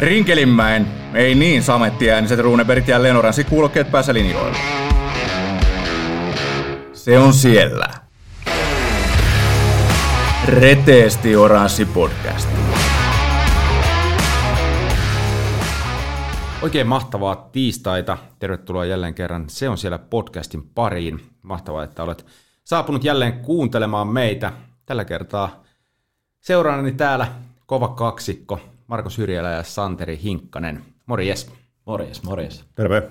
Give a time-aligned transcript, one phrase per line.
[0.00, 4.58] Rinkelinmäen, ei niin samettiääniset Runebergit ja Lenoransi kuulokkeet päässä linjoilla.
[6.92, 7.88] Se on siellä.
[10.46, 12.48] Reteesti Oranssi podcast.
[16.62, 18.18] Oikein mahtavaa tiistaita.
[18.38, 21.20] Tervetuloa jälleen kerran Se on siellä podcastin pariin.
[21.42, 22.26] Mahtavaa, että olet
[22.64, 24.52] saapunut jälleen kuuntelemaan meitä.
[24.86, 25.62] Tällä kertaa
[26.40, 27.26] seuraanani täällä
[27.66, 30.84] kova kaksikko, Marko Syrjälä ja Santeri Hinkkanen.
[31.06, 31.52] Morjes.
[31.86, 32.64] Morjes, morjes.
[32.74, 33.10] Terve.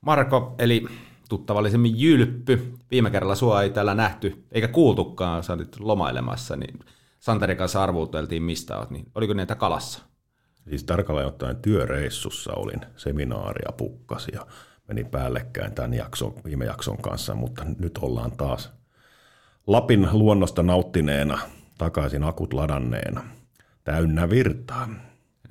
[0.00, 0.86] Marko, eli
[1.28, 2.74] tuttavallisemmin Jylppy.
[2.90, 6.78] Viime kerralla sua ei täällä nähty, eikä kuultukaan, sä olit lomailemassa, niin
[7.18, 10.02] Santerin kanssa arvuuteltiin, mistä olet, niin oliko niitä kalassa?
[10.68, 14.46] Siis tarkalleen ottaen työreissussa olin, seminaaria pukkas ja
[14.88, 18.72] meni päällekkäin tämän jakson, viime jakson kanssa, mutta nyt ollaan taas
[19.66, 21.38] Lapin luonnosta nauttineena,
[21.78, 23.24] takaisin akut ladanneena,
[23.86, 24.88] täynnä virtaa.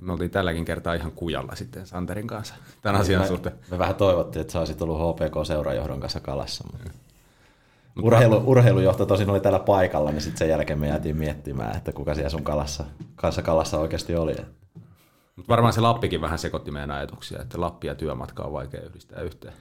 [0.01, 3.55] Me oltiin tälläkin kertaa ihan kujalla sitten Santerin kanssa tämän asian me, suhteen.
[3.71, 6.63] Me vähän toivottiin, että sä olisit ollut HPK-seurajohdon kanssa kalassa.
[6.71, 6.89] Mutta...
[8.01, 12.15] Urheilu, urheilujohto tosin oli täällä paikalla, niin sitten sen jälkeen me jäätiin miettimään, että kuka
[12.15, 12.83] siellä sun kalassa,
[13.15, 14.35] kanssa kalassa oikeasti oli.
[15.35, 19.21] Mutta varmaan se Lappikin vähän sekoitti meidän ajatuksia, että Lappi ja työmatka on vaikea yhdistää
[19.21, 19.53] yhteen.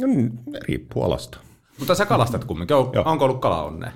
[0.00, 1.38] No, niin, riippuu alasta.
[1.78, 2.76] Mutta sä kalastat kumminkin.
[2.76, 3.92] On, onko ollut kala onnea?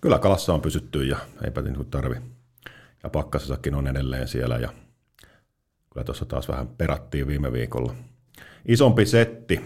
[0.00, 2.16] Kyllä kalassa on pysytty ja eipä niin tarvi.
[3.02, 4.68] Ja pakkasessakin on edelleen siellä ja
[5.92, 7.94] kyllä tuossa taas vähän perattiin viime viikolla.
[8.68, 9.60] Isompi setti.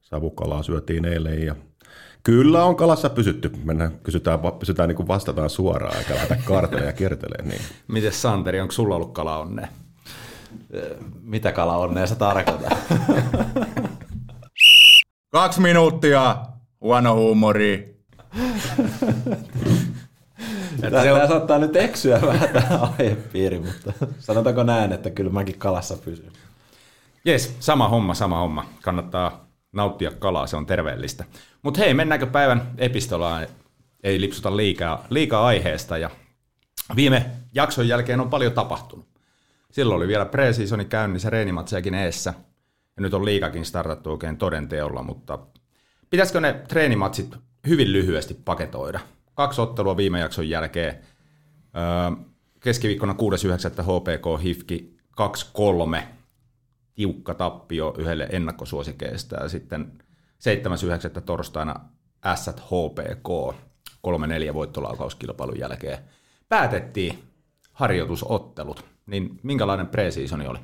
[0.00, 1.56] Savukalaa syötiin eilen ja
[2.22, 3.52] kyllä on kalassa pysytty.
[3.64, 7.48] Mennään, kysytään, pysytään niin kuin vastataan suoraan eikä lähdetä kaarteleen ja kierteleen.
[7.48, 7.60] Niin.
[7.88, 9.68] Miten Santeri, onko sulla ollut kala onnea?
[11.22, 12.78] Mitä kala onnea se tarkoittaa?
[15.28, 16.36] Kaksi minuuttia,
[16.80, 18.00] huono huumori.
[20.80, 25.96] Tämä, tämä saattaa nyt eksyä vähän tämä aihepiiri, mutta sanotaanko näin, että kyllä mäkin kalassa
[25.96, 26.32] pysyn.
[27.24, 28.66] Jes, sama homma, sama homma.
[28.82, 31.24] Kannattaa nauttia kalaa, se on terveellistä.
[31.62, 33.46] Mutta hei, mennäänkö päivän epistolaan?
[34.02, 35.98] Ei lipsuta liikaa, liikaa aiheesta.
[35.98, 36.10] Ja
[36.96, 39.06] viime jakson jälkeen on paljon tapahtunut.
[39.70, 42.34] Silloin oli vielä pre-seasoni käynnissä, reenimatsejakin eessä.
[42.96, 45.38] Ja nyt on liikakin startattu oikein toden teolla, mutta
[46.10, 47.36] pitäisikö ne treenimatsit
[47.68, 49.00] hyvin lyhyesti paketoida?
[49.40, 50.94] Kaksi ottelua viime jakson jälkeen.
[51.76, 52.24] Öö,
[52.60, 53.82] keskiviikkona 6.9.
[53.82, 54.96] HPK Hifki
[55.98, 56.02] 2-3
[56.94, 59.92] tiukka tappio yhdelle ennakkosuosikeista ja sitten
[61.16, 61.20] 7.9.
[61.20, 61.74] torstaina
[62.26, 63.56] Ässät HPK
[64.50, 65.98] 3-4 voittolaukauskilpailun jälkeen
[66.48, 67.18] päätettiin
[67.72, 68.84] harjoitusottelut.
[69.06, 70.58] Niin minkälainen pre-seasoni oli?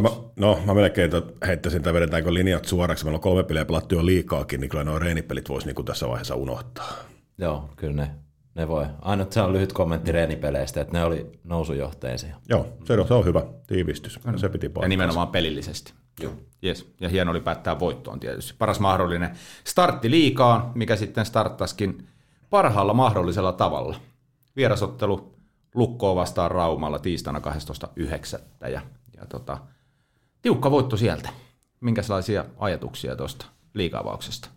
[0.00, 1.10] Mä, no, mä melkein
[1.46, 3.04] heittäisin, tai vedetäänkö linjat suoraksi.
[3.04, 6.34] Meillä on kolme peliä pelattu jo liikaakin, niin kyllä nuo reenipelit voisi niin tässä vaiheessa
[6.34, 7.11] unohtaa.
[7.38, 8.10] Joo, kyllä ne,
[8.54, 8.86] ne voi.
[9.02, 12.36] Ainut se on lyhyt kommentti reenipeleistä, että ne oli nousujohteisia.
[12.48, 14.20] Joo, se on, se on hyvä tiivistys.
[14.36, 14.88] Se piti Ja paikkansa.
[14.88, 15.92] nimenomaan pelillisesti.
[16.20, 16.32] Joo.
[16.64, 16.92] Yes.
[17.00, 18.54] Ja hieno oli päättää voittoon tietysti.
[18.58, 22.06] Paras mahdollinen startti liikaa, mikä sitten starttaskin
[22.50, 23.96] parhaalla mahdollisella tavalla.
[24.56, 25.34] Vierasottelu
[25.74, 28.68] Lukkoa vastaan Raumalla tiistaina 12.9.
[28.68, 28.80] Ja,
[29.16, 29.58] ja tota,
[30.42, 31.28] tiukka voitto sieltä.
[31.80, 34.48] Minkälaisia ajatuksia tuosta liikaavauksesta?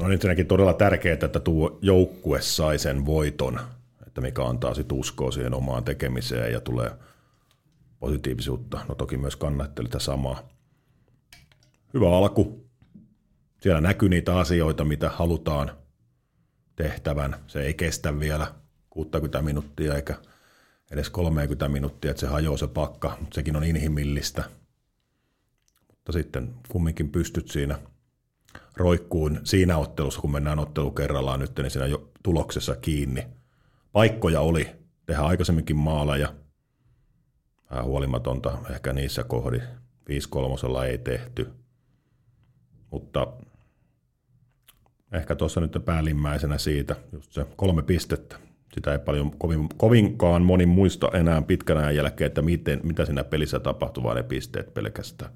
[0.00, 3.60] No ensinnäkin todella tärkeää, että tuo joukkue sai sen voiton,
[4.06, 6.90] että mikä antaa sitten uskoa siihen omaan tekemiseen ja tulee
[8.00, 8.80] positiivisuutta.
[8.88, 10.48] No toki myös kannatteli tätä samaa.
[11.94, 12.66] Hyvä alku.
[13.60, 15.70] Siellä näkyy niitä asioita, mitä halutaan
[16.76, 17.36] tehtävän.
[17.46, 18.54] Se ei kestä vielä
[18.90, 20.14] 60 minuuttia eikä
[20.90, 24.44] edes 30 minuuttia, että se hajoaa se pakka, mutta sekin on inhimillistä.
[25.88, 27.78] Mutta sitten kumminkin pystyt siinä
[28.76, 33.26] roikkuun siinä ottelussa, kun mennään ottelu kerrallaan nyt, niin siinä jo tuloksessa kiinni.
[33.92, 34.68] Paikkoja oli
[35.06, 36.34] tehdä aikaisemminkin maaleja,
[37.70, 39.60] vähän huolimatonta ehkä niissä kohdi.
[40.08, 41.50] 5 kolmosella ei tehty,
[42.90, 43.26] mutta
[45.12, 48.36] ehkä tuossa nyt päällimmäisenä siitä just se kolme pistettä.
[48.74, 53.24] Sitä ei paljon kovin, kovinkaan moni muista enää pitkän ajan jälkeen, että miten, mitä siinä
[53.24, 55.32] pelissä tapahtuu, vaan ne pisteet pelkästään.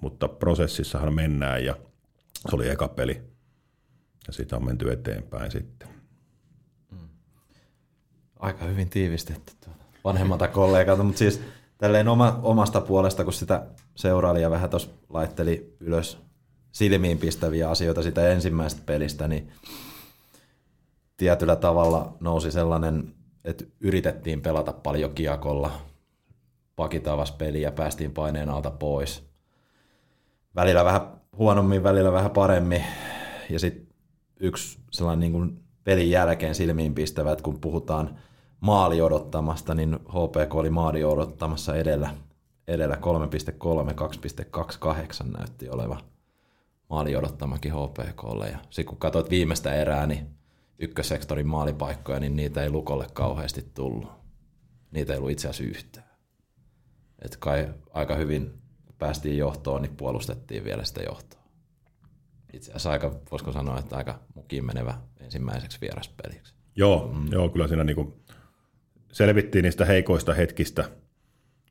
[0.00, 1.76] Mutta prosessissahan mennään ja
[2.48, 3.22] se oli eka peli.
[4.26, 5.88] Ja siitä on menty eteenpäin sitten.
[8.38, 9.70] Aika hyvin tiivistetty
[10.04, 11.40] vanhemmalta kollegalta, mutta siis
[11.78, 16.18] tälleen oma, omasta puolesta, kun sitä seuraili ja vähän tuossa laitteli ylös
[16.72, 19.52] silmiin pistäviä asioita sitä ensimmäisestä pelistä, niin
[21.16, 23.14] tietyllä tavalla nousi sellainen,
[23.44, 25.80] että yritettiin pelata paljon kiekolla,
[26.76, 29.26] pakit avasi peliä ja päästiin paineen alta pois.
[30.54, 32.84] Välillä vähän huonommin, välillä vähän paremmin.
[33.50, 33.86] Ja sitten
[34.40, 38.18] yksi sellainen niin kuin pelin jälkeen silmiin pistävä, että kun puhutaan
[38.60, 42.10] maali odottamasta, niin HPK oli maali odottamassa edellä,
[42.68, 43.00] edellä 3.3,
[45.24, 46.00] 2.28 näytti oleva
[46.90, 48.48] maali odottamakin HPKlle.
[48.48, 50.26] Ja sitten kun katsoit viimeistä erää, niin
[50.78, 54.08] ykkössektorin maalipaikkoja, niin niitä ei Lukolle kauheasti tullut.
[54.90, 56.06] Niitä ei ollut itse asiassa yhtään.
[57.24, 58.65] Et kai aika hyvin
[58.98, 61.40] päästiin johtoon, niin puolustettiin vielä sitä johtoa.
[62.52, 66.54] Itse asiassa aika, voisiko sanoa, että aika mukiin menevä ensimmäiseksi vieraspeliksi.
[66.76, 67.32] Joo, mm.
[67.32, 68.20] joo kyllä siinä niinku
[69.12, 70.90] selvittiin niistä heikoista hetkistä,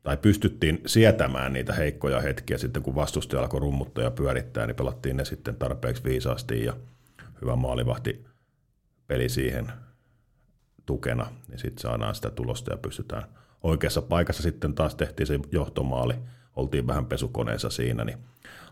[0.03, 5.17] tai pystyttiin sietämään niitä heikkoja hetkiä sitten, kun vastustaja alkoi rummuttaa ja pyörittää, niin pelattiin
[5.17, 6.73] ne sitten tarpeeksi viisaasti ja
[7.41, 8.25] hyvä maalivahti
[9.07, 9.71] peli siihen
[10.85, 13.23] tukena, niin sitten saadaan sitä tulosta ja pystytään
[13.63, 16.13] oikeassa paikassa sitten taas tehtiin se johtomaali,
[16.55, 18.17] oltiin vähän pesukoneessa siinä, niin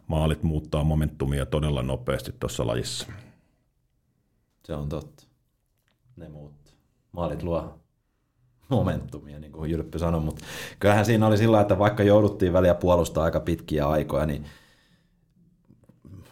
[0.08, 3.08] maalit muuttaa momentumia todella nopeasti tuossa lajissa.
[4.66, 5.24] Se on totta.
[6.16, 6.74] Ne muuttaa.
[7.12, 7.80] Maalit luo
[8.70, 10.46] momentumia, niin kuin Jyrppy sanoi, mutta
[10.80, 14.46] kyllähän siinä oli sillä että vaikka jouduttiin väliä puolustaa aika pitkiä aikoja, niin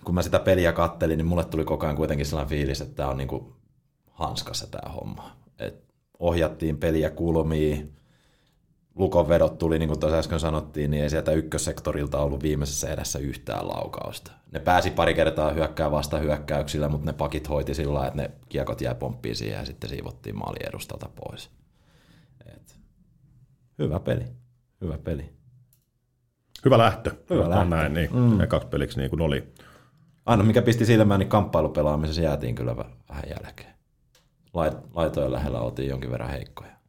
[0.04, 3.09] kun mä sitä peliä kattelin, niin mulle tuli koko ajan kuitenkin sellainen fiilis, että tämä
[3.09, 3.54] on niin kuin
[4.12, 5.31] hanskassa tämä homma.
[5.59, 5.83] Et
[6.19, 7.94] ohjattiin peliä kulmiin,
[8.95, 13.19] Lukon vedot tuli, niin kuin tuossa äsken sanottiin, niin ei sieltä ykkössektorilta ollut viimeisessä edessä
[13.19, 14.31] yhtään laukausta.
[14.51, 18.81] Ne pääsi pari kertaa hyökkää vasta hyökkäyksillä, mutta ne pakit hoiti sillä että ne kiekot
[18.81, 21.49] jäi pomppiin siihen ja sitten siivottiin maali edustalta pois.
[22.45, 22.79] Et,
[23.79, 24.25] hyvä peli.
[24.81, 25.29] Hyvä peli.
[26.65, 27.11] Hyvä lähtö.
[27.29, 27.65] Hyvä lähtö.
[27.65, 28.09] Näin, niin.
[28.13, 28.41] Mm.
[28.41, 29.53] Ekaksi peliksi niin kuin oli.
[30.25, 33.73] Aina mikä pisti silmään, niin kamppailupelaamisessa jäätiin kyllä vähän jälkeen.
[34.94, 36.81] Laitojen lähellä oltiin jonkin verran heikkoja.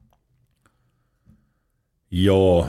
[2.14, 2.68] Joo,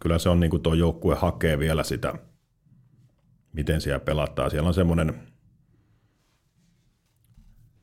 [0.00, 2.14] kyllä se on niin kuin tuo joukkue hakee vielä sitä,
[3.52, 4.50] miten siellä pelataan.
[4.50, 5.14] Siellä on semmoinen,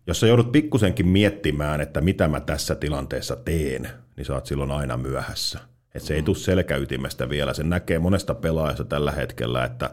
[0.07, 4.71] jos sä joudut pikkusenkin miettimään, että mitä mä tässä tilanteessa teen, niin sä oot silloin
[4.71, 5.59] aina myöhässä.
[5.95, 7.53] Et se ei tule selkäytimestä vielä.
[7.53, 9.89] Se näkee monesta pelaajasta tällä hetkellä, että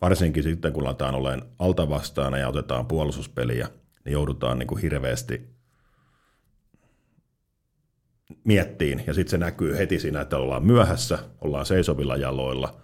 [0.00, 3.68] varsinkin sitten kun lataan olemaan altavastaana ja otetaan puolustuspeliä,
[4.04, 5.53] niin joudutaan niin kuin hirveästi
[8.44, 12.80] miettiin, ja sitten se näkyy heti siinä, että ollaan myöhässä, ollaan seisovilla jaloilla,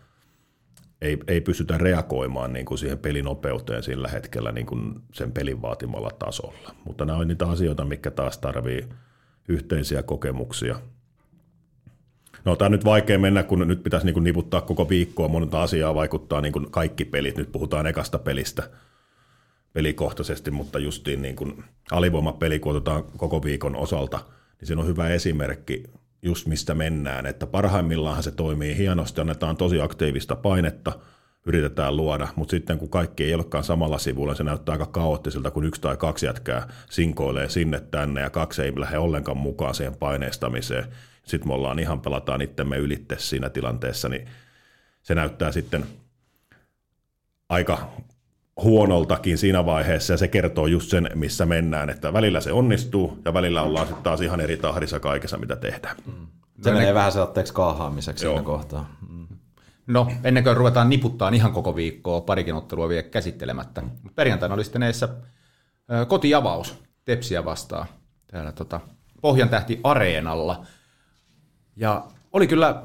[1.00, 6.10] ei, ei pystytä reagoimaan niin kuin siihen pelinopeuteen sillä hetkellä niin kuin sen pelin vaatimalla
[6.18, 6.74] tasolla.
[6.84, 8.88] Mutta nämä on niitä asioita, mikä taas tarvii
[9.48, 10.80] yhteisiä kokemuksia.
[12.44, 15.62] No tämä on nyt vaikea mennä, kun nyt pitäisi niin kuin niputtaa koko viikkoa, monta
[15.62, 17.36] asiaa vaikuttaa niin kuin kaikki pelit.
[17.36, 18.70] Nyt puhutaan ekasta pelistä
[19.72, 24.20] pelikohtaisesti, mutta justiin niin kuin alivoimapeli, kun otetaan koko viikon osalta–
[24.60, 25.82] niin siinä on hyvä esimerkki
[26.22, 30.92] just mistä mennään, että parhaimmillaan se toimii hienosti, annetaan tosi aktiivista painetta,
[31.46, 35.64] yritetään luoda, mutta sitten kun kaikki ei olekaan samalla sivulla, se näyttää aika kaoottiselta, kun
[35.64, 40.84] yksi tai kaksi jätkää sinkoilee sinne tänne ja kaksi ei lähde ollenkaan mukaan siihen paineistamiseen.
[41.24, 44.28] Sitten me ollaan ihan pelataan itsemme ylitte siinä tilanteessa, niin
[45.02, 45.86] se näyttää sitten
[47.48, 47.90] aika
[48.62, 53.34] huonoltakin siinä vaiheessa, ja se kertoo just sen, missä mennään, että välillä se onnistuu, ja
[53.34, 55.96] välillä ollaan sitten taas ihan eri tahdissa kaikessa, mitä tehdään.
[56.06, 56.26] Mm.
[56.62, 58.96] Se menee vähän seotteeksi kaahaamiseksi siinä kohtaa.
[59.08, 59.26] Mm.
[59.86, 63.82] No, ennen kuin ruvetaan niputtaa ihan koko viikkoa, parikin ottelua vielä käsittelemättä.
[64.14, 65.08] Perjantaina oli sitten eessä
[66.08, 67.86] kotiavaus Tepsiä vastaan
[68.30, 68.80] täällä tota,
[69.20, 70.66] Pohjan tähti Areenalla.
[71.76, 72.82] Ja oli kyllä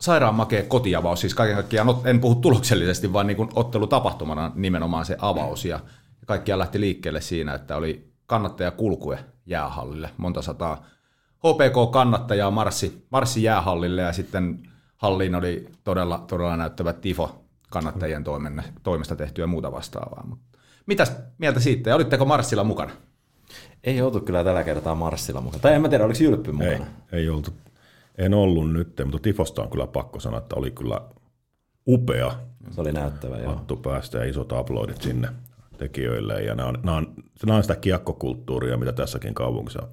[0.00, 5.16] sairaan makea kotiavaus, siis kaiken kaikkiaan, en puhu tuloksellisesti, vaan niin kuin ottelutapahtumana nimenomaan se
[5.18, 5.64] avaus.
[5.64, 5.80] Ja
[6.26, 10.86] kaikkia lähti liikkeelle siinä, että oli kannattaja kulkue jäähallille, monta sataa
[11.38, 14.58] HPK-kannattajaa marssi, marssi jäähallille ja sitten
[14.96, 20.24] halliin oli todella, todella näyttävä tifo kannattajien toimenne, toimesta tehtyä ja muuta vastaavaa.
[20.26, 21.90] Mutta mitäs mieltä siitä?
[21.90, 22.90] Ja olitteko Marssilla mukana?
[23.84, 25.62] Ei oltu kyllä tällä kertaa Marssilla mukana.
[25.62, 26.86] Tai en mä tiedä, oliko Jylppy mukana?
[27.12, 27.50] Ei, ei oltu.
[28.20, 31.00] En ollut nyt, mutta Tifosta on kyllä pakko sanoa, että oli kyllä
[31.86, 32.32] upea.
[32.70, 33.54] Se oli näyttävä, joo.
[33.54, 35.28] Hattu päästä ja isot uploadit sinne
[35.78, 36.42] tekijöille.
[36.42, 37.14] Ja nämä on, nämä on,
[37.46, 39.88] nämä on sitä kiekkokulttuuria, mitä tässäkin kaupungissa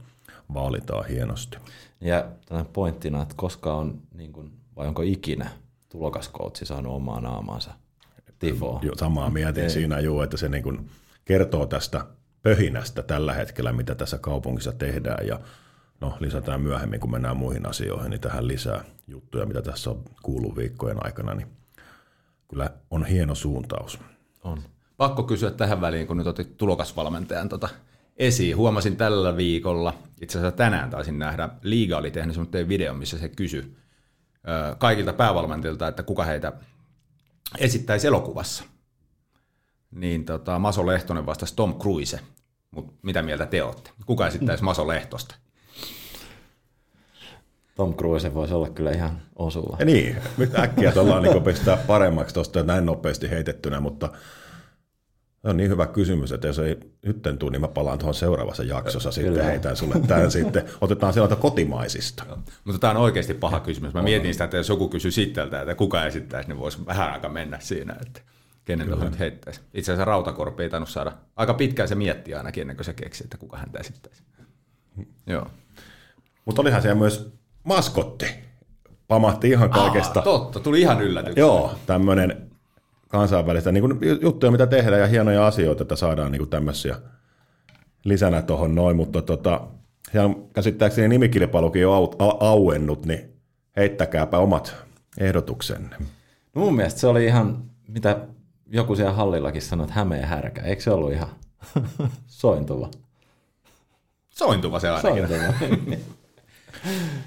[0.53, 1.57] vaalitaan hienosti.
[2.01, 2.27] Ja
[2.73, 5.49] pointtina, että koska on, niin kuin, vai onko ikinä
[5.89, 7.71] tulokaskoutsi saanut omaa naamaansa
[8.39, 8.79] Tifoa?
[8.83, 9.69] Jo, samaa mietin Ei.
[9.69, 10.89] siinä juu, että se niin kuin
[11.25, 12.05] kertoo tästä
[12.41, 15.27] pöhinästä tällä hetkellä, mitä tässä kaupungissa tehdään.
[15.27, 15.39] Ja
[16.01, 20.57] no, lisätään myöhemmin, kun mennään muihin asioihin, niin tähän lisää juttuja, mitä tässä on kuullut
[20.57, 21.47] viikkojen aikana, niin
[22.47, 23.99] kyllä on hieno suuntaus.
[24.43, 24.61] On.
[24.97, 27.69] Pakko kysyä tähän väliin, kun nyt otit tulokasvalmentajan tota
[28.17, 28.57] esiin.
[28.57, 33.29] Huomasin tällä viikolla, itse asiassa tänään taisin nähdä, Liiga oli tehnyt semmoinen video, missä se
[33.29, 33.77] kysyi
[34.77, 36.53] kaikilta päävalmentajilta, että kuka heitä
[37.57, 38.63] esittäisi elokuvassa.
[39.91, 42.19] Niin tota, Maso Lehtonen vastasi Tom Cruise.
[42.71, 43.91] Mutta mitä mieltä te olette?
[44.05, 45.35] Kuka esittäisi Maso Lehtosta?
[47.77, 49.77] Tom Cruise voisi olla kyllä ihan osuva.
[49.79, 54.09] Ja niin, nyt äkkiä tuollaan niin pistää paremmaksi tuosta näin nopeasti heitettynä, mutta
[55.41, 58.63] se on niin hyvä kysymys, että jos ei nyt tule, niin mä palaan tuohon seuraavassa
[58.63, 59.45] jaksossa sitten Kyllä.
[59.45, 60.63] heitän sulle tämän sitten.
[60.81, 62.23] Otetaan sieltä kotimaisista.
[62.63, 63.93] Mutta tämä on oikeasti paha kysymys.
[63.93, 67.29] Mä mietin sitä, että jos joku kysyy sitteltä, että kuka esittäisi, niin voisi vähän aika
[67.29, 68.21] mennä siinä, että
[68.65, 69.61] kenen tuohon nyt heittäisi.
[69.73, 71.11] Itse asiassa Rautakorpi ei tainnut saada.
[71.35, 74.23] Aika pitkään se mietti ainakin ennen kuin se keksi, että kuka häntä esittäisi.
[75.27, 75.47] Joo.
[76.45, 77.36] Mutta olihan siellä myös
[77.67, 78.25] maskotti.
[79.07, 80.19] Pamahti ihan kaikesta.
[80.19, 81.47] Aa, totta, tuli ihan yllätyksenä.
[81.47, 82.51] Joo, tämmöinen
[83.07, 86.95] kansainvälistä niin kuin juttuja, mitä tehdään ja hienoja asioita, että saadaan niin kuin tämmöisiä
[88.03, 89.61] lisänä tuohon noin, mutta tota,
[90.11, 93.33] siellä on käsittääkseni nimikilpailukin jo au, au, auennut, niin
[93.77, 94.75] heittäkääpä omat
[95.17, 95.95] ehdotuksenne.
[96.55, 98.19] No mun mielestä se oli ihan, mitä
[98.67, 100.61] joku siellä hallillakin sanoi, että hämeen härkä.
[100.61, 101.29] Eikö se ollut ihan
[102.27, 102.91] sointuva?
[104.29, 105.27] Sointuva se ainakin.
[105.27, 105.97] Sointuva.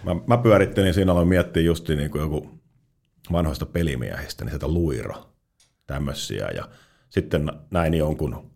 [0.05, 2.61] Mä, mä pyörittelin siinä, aloin miettiä just niin kuin joku
[3.33, 5.15] vanhoista pelimiehistä, niin sieltä luiro,
[5.87, 6.49] tämmöisiä.
[6.55, 6.69] Ja
[7.11, 8.51] sitten näin jonkun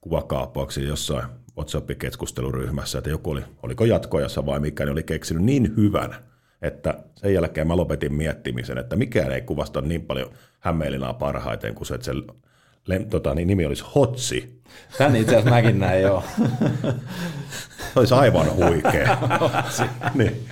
[0.00, 1.24] kuvakaappauksia jossain
[1.56, 6.14] WhatsApp-keskusteluryhmässä, että joku oli, oliko jatkojassa vai mikä, niin oli keksinyt niin hyvän,
[6.62, 10.30] että sen jälkeen mä lopetin miettimisen, että mikään ei kuvasta niin paljon
[10.60, 12.12] Hämeenlinnaa parhaiten kuin se, että se
[12.90, 14.60] lem, tota, niin nimi olisi Hotsi.
[14.98, 16.24] Tän itse asiassa mäkin näin, joo.
[17.94, 19.18] Se olisi aivan huikea.
[20.14, 20.48] niin.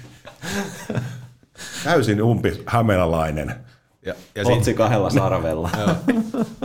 [1.84, 3.54] Täysin umpi hämeenalainen.
[4.06, 5.70] Ja, ja Otsi sitten kahdella sarvella.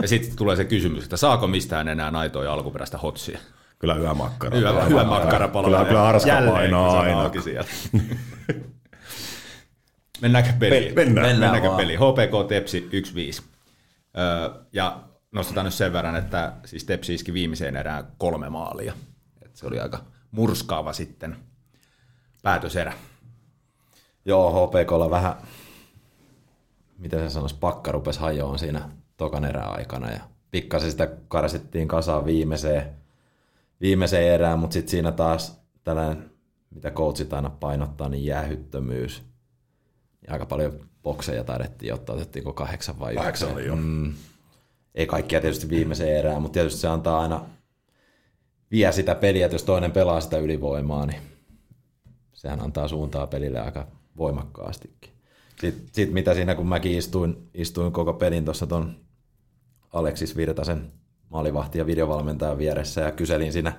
[0.02, 3.38] ja sit tulee se kysymys, että saako mistään enää aitoa ja alkuperäistä hotsia?
[3.78, 4.58] Kyllä yömakkara.
[4.58, 5.70] Yö, yömakkara palaa.
[5.70, 7.30] Kyllä, kyllä arska Jälleen, painaa aina.
[10.20, 10.94] Mennäänkö peliin?
[10.94, 11.26] Mennään.
[11.26, 11.76] Mennään Mennäänkö vaan.
[11.76, 11.98] peliin?
[11.98, 12.88] HPK Tepsi
[13.40, 13.42] 1-5.
[14.18, 15.00] Öö, ja
[15.34, 18.94] nostetaan nyt sen verran, että siis Tepsi iski viimeiseen erään kolme maalia.
[19.42, 21.36] Et se oli aika murskaava sitten
[22.42, 22.92] päätöserä.
[24.24, 25.34] Joo, HPKlla vähän,
[26.98, 32.24] mitä se sanoisi, pakka rupesi hajoon siinä tokan erän aikana ja pikkasen sitä karsittiin kasaan
[32.24, 32.90] viimeiseen,
[33.80, 36.30] viimeiseen erään, mutta sitten siinä taas tällainen,
[36.70, 39.22] mitä coachit aina painottaa, niin jäähyttömyys.
[40.26, 43.72] Ja aika paljon bokseja taidettiin ottaa, otettiinko kahdeksan vai Kahdeksan yhdeksän.
[43.72, 43.86] oli jo.
[43.86, 44.14] Mm.
[44.94, 47.46] Ei kaikkia tietysti viimeiseen erään, mutta tietysti se antaa aina
[48.70, 51.22] vie sitä peliä, että jos toinen pelaa sitä ylivoimaa, niin
[52.32, 53.86] sehän antaa suuntaa pelille aika
[54.16, 55.10] voimakkaastikin.
[55.60, 58.96] Sitten sit mitä siinä, kun mäkin istuin, istuin koko pelin tuossa ton
[59.92, 60.92] Aleksis Virtasen
[61.28, 63.72] maalivahti ja videovalmentajan vieressä ja kyselin siinä,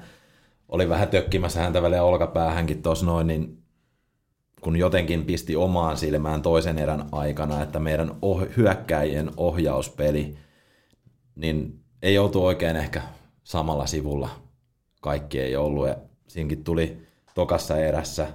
[0.69, 3.63] oli vähän tökkimässä häntä välillä olkapäähänkin tuossa noin, niin
[4.61, 10.37] kun jotenkin pisti omaan silmään toisen erän aikana, että meidän oh- hyökkäjien ohjauspeli,
[11.35, 13.01] niin ei joutu oikein ehkä
[13.43, 14.29] samalla sivulla.
[15.01, 15.87] Kaikki ei ollut.
[15.87, 15.95] Ja
[16.27, 18.27] siinkin tuli tokassa erässä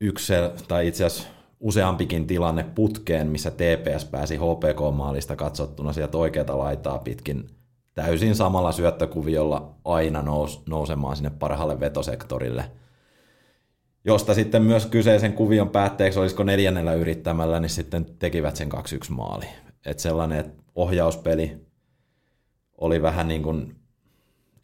[0.00, 0.32] yksi,
[0.68, 1.28] tai itse asiassa
[1.60, 7.50] useampikin tilanne putkeen, missä TPS pääsi HPK-maalista katsottuna sieltä oikeata laitaa pitkin
[7.94, 12.70] täysin samalla syöttökuviolla aina nous, nousemaan sinne parhaalle vetosektorille.
[14.04, 18.76] Josta sitten myös kyseisen kuvion päätteeksi, olisiko neljännellä yrittämällä, niin sitten tekivät sen 2-1
[19.10, 19.46] maali.
[19.86, 21.69] Että sellainen ohjauspeli
[22.80, 23.76] oli vähän niin kuin,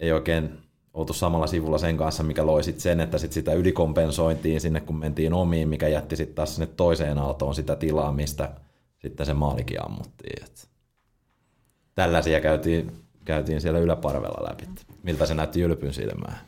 [0.01, 0.59] ei oikein
[0.95, 4.97] oltu samalla sivulla sen kanssa, mikä loi sit sen, että sit sitä ylikompensointiin sinne, kun
[4.97, 8.51] mentiin omiin, mikä jätti sitten taas sinne toiseen aaltoon sitä tilaa, mistä
[8.99, 10.45] sitten se maalikin ammuttiin.
[10.45, 10.69] Et
[11.95, 12.93] tällaisia käytiin,
[13.25, 14.65] käytiin siellä yläparvella läpi.
[15.03, 16.39] Miltä se näytti Jylpyn silmään?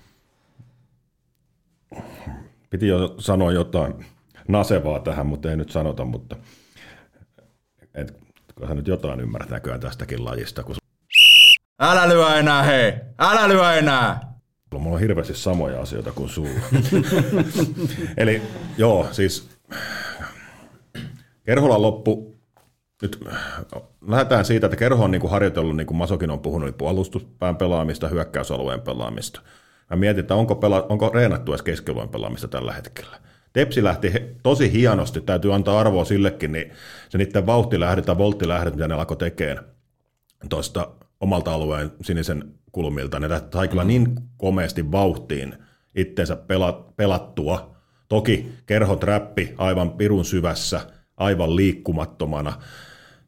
[2.71, 4.07] Piti jo sanoa jotain
[4.49, 6.37] nasevaa tähän, mutta ei nyt sanota, mutta
[7.95, 8.19] et,
[8.55, 10.77] kun sä nyt jotain ymmärrät näköjään tästäkin lajista, kun
[11.81, 12.93] Älä lyö enää, hei!
[13.19, 14.21] Älä lyö enää!
[14.79, 16.61] Mulla on hirveästi samoja asioita kuin sulla.
[18.17, 18.43] Eli
[18.79, 19.49] joo, siis
[21.45, 22.37] Kerholan loppu,
[23.03, 23.25] nyt
[24.09, 27.57] lähdetään siitä, että Kerho on niin kuin harjoitellut, niin kuin Masokin on puhunut, niin puolustuspään
[27.57, 29.41] pelaamista, hyökkäysalueen pelaamista.
[29.91, 33.17] Mä mietin, että onko, pela, onko reenattu edes keskialueen pelaamista tällä hetkellä.
[33.53, 36.73] Tepsi lähti tosi hienosti, täytyy antaa arvoa sillekin, niin
[37.09, 39.65] se niiden vauhtilähde tai volttilähde, mitä ne alkoi tekemään
[40.49, 40.89] tuosta
[41.21, 45.55] omalta alueen sinisen kulmilta, ne sai kyllä niin komeasti vauhtiin
[45.97, 47.77] itteensä pela, pelattua.
[48.09, 50.81] Toki kerhot räppi aivan pirun syvässä,
[51.17, 52.53] aivan liikkumattomana.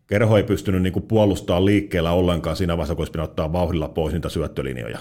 [0.06, 4.28] Kerho ei pystynyt niin puolustamaan liikkeellä ollenkaan siinä vaiheessa, kun olisi ottaa vauhdilla pois niitä
[4.28, 4.98] syöttölinjoja.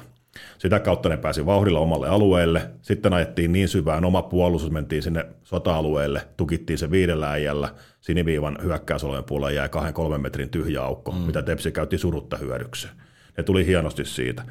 [0.58, 2.70] Sitä kautta ne pääsi vauhdilla omalle alueelle.
[2.82, 7.74] Sitten ajettiin niin syvään oma puolustus, mentiin sinne sota-alueelle, tukittiin se viidellä äijällä.
[8.02, 11.18] Siniviivan hyökkäysalueen puolella jäi kahden kolmen metrin tyhjä aukko, mm.
[11.18, 12.94] mitä Tepsi käytti surutta hyödykseen.
[13.38, 14.44] Ne tuli hienosti siitä.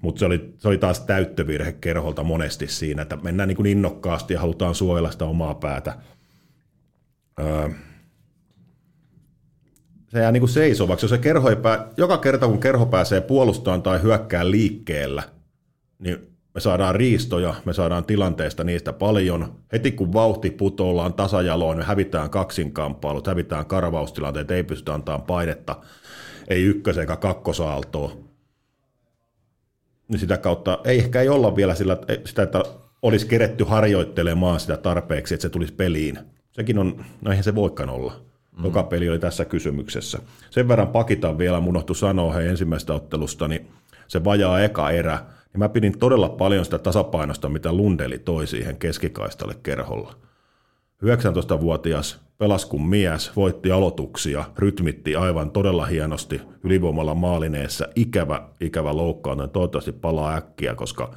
[0.00, 4.34] Mutta se oli, se oli taas täyttövirhe kerholta monesti siinä, että mennään niin kuin innokkaasti
[4.34, 5.96] ja halutaan suojella sitä omaa päätä.
[7.40, 7.68] öö,
[10.12, 11.04] se jää niin seisovaksi.
[11.04, 15.22] Jos se kerho ei pää, joka kerta kun kerho pääsee puolustamaan tai hyökkää liikkeellä,
[15.98, 16.18] niin
[16.54, 19.54] me saadaan riistoja, me saadaan tilanteesta niistä paljon.
[19.72, 25.76] Heti kun vauhti putoillaan tasajaloon, me hävitään kaksinkamppailut, hävitään karvaustilanteet, ei pystytä antamaan painetta,
[26.48, 28.16] ei ykkös- eikä kakkosaaltoa.
[30.08, 32.62] Niin sitä kautta ei ehkä ei olla vielä sillä, sitä, että
[33.02, 36.18] olisi keretty harjoittelemaan sitä tarpeeksi, että se tulisi peliin.
[36.52, 38.31] Sekin on, no eihän se voikaan olla.
[38.58, 38.64] Mm.
[38.64, 40.18] Joka peli oli tässä kysymyksessä.
[40.50, 43.68] Sen verran pakitan vielä, mun unohtui sanoa hei ensimmäistä ottelusta, niin
[44.08, 45.18] se vajaa eka erä,
[45.52, 50.14] niin mä pidin todella paljon sitä tasapainosta, mitä Lundeli toi siihen keskikaistalle kerholla.
[51.04, 57.88] 19-vuotias pelas kuin mies, voitti aloituksia, rytmitti aivan todella hienosti ylivoimalla maalineessa.
[57.96, 61.14] Ikävä, ikävä loukkaantuminen, toivottavasti palaa äkkiä, koska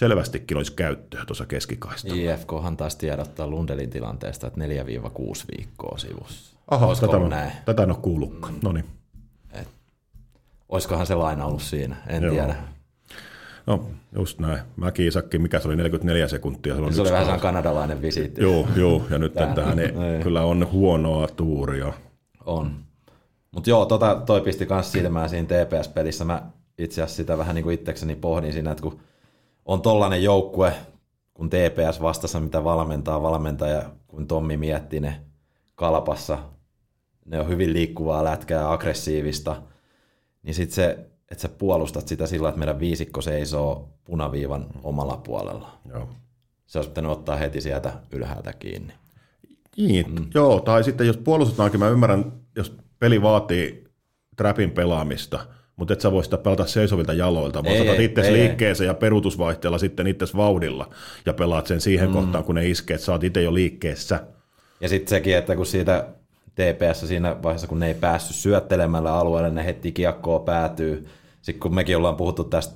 [0.00, 2.32] selvästikin olisi käyttöä tuossa keskikaistalla.
[2.32, 4.64] IFKhan taas tiedottaa Lundelin tilanteesta, että 4-6
[5.56, 6.56] viikkoa sivussa.
[6.70, 7.52] Aha, tätä, näin?
[7.64, 8.54] tätä en ole kuullutkaan.
[8.62, 8.84] No niin.
[10.68, 12.32] Olisikohan se laina ollut siinä, en Joo.
[12.32, 12.54] tiedä.
[13.66, 14.60] No, just näin.
[14.76, 16.74] Mäki Isakki, mikä se oli, 44 sekuntia.
[16.74, 18.42] Se, se oli vähän sellainen kanadalainen visiitti.
[18.42, 21.92] Joo, joo ja nyt tähän, tähän niin, kyllä on huonoa tuuria.
[22.44, 22.72] On.
[23.50, 26.24] Mutta joo, tota, toi pisti myös silmään siinä TPS-pelissä.
[26.24, 26.42] Mä
[26.78, 29.00] itse asiassa sitä vähän niin kuin itsekseni pohdin siinä, että kun
[29.70, 30.74] on tollainen joukkue,
[31.34, 35.20] kun TPS vastassa, mitä valmentaa valmentaja, kun Tommi miettii ne
[35.74, 36.38] kalpassa,
[37.24, 39.62] ne on hyvin liikkuvaa lätkää, aggressiivista,
[40.42, 45.78] niin sitten se, että sä puolustat sitä sillä, että meidän viisikko seisoo punaviivan omalla puolella.
[45.88, 46.08] Joo.
[46.66, 48.94] Se olisi pitänyt ottaa heti sieltä ylhäältä kiinni.
[49.76, 50.26] Niin, mm.
[50.34, 53.84] joo, tai sitten jos puolustetaankin, mä ymmärrän, jos peli vaatii
[54.36, 55.46] trapin pelaamista–
[55.80, 60.06] mutta et sä voi sitä pelata seisovilta jaloilta, vaan saatat itse liikkeeseen ja peruutusvaihteella sitten
[60.06, 60.90] itse vauhdilla
[61.26, 62.12] ja pelaat sen siihen mm.
[62.12, 64.20] kohtaan, kun ne iskee, että sä oot itse jo liikkeessä.
[64.80, 66.06] Ja sitten sekin, että kun siitä
[66.54, 71.06] TPS siinä vaiheessa, kun ne ei päässyt syöttelemällä alueelle, ne heti kiekkoa päätyy.
[71.42, 72.74] Sitten kun mekin ollaan puhuttu tästä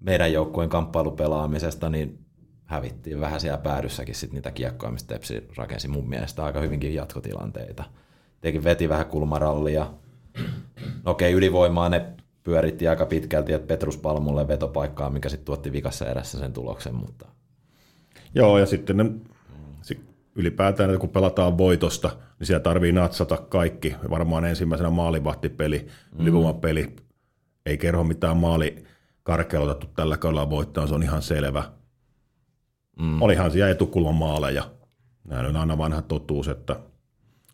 [0.00, 2.18] meidän joukkueen kamppailupelaamisesta, niin
[2.64, 7.84] hävittiin vähän siellä päädyssäkin sit niitä kiekkoja, mistä Tepsi rakensi mun mielestä aika hyvinkin jatkotilanteita.
[8.40, 9.86] Tekin veti vähän kulmarallia.
[11.04, 12.06] No okei, ylivoimaa ne
[12.42, 16.94] pyöritti aika pitkälti, että Petrus Palmulle vetopaikkaa, mikä sitten tuotti vikassa erässä sen tuloksen.
[16.94, 17.26] Mutta...
[18.34, 19.04] Joo, ja sitten ne,
[20.34, 23.96] ylipäätään, että kun pelataan voitosta, niin siellä tarvii natsata kaikki.
[24.10, 26.20] Varmaan ensimmäisenä maalivahtipeli, mm.
[26.20, 26.96] ylivoimapeli,
[27.66, 28.84] ei kerro mitään maali
[29.22, 31.64] karkeutettu tällä kaudella voittaa, se on ihan selvä.
[32.98, 33.22] Mm.
[33.22, 34.70] Olihan siellä etukulman maaleja.
[35.24, 36.76] Nämä on aina vanha totuus, että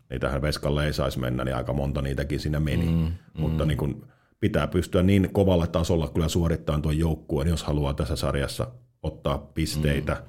[0.09, 2.85] niitähän Veskalle ei saisi mennä, niin aika monta niitäkin sinne meni.
[2.85, 2.91] Mm.
[2.91, 3.13] Mm.
[3.33, 4.07] Mutta niin kun
[4.39, 8.67] pitää pystyä niin kovalla tasolla kyllä suorittamaan tuon joukkueen, jos haluaa tässä sarjassa
[9.03, 10.13] ottaa pisteitä.
[10.13, 10.19] Mm.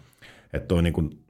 [0.52, 1.24] Että toi, niin kuin,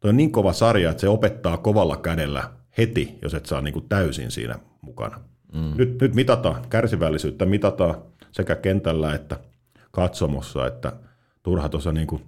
[0.00, 3.72] toi on niin kova sarja, että se opettaa kovalla kädellä heti, jos et saa niin
[3.72, 5.20] kuin täysin siinä mukana.
[5.52, 5.72] Mm.
[5.76, 7.94] Nyt, nyt mitataan kärsivällisyyttä, mitataan
[8.32, 9.40] sekä kentällä että
[9.90, 10.92] katsomossa, että
[11.42, 12.22] turha tuossa niin kuin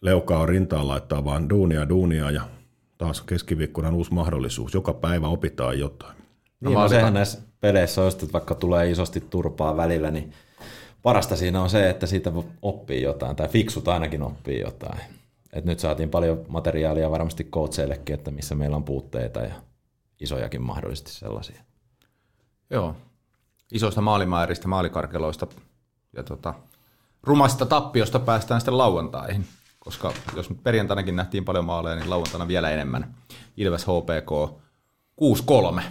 [0.00, 2.42] leukaa on rintaan laittaa vaan duunia duunia ja
[2.98, 4.74] taas keskiviikkona uusi mahdollisuus.
[4.74, 6.25] Joka päivä opitaan jotain.
[6.60, 10.32] Niin, no, sehän näissä peleissä on, että vaikka tulee isosti turpaa välillä, niin
[11.02, 15.00] parasta siinä on se, että siitä oppii jotain, tai fiksut ainakin oppii jotain.
[15.52, 19.54] Et nyt saatiin paljon materiaalia varmasti coacheillekin, että missä meillä on puutteita ja
[20.20, 21.62] isojakin mahdollisesti sellaisia.
[22.70, 22.96] Joo,
[23.72, 25.46] isoista maalimääristä, maalikarkeloista
[26.16, 26.54] ja tota,
[27.22, 29.46] rumasta tappiosta päästään sitten lauantaihin,
[29.78, 33.14] koska jos nyt perjantainakin nähtiin paljon maaleja, niin lauantaina vielä enemmän.
[33.56, 34.60] Ilves HPK
[35.78, 35.82] 6-3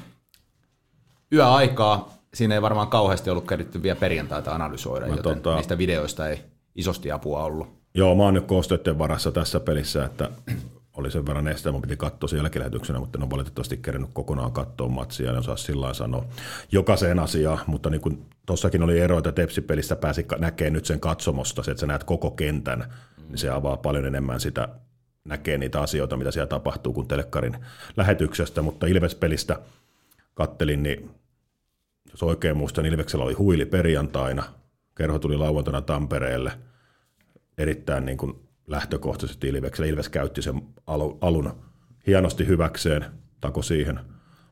[1.35, 6.29] yöaikaa siinä ei varmaan kauheasti ollut keritty vielä perjantaita analysoida, no, joten tota, niistä videoista
[6.29, 6.39] ei
[6.75, 7.67] isosti apua ollut.
[7.93, 10.29] Joo, mä oon nyt koosteiden varassa tässä pelissä, että
[10.97, 14.51] oli sen verran esteä, mun piti katsoa sen jälkilähetyksenä, mutta en ole valitettavasti kerännyt kokonaan
[14.51, 16.25] katsoa matsia, en osaa sillä sanoa
[16.71, 21.63] jokaiseen asiaan, mutta niin kuin tossakin oli ero, että Tepsi-pelissä pääsi näkemään nyt sen katsomosta,
[21.63, 23.23] se, että sä näet koko kentän, mm.
[23.27, 24.67] niin se avaa paljon enemmän sitä,
[25.25, 27.57] näkee niitä asioita, mitä siellä tapahtuu kuin telekkarin
[27.97, 29.59] lähetyksestä, mutta Ilves-pelistä
[30.33, 31.11] kattelin, niin
[32.15, 34.43] jos oikein muistan, Ilveksellä oli huili perjantaina,
[34.97, 36.51] kerho tuli lauantaina Tampereelle,
[37.57, 38.33] erittäin niin kuin
[38.67, 39.89] lähtökohtaisesti Ilveksellä.
[39.89, 40.61] Ilves käytti sen
[41.21, 41.53] alun
[42.07, 43.05] hienosti hyväkseen,
[43.41, 43.99] tako siihen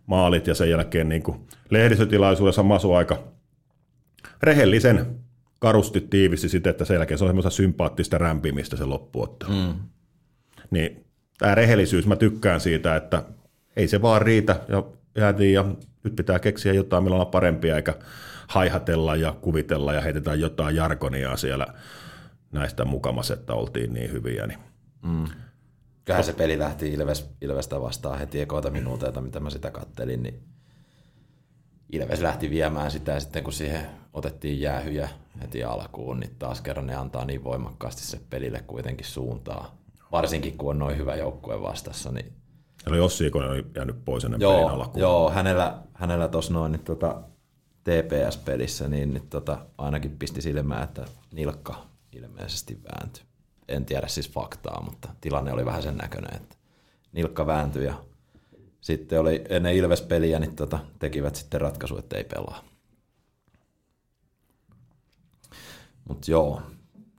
[0.05, 3.23] maalit ja sen jälkeen niin kuin lehdistötilaisuudessa Masu aika
[4.41, 5.19] rehellisen
[5.59, 9.51] karusti tiivisti sitä, että sen jälkeen se on semmoista sympaattista rämpimistä se loppuottelu.
[9.51, 9.73] Mm.
[10.71, 11.05] Niin
[11.37, 13.23] tämä rehellisyys, mä tykkään siitä, että
[13.75, 14.83] ei se vaan riitä ja
[15.15, 15.65] jäätiin ja
[16.03, 17.95] nyt pitää keksiä jotain, millä on parempia, eikä
[18.47, 21.67] haihatella ja kuvitella ja heitetään jotain jargonia siellä
[22.51, 24.47] näistä mukamassa, että oltiin niin hyviä.
[24.47, 24.59] Niin.
[25.01, 25.25] Mm.
[26.05, 30.43] kyllähän se peli lähti Ilves, Ilvestä vastaan heti ekoita minuuteita, mitä mä sitä kattelin, niin
[31.91, 35.09] Ilves lähti viemään sitä ja sitten kun siihen otettiin jäähyjä
[35.41, 39.77] heti alkuun, niin taas kerran ne antaa niin voimakkaasti se pelille kuitenkin suuntaa.
[40.11, 42.33] Varsinkin kun on noin hyvä joukkue vastassa, niin
[42.87, 45.01] Eli Ossi Ikonen oli jäänyt pois ennen Joo, pelin alkuun.
[45.01, 47.21] joo hänellä, hänellä tuossa noin niin tota,
[47.83, 53.23] TPS-pelissä, niin, niin tota, ainakin pisti silmään, että nilkka ilmeisesti vääntyi.
[53.67, 56.55] En tiedä siis faktaa, mutta tilanne oli vähän sen näköinen, että
[57.11, 57.93] nilkka vääntyi ja
[58.81, 62.63] sitten oli ennen Ilves-peliä, niin tota, tekivät sitten ratkaisu, että ei pelaa.
[66.07, 66.61] Mutta joo,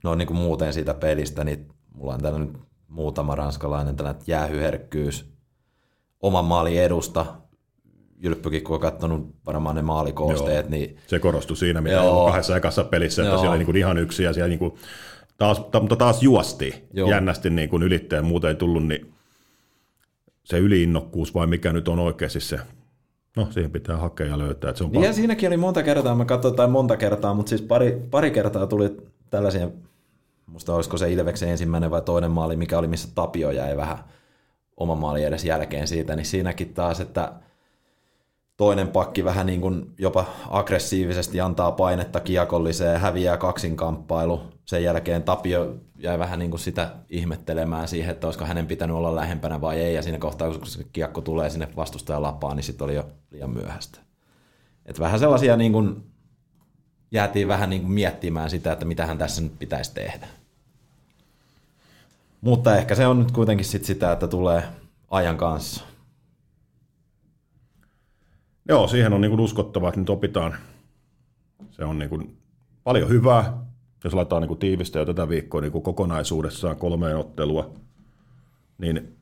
[0.03, 5.34] no niin kuin muuten siitä pelistä, niin mulla on täällä nyt muutama ranskalainen tällainen jäähyherkkyys
[6.25, 7.25] oman maalin edusta.
[8.19, 10.69] Jylppykin, kun on katsonut varmaan ne maalikoosteet, Joo.
[10.69, 12.05] niin Se korostui siinä, mitä Joo.
[12.05, 12.25] Joo.
[12.25, 13.37] kahdessa ekassa pelissä, että Joo.
[13.37, 14.73] siellä oli niin kuin ihan yksi ja siellä niin kuin
[15.37, 17.09] taas, ta, mutta taas juosti Joo.
[17.09, 19.13] jännästi niin kuin ylitteen, muuten ei tullut, niin
[20.43, 22.59] se yliinnokkuus vai mikä nyt on oikeasti se,
[23.37, 24.69] no siihen pitää hakea ja löytää.
[24.69, 27.49] Että se on Niin ja siinäkin oli monta kertaa, mä katsoin tai monta kertaa, mutta
[27.49, 28.97] siis pari, pari kertaa tuli
[29.29, 29.69] tällaisia,
[30.45, 33.97] musta olisiko se Ilveksen ensimmäinen vai toinen maali, mikä oli missä Tapio jäi vähän
[34.77, 37.33] oman maalin edes jälkeen siitä, niin siinäkin taas, että
[38.57, 44.41] toinen pakki vähän niin kuin jopa aggressiivisesti antaa painetta kiekolliseen, häviää kaksinkamppailu.
[44.65, 49.15] Sen jälkeen Tapio jäi vähän niin kuin sitä ihmettelemään siihen, että olisiko hänen pitänyt olla
[49.15, 52.85] lähempänä vai ei, ja siinä kohtaa, kun se kiekko tulee sinne vastustajan lapaan, niin sitten
[52.85, 53.99] oli jo liian myöhäistä.
[54.85, 56.03] Et vähän sellaisia niin kuin,
[57.11, 60.27] jäätiin vähän niin kuin miettimään sitä, että mitä hän tässä nyt pitäisi tehdä.
[62.45, 64.63] Mutta ehkä se on nyt kuitenkin sit sitä, että tulee
[65.11, 65.85] ajan kanssa.
[68.69, 70.55] Joo, siihen on niin kuin uskottava, että nyt opitaan.
[71.71, 72.37] Se on niin kuin
[72.83, 73.65] paljon hyvää,
[74.03, 77.73] jos laitetaan niin kuin tiivistä jo tätä viikkoa niin kuin kokonaisuudessaan kolmeen ottelua,
[78.77, 79.17] niin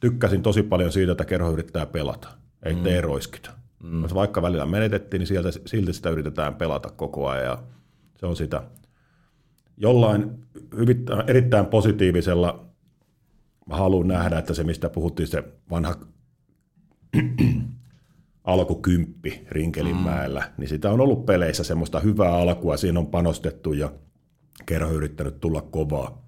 [0.00, 2.28] tykkäsin tosi paljon siitä, että kerho yrittää pelata,
[2.62, 2.82] ei mm.
[2.82, 3.50] tee roiskita.
[3.82, 4.02] Mm.
[4.02, 7.62] Jos vaikka välillä menetettiin, niin sieltä, silti sitä yritetään pelata koko ajan ja
[8.16, 8.62] se on sitä
[9.76, 10.43] jollain
[11.26, 12.64] erittäin positiivisella
[13.66, 15.94] mä haluan nähdä, että se mistä puhuttiin, se vanha
[18.44, 20.52] alkukymppi Rinkelinmäellä, mm.
[20.58, 23.92] niin sitä on ollut peleissä semmoista hyvää alkua, siinä on panostettu ja
[24.66, 26.24] kerho yrittänyt tulla kovaa.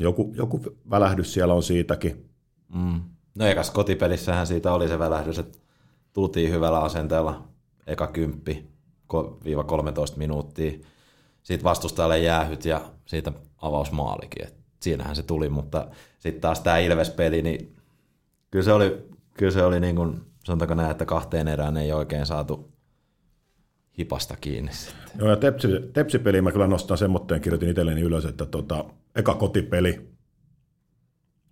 [0.00, 2.30] Joku, joku välähdys siellä on siitäkin.
[2.74, 3.00] Mm.
[3.34, 5.58] No ekas kotipelissähän siitä oli se välähdys, että
[6.12, 7.48] tultiin hyvällä asenteella
[7.86, 8.66] eka kymppi
[9.14, 10.78] ko- viiva 13 minuuttia.
[11.46, 14.46] Siitä vastustajalle jäähyt ja siitä avausmaalikin.
[14.46, 15.86] Et siinähän se tuli, mutta
[16.18, 17.76] sitten taas tämä Ilves-peli, niin
[18.50, 22.26] kyllä se oli, kyllä se oli niin kuin, sanotaanko näin, että kahteen erään ei oikein
[22.26, 22.72] saatu
[23.98, 25.10] hipasta kiinni sitten.
[25.18, 30.08] Joo, ja tepsi, tepsipeliin mä kyllä nostan semmoitteen, kirjoitin itselleni ylös, että tota, eka kotipeli,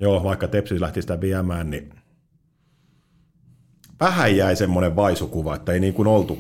[0.01, 1.95] joo, vaikka Tepsi lähti sitä viemään, niin
[4.01, 6.39] vähän jäi semmoinen vaisukuva, että ei niin kuin oltu,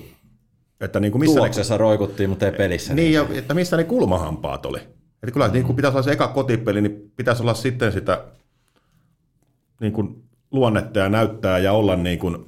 [0.80, 2.94] että niin kuin missä ne, Tuloksessa roikuttiin, mutta ei pelissä.
[2.94, 4.78] niin, ja, että missä ne kulmahampaat oli.
[5.22, 8.24] Että kyllä niin kuin pitäisi olla se eka kotipeli, niin pitäisi olla sitten sitä
[9.80, 12.46] niin kuin luonnetta ja näyttää ja olla niin kuin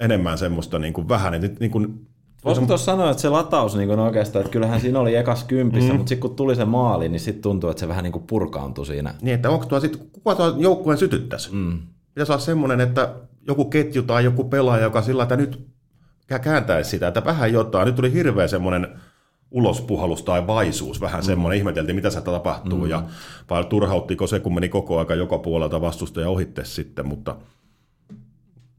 [0.00, 2.08] enemmän semmoista niin kuin vähän, että niin kuin
[2.44, 5.90] Voisiko tuossa sanoa, että se lataus niin kuin oikeastaan, että kyllähän siinä oli ekas kympissä,
[5.92, 5.96] mm.
[5.96, 8.86] mutta sitten kun tuli se maali, niin sitten tuntuu, että se vähän niin kuin purkaantui
[8.86, 9.14] siinä.
[9.22, 11.52] Niin, että onko tuo sitten, kuka tuo joukkueen sytyttäisi?
[11.52, 11.78] Mm.
[12.14, 13.14] Pitäisi olla semmoinen, että
[13.46, 15.66] joku ketju tai joku pelaaja, joka sillä että nyt
[16.38, 17.86] kääntäisi sitä, että vähän jotain.
[17.86, 18.88] Nyt tuli hirveä semmoinen
[19.50, 21.26] ulospuhallus tai vaisuus, vähän mm.
[21.26, 22.90] semmoinen, ihmeteltiin, mitä se tapahtuu, mm.
[22.90, 23.02] ja
[23.50, 27.36] vai turhauttiko se, kun meni koko aika joka puolelta vastustaja ohitte sitten, mutta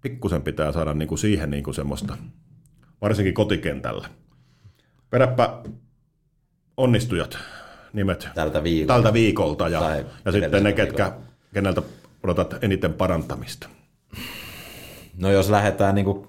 [0.02, 2.18] pikkusen pitää saada niinku siihen niinku semmoista,
[3.02, 4.08] varsinkin kotikentällä.
[5.10, 5.64] Peräppä
[6.78, 7.38] onnistujat
[7.94, 8.94] nimet Tältä viikolta.
[8.94, 11.14] tältä viikolta ja, Tai ja sitten ne, ketkä,
[11.54, 11.82] keneltä
[12.24, 13.70] odotat eniten parantamista.
[15.18, 16.28] No jos lähdetään niin kuin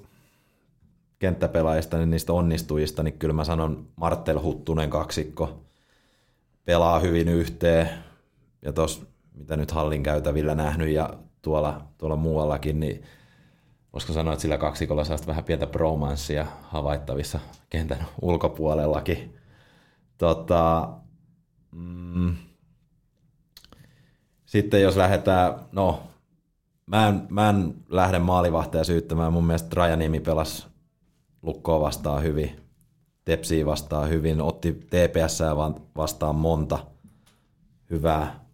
[1.21, 5.65] kenttäpelaajista, niin niistä onnistujista, niin kyllä mä sanon Martel Huttunen kaksikko
[6.65, 7.89] pelaa hyvin yhteen.
[8.63, 11.11] Ja tos, mitä nyt hallin käytävillä nähnyt ja
[11.43, 13.03] tuolla, tuolla muuallakin, niin
[13.93, 19.37] voisiko sanoa, että sillä kaksikolla saa vähän pientä bromanssia havaittavissa kentän ulkopuolellakin.
[20.19, 20.89] Tota,
[21.73, 22.37] mm,
[24.47, 26.03] sitten jos lähdetään, no
[26.87, 29.33] mä en, mä en lähde maalivahtaja syyttämään.
[29.33, 30.70] Mun mielestä Rajaniemi pelasi
[31.43, 32.61] Lukkoa vastaan hyvin,
[33.25, 35.39] Tepsiä vastaan hyvin, otti TPS
[35.97, 36.87] vastaan monta
[37.91, 38.45] hyvää,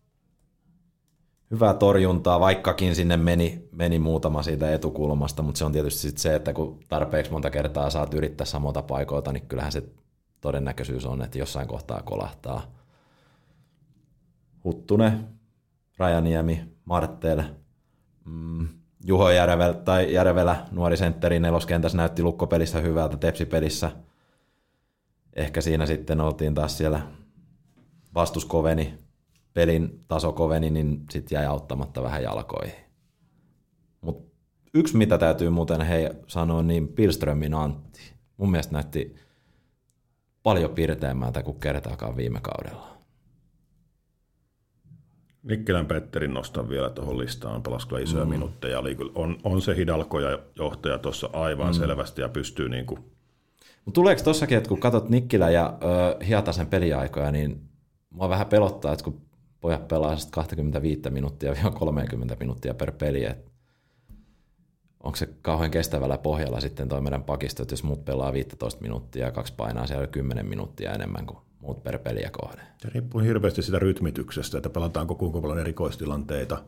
[1.50, 6.34] hyvää torjuntaa, vaikkakin sinne meni, meni muutama siitä etukulmasta, mutta se on tietysti sit se,
[6.34, 9.82] että kun tarpeeksi monta kertaa saat yrittää samalta paikoilta, niin kyllähän se
[10.40, 12.72] todennäköisyys on, että jossain kohtaa kolahtaa.
[14.64, 15.28] Huttunen,
[15.98, 17.42] Rajaniemi, Marttel,
[18.24, 18.68] mm,
[19.04, 23.92] Juho Järvel, tai Järvelä, nuori sentteri neloskentässä näytti lukkopelissä hyvältä, tepsipelissä.
[25.36, 27.00] Ehkä siinä sitten oltiin taas siellä
[28.14, 28.98] vastuskoveni,
[29.54, 32.74] pelin taso koveni, niin sitten jäi auttamatta vähän jalkoihin.
[34.00, 34.32] Mutta
[34.74, 38.00] yksi, mitä täytyy muuten hei sanoa, niin Pilströmin Antti.
[38.36, 39.16] Mun mielestä näytti
[40.42, 42.95] paljon pirteämmältä kuin kertaakaan viime kaudella.
[45.48, 48.30] Nikkilän Petterin nostan vielä tuohon listaan, pelasi kyllä isoja mm.
[48.30, 48.78] minuutteja.
[48.78, 51.74] Oli kyllä, on, on se hidalko ja johtaja tuossa aivan mm.
[51.74, 53.00] selvästi ja pystyy niin kuin...
[53.84, 57.60] Mut tuleeko tossakin, että kun katsot Nikkilä ja ö, Hiatasen peliaikoja, niin
[58.10, 59.20] mua vähän pelottaa, että kun
[59.60, 63.50] pojat pelaa 25 minuuttia 30 minuuttia per peli, että
[65.02, 69.26] onko se kauhean kestävällä pohjalla sitten toi meidän pakisto, että jos muut pelaa 15 minuuttia
[69.26, 72.62] ja kaksi painaa siellä 10 minuuttia enemmän kuin muut per peliä kohde.
[72.78, 76.64] Se riippuu hirveästi sitä rytmityksestä, että pelataanko kuinka paljon erikoistilanteita,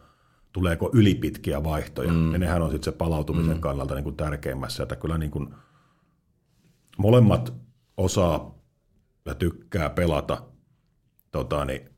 [0.53, 2.33] tuleeko ylipitkiä vaihtoja, mm.
[2.33, 3.61] ja nehän on sitten se palautumisen mm.
[3.61, 5.55] kannalta niin kuin tärkeimmässä, että kyllä niin kuin
[6.99, 7.55] molemmat
[7.97, 8.55] osaa
[9.25, 10.43] ja tykkää pelata
[11.31, 11.91] tota, niin,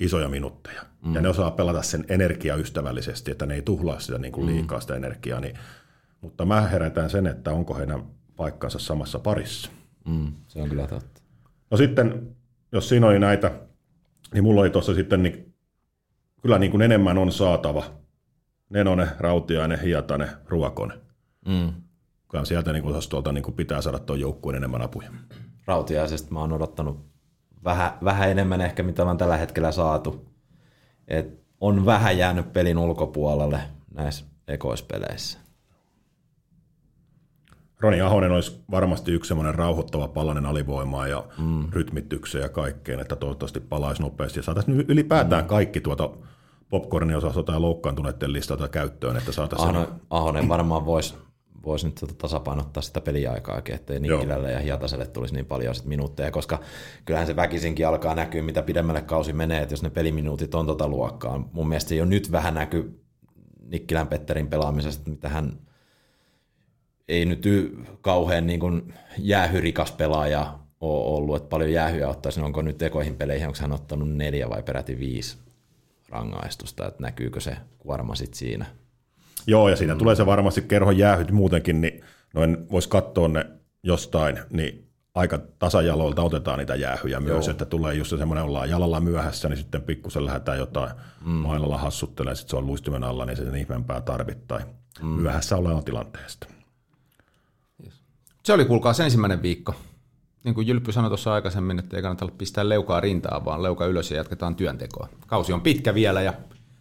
[0.00, 0.82] isoja minuutteja.
[1.04, 1.14] Mm.
[1.14, 4.52] Ja ne osaa pelata sen energiaystävällisesti, että ne ei tuhlaa sitä niin kuin mm.
[4.52, 5.40] liikaa sitä energiaa.
[5.40, 5.58] Niin,
[6.20, 8.02] mutta mä herätän sen, että onko heidän
[8.36, 9.70] paikkansa samassa parissa.
[10.04, 11.13] Mm, se on kyllä totta.
[11.74, 12.36] No sitten,
[12.72, 13.50] jos siinä oli näitä,
[14.34, 15.54] niin mulla oli tuossa sitten, niin
[16.42, 17.84] kyllä niin kuin enemmän on saatava.
[18.70, 21.00] Nenonen, Rautiainen, Hiatanen, Ruokonen.
[21.48, 21.72] Mm.
[22.28, 25.10] Kyllä sieltä niin kuin tuolta niin kuin pitää saada tuon joukkueen enemmän apuja.
[25.66, 27.06] Rautiaisesta mä oon odottanut
[27.64, 30.28] vähän, vähän enemmän ehkä, mitä on tällä hetkellä saatu.
[31.08, 33.60] Et on vähän jäänyt pelin ulkopuolelle
[33.94, 35.38] näissä ekoispeleissä.
[37.84, 41.66] Roni Ahonen olisi varmasti yksi semmoinen rauhoittava palanen alivoimaa ja mm.
[41.72, 44.38] rytmitykseen ja kaikkeen, että toivottavasti palaisi nopeasti.
[44.38, 45.48] Ja saataisiin ylipäätään mm.
[45.48, 46.10] kaikki tuota
[46.68, 49.70] popcornin osasta tai loukkaantuneiden listalta käyttöön, että saataisiin...
[49.70, 51.14] Ahonen, Ahonen varmaan voisi
[51.64, 56.30] vois nyt tota tasapainottaa sitä peliaikaakin, ettei Nikkilälle ja Hietaselle tulisi niin paljon sit minuutteja,
[56.30, 56.60] koska
[57.04, 60.88] kyllähän se väkisinkin alkaa näkyä, mitä pidemmälle kausi menee, että jos ne peliminuutit on tota
[60.88, 61.48] luokkaa.
[61.52, 63.00] Mun mielestä se jo nyt vähän näkyy
[63.68, 65.58] Nikkilän Petterin pelaamisesta, mitä hän
[67.08, 67.44] ei nyt
[68.00, 73.46] kauhean niin kuin jäähyrikas pelaaja ole ollut, että paljon jäähyä ottaisi, onko nyt tekoihin peleihin,
[73.46, 75.36] onko hän ottanut neljä vai peräti viisi
[76.08, 78.66] rangaistusta, että näkyykö se kuorma sitten siinä.
[79.46, 79.98] Joo, ja siinä mm.
[79.98, 83.46] tulee se varmasti kerhon jäähyt muutenkin, niin noin voisi katsoa ne
[83.82, 87.50] jostain, niin aika tasajaloilta otetaan niitä jäähyjä myös, Joo.
[87.50, 90.90] että tulee just semmoinen, ollaan jalalla myöhässä, niin sitten pikkusen lähdetään jotain
[91.24, 91.30] mm.
[91.30, 94.60] mailalla hassuttelemaan, sitten se on luistimen alla, niin se ihmeempää tarvittaa.
[95.02, 95.08] Mm.
[95.08, 96.46] Myöhässä ollaan tilanteesta.
[98.44, 99.74] Se oli kuulkaa se ensimmäinen viikko.
[100.44, 104.10] Niin kuin Jylppy sanoi tuossa aikaisemmin, että ei kannata pistää leukaa rintaan, vaan leuka ylös
[104.10, 105.08] ja jatketaan työntekoa.
[105.26, 106.34] Kausi on pitkä vielä ja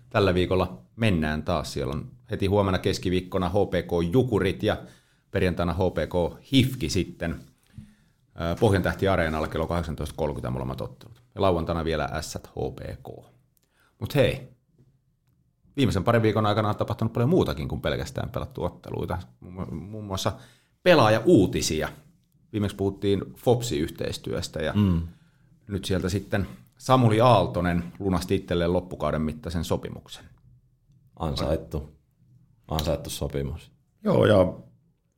[0.10, 1.73] tällä viikolla mennään taas.
[1.73, 4.78] Siellä on heti huomenna keskiviikkona HPK Jukurit ja
[5.32, 7.39] perjantaina HPK Hifki sitten
[8.60, 9.69] Pohjantähti Areenalla kello
[10.43, 11.23] 18.30 molemmat ottelut.
[11.36, 13.26] Ja lauantaina vielä S HPK.
[13.99, 14.49] Mutta hei,
[15.78, 19.17] viimeisen parin viikon aikana on tapahtunut paljon muutakin kuin pelkästään pelattu otteluita.
[19.71, 20.32] Muun muassa
[20.83, 21.89] pelaaja-uutisia.
[22.53, 25.01] Viimeksi puhuttiin FOPSI-yhteistyöstä ja mm.
[25.67, 30.25] nyt sieltä sitten Samuli Aaltonen lunasti itselleen loppukauden mittaisen sopimuksen.
[31.19, 31.89] Ansaittu.
[32.67, 33.71] Ansaittu sopimus.
[34.03, 34.53] Joo, ja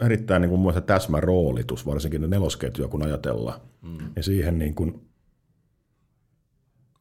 [0.06, 3.60] erittäin niin kuin täsmä roolitus, varsinkin nelosketjua kun ajatellaan.
[3.82, 3.98] Mm.
[4.16, 5.10] Ja siihen niin kuin...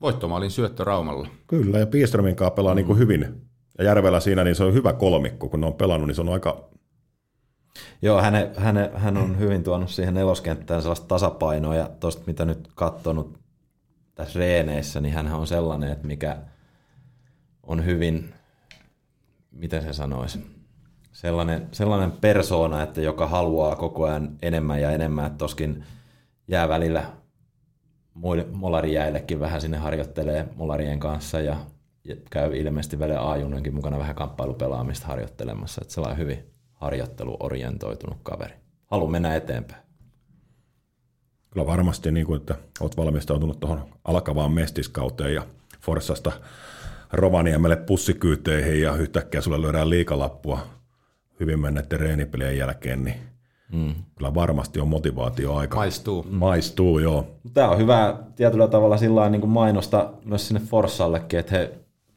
[0.00, 1.29] Voittomaalin syöttö Raumalla.
[1.46, 2.77] Kyllä, ja Piiströmin kanssa pelaa mm.
[2.77, 3.40] niin kuin hyvin.
[3.79, 6.29] Ja Järvellä siinä niin se on hyvä kolmikko, kun ne on pelannut, niin se on
[6.29, 6.68] aika
[8.03, 12.69] Joo, häne, häne, hän on hyvin tuonut siihen neloskenttään sellaista tasapainoa, ja tuosta mitä nyt
[12.75, 13.39] katsonut
[14.15, 16.37] tässä reeneissä, niin hän on sellainen, että mikä
[17.63, 18.35] on hyvin,
[19.51, 20.47] miten se sanoisi,
[21.13, 25.85] sellainen, sellainen persoona, että joka haluaa koko ajan enemmän ja enemmän, että toskin
[26.49, 27.05] jää välillä
[28.53, 31.57] molarijäillekin vähän sinne harjoittelee molarien kanssa ja
[32.31, 36.54] käy ilmeisesti välillä aajunenkin mukana vähän kamppailupelaamista harjoittelemassa, että sellainen hyvin
[36.85, 38.55] harjoitteluorientoitunut kaveri.
[38.87, 39.83] Haluan mennä eteenpäin.
[41.51, 45.47] Kyllä varmasti, niin kuin, että olet valmistautunut tuohon alkavaan mestiskauteen ja
[45.81, 46.33] Forssasta
[47.12, 50.59] Rovaniemelle pussikyyteihin ja yhtäkkiä sulle lyödään liikalappua
[51.40, 53.16] hyvin menneiden reenipelien jälkeen, niin
[53.73, 53.94] mm.
[54.16, 55.77] kyllä varmasti on motivaatio aika.
[55.77, 56.23] Maistuu.
[56.23, 56.37] Mm.
[56.37, 57.27] Maistuu, joo.
[57.55, 61.73] Tämä on hyvä tietyllä tavalla sillä niin kuin mainosta myös sinne Forssallekin, että he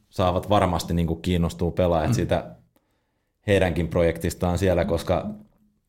[0.09, 2.13] saavat varmasti niin kuin kiinnostua pelaajat mm.
[2.13, 2.56] siitä
[3.47, 5.27] heidänkin projektistaan siellä, koska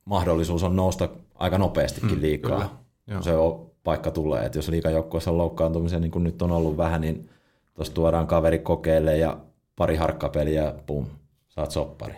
[0.05, 2.85] mahdollisuus on nousta aika nopeastikin mm, liikaa.
[3.07, 6.77] Mm, se on paikka tulee, että jos liikajoukkueessa on loukkaantumisia, niin kuin nyt on ollut
[6.77, 7.29] vähän, niin
[7.75, 9.39] tuossa tuodaan kaveri kokeille ja
[9.77, 11.07] pari harkkapeliä ja pum,
[11.49, 12.15] saat soppari.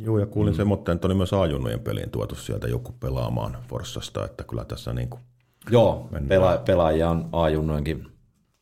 [0.00, 0.56] Joo, ja kuulin mm.
[0.56, 5.08] semmoinen, että oli myös A-junnujen peliin tuotu sieltä joku pelaamaan Forssasta, että kyllä tässä niin
[5.08, 5.20] kuin
[5.70, 8.06] Joo, pela- pelaajia on A-junnujenkin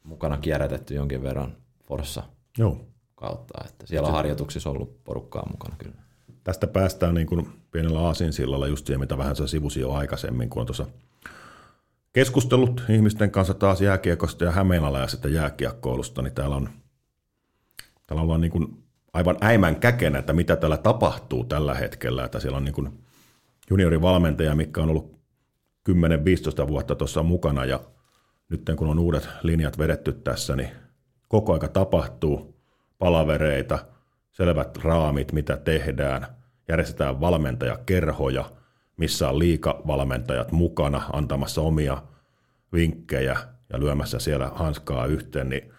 [0.05, 2.23] mukana kierrätetty jonkin verran Forssa
[2.59, 2.77] Joo.
[3.21, 3.65] Kautta.
[3.69, 6.03] Että siellä on harjoituksissa ollut porukkaa mukana kyllä.
[6.45, 10.61] Tästä päästään niin kuin pienellä aasinsillalla just siihen, mitä vähän sä sivusi jo aikaisemmin, kun
[10.61, 10.87] on tuossa
[12.13, 16.69] keskustellut ihmisten kanssa taas jääkiekosta ja Hämeenala ja sitten jääkiekkoilusta, niin täällä on
[18.07, 22.57] täällä ollaan niin kuin aivan äimän käkenä, että mitä täällä tapahtuu tällä hetkellä, että siellä
[22.57, 23.05] on niin kuin
[23.71, 25.21] juniorivalmentaja, mikä on ollut
[25.91, 27.81] 10-15 vuotta tuossa mukana ja
[28.49, 30.69] nyt kun on uudet linjat vedetty tässä, niin
[31.29, 32.60] koko aika tapahtuu
[33.01, 33.79] palavereita,
[34.33, 36.27] selvät raamit, mitä tehdään,
[36.69, 38.45] järjestetään valmentajakerhoja,
[38.97, 42.03] missä on liikavalmentajat mukana antamassa omia
[42.73, 43.37] vinkkejä
[43.73, 45.73] ja lyömässä siellä hanskaa yhteen, niin,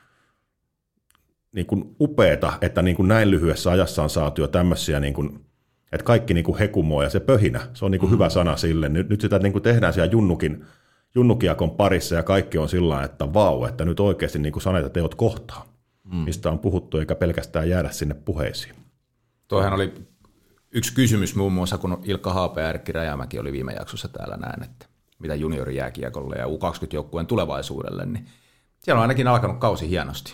[1.52, 5.46] niin kuin upeeta, että niin kuin näin lyhyessä ajassa on saatu jo tämmöisiä, niin kuin,
[5.92, 8.16] että kaikki niin kuin hekumoo ja se pöhinä, se on niin kuin mm-hmm.
[8.16, 8.90] hyvä sana sille.
[8.90, 10.66] Nyt, nyt sitä niin kuin tehdään siellä junnukin,
[11.16, 14.90] junnukiakon parissa ja kaikki on sillä että vau, että nyt oikeasti niin kuin sanat ja
[14.90, 15.71] teot kohtaa,
[16.04, 16.18] mm.
[16.18, 18.76] mistä on puhuttu, eikä pelkästään jäädä sinne puheisiin.
[19.48, 19.94] Toihan oli
[20.72, 24.64] yksi kysymys muun muassa, kun Ilkka Haape ja Erkki Rajamäki oli viime jaksossa täällä näin,
[24.64, 24.86] että
[25.20, 28.28] mitä juniorijääkiekolle ja U20-joukkueen tulevaisuudelle, niin
[28.80, 30.34] siellä on ainakin alkanut kausi hienosti.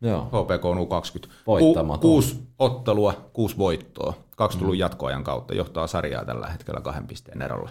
[0.00, 0.24] Joo.
[0.24, 1.30] HPK on U20.
[1.46, 2.00] Voittamaton.
[2.00, 4.14] Ku, kuusi ottelua, kuusi voittoa.
[4.36, 4.80] Kaksi tullut mm.
[4.80, 5.54] jatkoajan kautta.
[5.54, 7.70] Johtaa sarjaa tällä hetkellä kahden pisteen erolla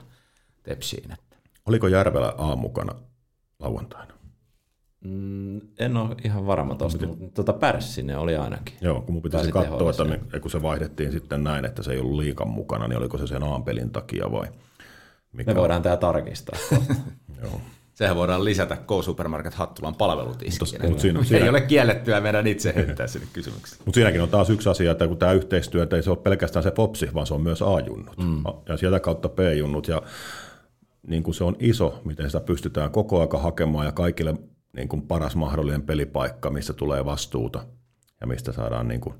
[0.63, 1.12] Tepsiin.
[1.12, 1.38] Että.
[1.65, 2.95] Oliko Järvelä A mukana
[3.60, 4.13] lauantaina?
[5.03, 8.75] Mm, en ole ihan varma tuosta, mutta tuota Pärssinen oli ainakin.
[8.81, 11.91] Joo, kun mun pitäisi Pääsi katsoa, että ne, kun se vaihdettiin sitten näin, että se
[11.91, 14.47] ei ollut liikan mukana, niin oliko se sen A-pelin takia vai
[15.33, 15.53] mikä?
[15.53, 16.60] Me voidaan tämä tarkistaa.
[17.43, 17.62] Joo.
[17.93, 20.89] Sehän voidaan lisätä K-Supermarket Hattulan palvelutiskiin.
[20.89, 23.77] Mut siinä- Ei siinä- ole kiellettyä meidän itse heittää sinne kysymyksiä.
[23.86, 26.63] Mutta siinäkin on taas yksi asia, että kun tämä yhteistyö, että ei se ole pelkästään
[26.63, 28.17] se popsi, vaan se on myös A-junnut.
[28.17, 28.43] Mm.
[28.69, 29.88] Ja sieltä kautta B-junnut.
[29.88, 30.01] Ja
[31.07, 34.33] niin kuin se on iso, miten sitä pystytään koko aika hakemaan ja kaikille
[34.73, 37.65] niin kuin paras mahdollinen pelipaikka, missä tulee vastuuta
[38.21, 39.15] ja mistä saadaan niin kuin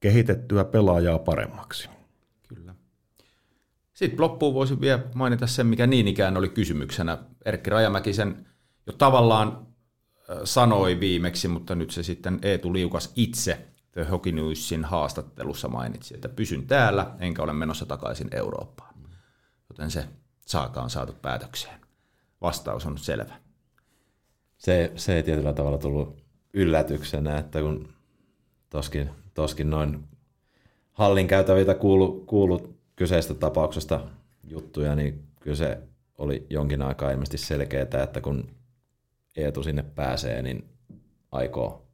[0.00, 1.88] kehitettyä pelaajaa paremmaksi.
[2.48, 2.74] Kyllä.
[3.92, 7.18] Sitten loppuun voisin vielä mainita sen, mikä niin ikään oli kysymyksenä.
[7.44, 8.46] Erkki Rajamäki sen
[8.86, 9.66] jo tavallaan
[10.44, 16.28] sanoi viimeksi, mutta nyt se sitten Eetu Liukas itse The Hockey Newsin haastattelussa mainitsi, että
[16.28, 18.94] pysyn täällä, enkä ole menossa takaisin Eurooppaan.
[19.68, 20.08] Joten se
[20.46, 21.80] saakaan saatu päätökseen.
[22.40, 23.40] Vastaus on selvä.
[24.60, 26.22] Se, se tietyllä tavalla tullut
[26.54, 27.88] yllätyksenä, että kun
[28.70, 30.04] toskin, toskin noin
[30.92, 34.00] hallin käytäviltä kuulu, kuulu kyseistä tapauksesta
[34.44, 35.78] juttuja, niin kyllä se
[36.18, 38.50] oli jonkin aikaa ilmeisesti selkeää, että kun
[39.36, 40.68] Eetu sinne pääsee, niin
[41.32, 41.86] aikoo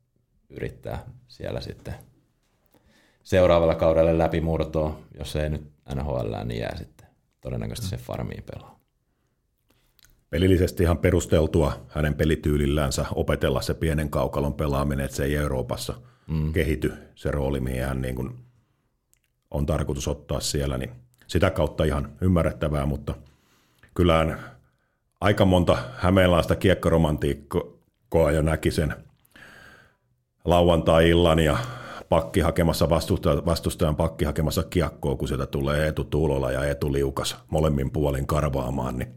[0.50, 1.94] yrittää siellä sitten
[3.22, 7.06] seuraavalla kaudella läpimurtoa, jos ei nyt NHL, niin jää sitten
[7.40, 8.75] todennäköisesti se farmiin pelaa.
[10.30, 15.94] Pelillisesti ihan perusteltua hänen pelityylillänsä opetella se pienen kaukalon pelaaminen, että se ei Euroopassa
[16.26, 16.52] mm.
[16.52, 18.34] kehity, se rooli, mihin hän niin kuin
[19.50, 20.90] on tarkoitus ottaa siellä, niin
[21.26, 23.14] sitä kautta ihan ymmärrettävää, mutta
[23.94, 24.40] kyllähän
[25.20, 28.94] aika monta hämeenlaista kiekkoromantiikkoa jo näki sen
[30.44, 31.56] lauantai-illan ja
[32.08, 37.36] pakki hakemassa vastustajan, vastustajan pakki hakemassa kiekkoa, kun sieltä tulee Eetu Tuulola ja Eetu Liukas
[37.50, 39.14] molemmin puolin karvaamaan, niin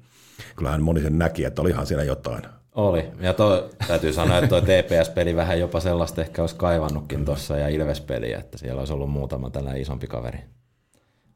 [0.55, 2.41] kyllähän moni sen näki, että olihan siinä jotain.
[2.75, 3.11] Oli.
[3.19, 7.67] Ja toi, täytyy sanoa, että tuo TPS-peli vähän jopa sellaista ehkä olisi kaivannutkin tuossa ja
[7.67, 10.39] Ilves-peli, että siellä olisi ollut muutama tällainen isompi kaveri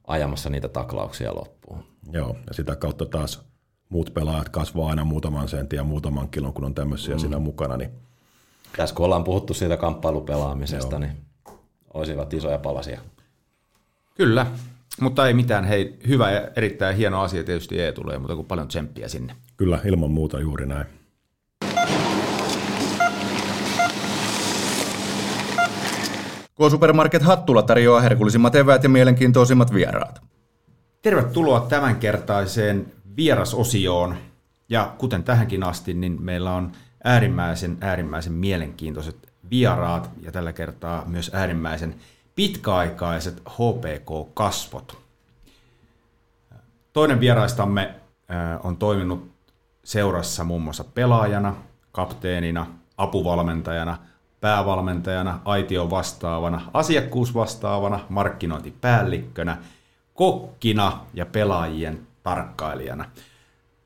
[0.08, 1.84] ajamassa niitä taklauksia loppuun.
[2.12, 3.42] Joo, ja sitä kautta taas
[3.90, 7.20] muut pelaajat kasvaa aina muutaman sentin ja muutaman kilon, kun on tämmöisiä mm.
[7.20, 7.90] siinä mukana, niin
[8.78, 11.12] Tässä kun ollaan puhuttu siitä kamppailupelaamisesta, niin
[11.94, 13.02] olisivat isoja palasia.
[14.16, 14.46] Kyllä,
[15.02, 15.64] mutta ei mitään.
[15.64, 19.36] Hei, hyvä ja erittäin hieno asia tietysti Eetulle, mutta kuin paljon tsemppiä sinne.
[19.58, 20.86] kyllä ilman muuta juuri näin.
[26.56, 30.22] K-Supermarket Hattula tarjoaa herkullisimmat eväät ja mielenkiintoisimmat vieraat.
[31.02, 34.16] Tervetuloa tämänkertaiseen vierasosioon.
[34.70, 36.72] Ja kuten tähänkin asti, niin meillä on
[37.04, 41.96] äärimmäisen, äärimmäisen mielenkiintoiset vieraat ja tällä kertaa myös äärimmäisen
[42.36, 44.98] pitkäaikaiset HPK-kasvot.
[46.94, 47.96] Toinen vieraistamme
[48.32, 49.32] äh, on toiminut
[49.84, 51.56] seurassa muun muassa pelaajana,
[51.92, 52.68] kapteenina,
[52.98, 53.98] apuvalmentajana,
[54.42, 59.58] päävalmentajana, aition vastaavana, asiakkuusvastaavana, markkinointipäällikkönä,
[60.14, 63.06] kokkina ja pelaajien tarkkailijana.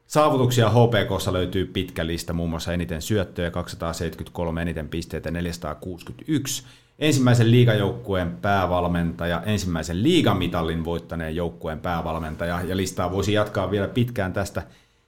[0.08, 6.64] Saavutuksia HPKssa löytyy pitkä lista, muun muassa eniten syöttöjä 273, eniten pisteitä 461,
[7.00, 14.64] ensimmäisen liigajoukkueen päävalmentaja, ensimmäisen liigamitalin voittaneen joukkueen päävalmentaja, ja listaa voisi jatkaa vielä pitkään tästä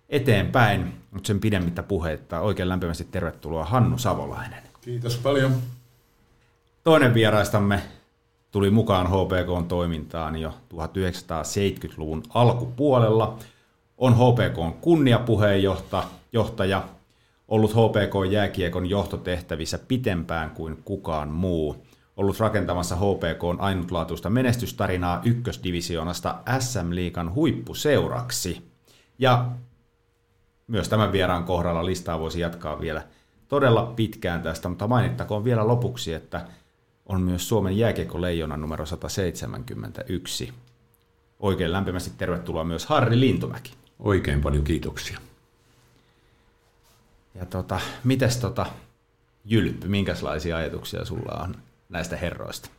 [0.10, 4.64] eteenpäin, mutta sen pidemmittä puheitta oikein lämpimästi tervetuloa Hannu Savolainen.
[4.82, 5.52] Kiitos paljon.
[6.84, 7.82] Toinen vieraistamme
[8.52, 13.38] tuli mukaan HPKn toimintaan jo 1970-luvun alkupuolella.
[13.98, 16.84] On HPKn kunniapuheenjohtaja,
[17.50, 21.86] ollut HPK jääkiekon johtotehtävissä pitempään kuin kukaan muu.
[22.18, 28.72] Ollut rakentamassa HPKn ainutlaatuista menestystarinaa ykkösdivisioonasta SM-liikan huippuseuraksi.
[29.20, 29.46] Ja
[30.68, 33.02] myös tämän vieraan kohdalla listaa voisi jatkaa vielä
[33.48, 36.46] todella pitkään tästä, mutta mainittakoon vielä lopuksi, että
[37.06, 40.54] on myös Suomen jääkiekko-leijona numero 171.
[41.40, 43.74] Oikein lämpimästi tervetuloa myös Harri Lintumäki.
[44.00, 45.20] Oikein paljon kiitoksia.
[47.40, 48.66] Ja tota, mites tota,
[49.46, 51.56] Jylppy, minkälaisia ajatuksia sulla on
[51.90, 52.70] näistä herroista?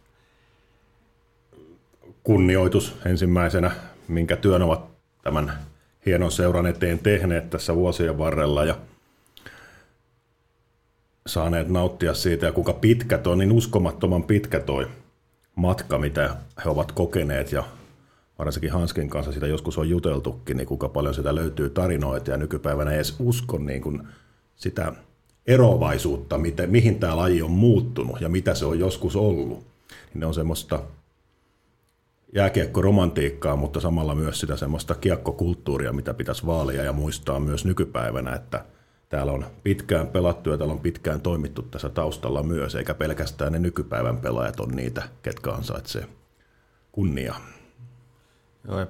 [2.22, 3.70] Kunnioitus ensimmäisenä,
[4.08, 4.84] minkä työn ovat
[5.22, 5.52] tämän
[6.06, 8.78] hienon seuran eteen tehneet tässä vuosien varrella ja
[11.26, 14.88] saaneet nauttia siitä ja kuinka pitkä toi, niin uskomattoman pitkä toi
[15.54, 17.64] matka, mitä he ovat kokeneet ja
[18.38, 22.90] varsinkin Hanskin kanssa sitä joskus on juteltukin, niin kuinka paljon sitä löytyy tarinoita ja nykypäivänä
[22.90, 24.08] ei edes usko niin kuin
[24.60, 24.92] sitä
[25.46, 29.58] eroavaisuutta, miten, mihin tämä laji on muuttunut ja mitä se on joskus ollut.
[29.58, 30.82] Niin ne on semmoista
[32.34, 38.64] jääkiekkoromantiikkaa, mutta samalla myös sitä semmoista kiekkokulttuuria, mitä pitäisi vaalia ja muistaa myös nykypäivänä, että
[39.08, 43.58] täällä on pitkään pelattu ja täällä on pitkään toimittu tässä taustalla myös, eikä pelkästään ne
[43.58, 46.06] nykypäivän pelaajat on niitä, ketkä ansaitsee
[46.92, 47.40] kunniaa.
[48.68, 48.86] Joo,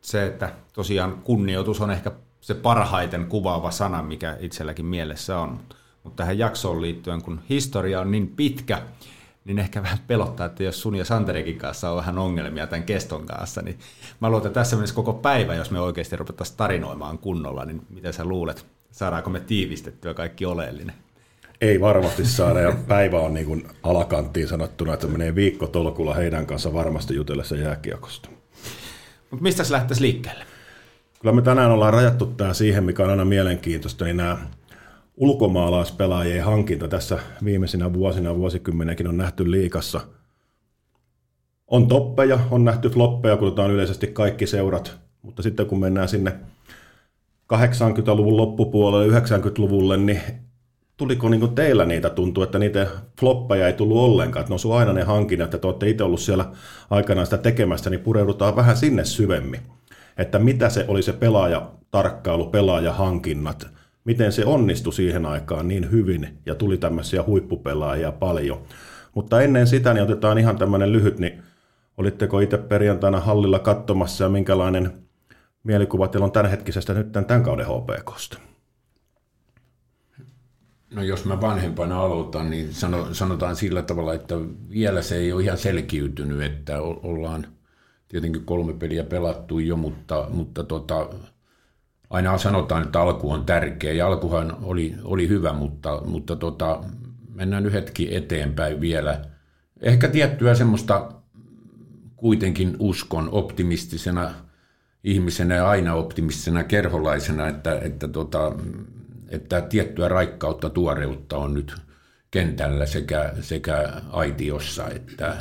[0.00, 5.60] se, että tosiaan kunnioitus on ehkä se parhaiten kuvaava sana, mikä itselläkin mielessä on.
[6.02, 8.82] Mutta tähän jaksoon liittyen, kun historia on niin pitkä,
[9.44, 13.26] niin ehkä vähän pelottaa, että jos sun ja Santerikin kanssa on vähän ongelmia tämän keston
[13.26, 13.78] kanssa, niin
[14.20, 18.12] mä luulen, että tässä menisi koko päivä, jos me oikeasti ruvettaisiin tarinoimaan kunnolla, niin mitä
[18.12, 20.94] sä luulet, saadaanko me tiivistettyä kaikki oleellinen?
[21.60, 26.46] Ei varmasti saada, ja päivä on niin kuin alakanttiin sanottuna, että menee viikko tolkulla heidän
[26.46, 28.28] kanssa varmasti jutellessa jääkiekosta.
[29.30, 30.44] Mutta mistä se lähtäisi liikkeelle?
[31.20, 34.36] Kyllä me tänään ollaan rajattu tämä siihen, mikä on aina mielenkiintoista, niin nämä
[35.16, 40.00] ulkomaalaispelaajien hankinta tässä viimeisinä vuosina, vuosikymmenenkin on nähty liikassa.
[41.66, 46.32] On toppeja, on nähty floppeja, kuten yleisesti kaikki seurat, mutta sitten kun mennään sinne
[47.54, 50.20] 80-luvun loppupuolelle, 90-luvulle, niin
[50.96, 52.86] tuliko niin teillä niitä tuntuu, että niitä
[53.20, 56.20] floppeja ei tullut ollenkaan, että ne on aina ne hankinnat, että te olette itse ollut
[56.20, 56.52] siellä
[56.90, 59.60] aikanaan sitä tekemässä, niin pureudutaan vähän sinne syvemmin,
[60.20, 63.66] että mitä se oli se pelaajatarkkailu, pelaajahankinnat,
[64.04, 68.62] miten se onnistui siihen aikaan niin hyvin ja tuli tämmöisiä huippupelaajia paljon.
[69.14, 71.42] Mutta ennen sitä niin otetaan ihan tämmöinen lyhyt, niin
[71.96, 74.92] olitteko itse perjantaina hallilla katsomassa ja minkälainen
[75.64, 78.38] mielikuva teillä on tämänhetkisestä nyt tämän kauden HPKsta?
[80.94, 82.68] No jos mä vanhempana aloitan, niin
[83.12, 84.34] sanotaan sillä tavalla, että
[84.70, 87.46] vielä se ei ole ihan selkiytynyt, että ollaan
[88.10, 91.08] tietenkin kolme peliä pelattu jo, mutta, mutta tota,
[92.10, 96.84] aina sanotaan, että alku on tärkeä ja alkuhan oli, oli hyvä, mutta, mutta tota,
[97.34, 99.24] mennään yhdetkin eteenpäin vielä.
[99.80, 101.12] Ehkä tiettyä semmoista
[102.16, 104.30] kuitenkin uskon optimistisena
[105.04, 108.52] ihmisenä ja aina optimistisena kerholaisena, että, että, tota,
[109.28, 111.74] että tiettyä raikkautta, tuoreutta on nyt
[112.30, 115.36] kentällä sekä, sekä aitiossa että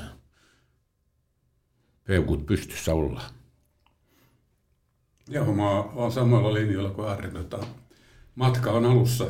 [2.10, 3.32] peukut pystyssä ollaan.
[5.28, 7.32] Joo, mä oon samalla linjalla kuin Harri.
[7.32, 7.68] Tota,
[8.36, 9.28] matka on alussa.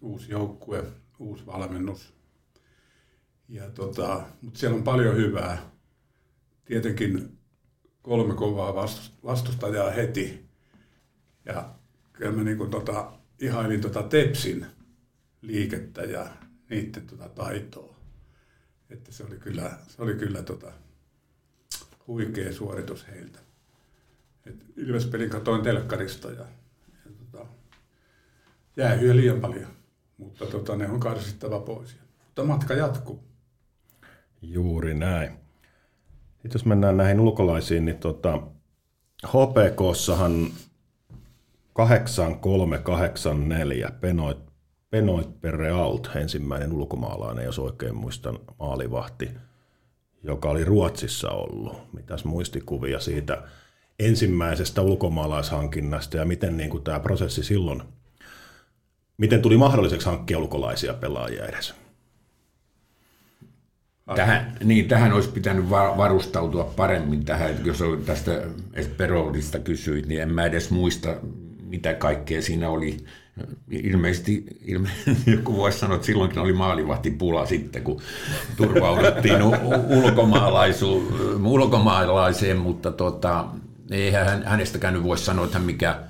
[0.00, 0.84] Uusi joukkue,
[1.18, 2.14] uusi valmennus.
[3.48, 5.70] Ja tota, mutta siellä on paljon hyvää.
[6.64, 7.38] Tietenkin
[8.02, 8.74] kolme kovaa
[9.24, 10.48] vastustajaa heti.
[11.44, 11.74] Ja
[12.12, 14.66] kyllä mä niin kuin tota, ihailin tota Tepsin
[15.42, 16.26] liikettä ja
[16.70, 17.96] niiden tota taitoa.
[18.90, 20.72] Että se oli kyllä, se oli kyllä tota,
[22.06, 23.38] huikea suoritus heiltä.
[24.46, 26.44] Et Ilvespelin katoin telkkarista ja,
[27.04, 27.46] ja tota,
[28.76, 29.70] jäähyä liian paljon,
[30.18, 31.96] mutta tota, ne on karsittava pois.
[32.24, 33.24] Mutta matka jatkuu.
[34.42, 35.32] Juuri näin.
[36.32, 38.42] Sitten jos mennään näihin ulkolaisiin, niin tota,
[39.26, 40.50] HPKssahan
[41.72, 44.38] 8384 Penoit,
[44.90, 49.30] Penoit Perrealt, ensimmäinen ulkomaalainen, jos oikein muistan, maalivahti,
[50.22, 51.92] joka oli Ruotsissa ollut.
[51.92, 53.42] Mitäs muistikuvia siitä
[53.98, 57.82] ensimmäisestä ulkomaalaishankinnasta ja miten niin kuin tämä prosessi silloin,
[59.18, 61.74] miten tuli mahdolliseksi hankkia ulkolaisia pelaajia edes?
[64.14, 68.42] Tähän, niin, tähän olisi pitänyt varustautua paremmin tähän, jos tästä
[68.74, 71.16] Esperoldista kysyit, niin en mä edes muista,
[71.62, 73.04] mitä kaikkea siinä oli.
[73.70, 78.00] Ilmeisesti, ilmeisesti joku voisi sanoa, että silloinkin oli maalivahtipula sitten, kun
[78.56, 79.42] turvauduttiin
[81.44, 83.44] ulkomaalaiseen, mutta tota,
[83.90, 86.00] eihän hänestäkään nyt voi sanoa, että mikä,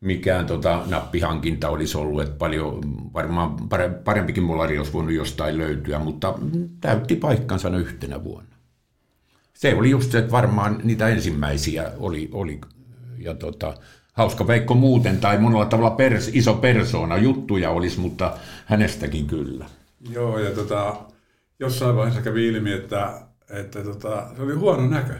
[0.00, 2.80] mikään tota, nappihankinta olisi ollut, että paljon,
[3.12, 3.56] varmaan
[4.04, 6.38] parempikin molari olisi voinut jostain löytyä, mutta
[6.80, 8.54] täytti paikkansa yhtenä vuonna.
[9.54, 12.60] Se oli just se, että varmaan niitä ensimmäisiä oli, oli
[13.18, 13.74] ja tota,
[14.14, 19.66] hauska Veikko muuten, tai monella tavalla pers, iso persoona, juttuja olisi, mutta hänestäkin kyllä.
[20.10, 20.96] Joo, ja tota,
[21.60, 25.14] jossain vaiheessa kävi ilmi, että, että tota, se oli huono näkö.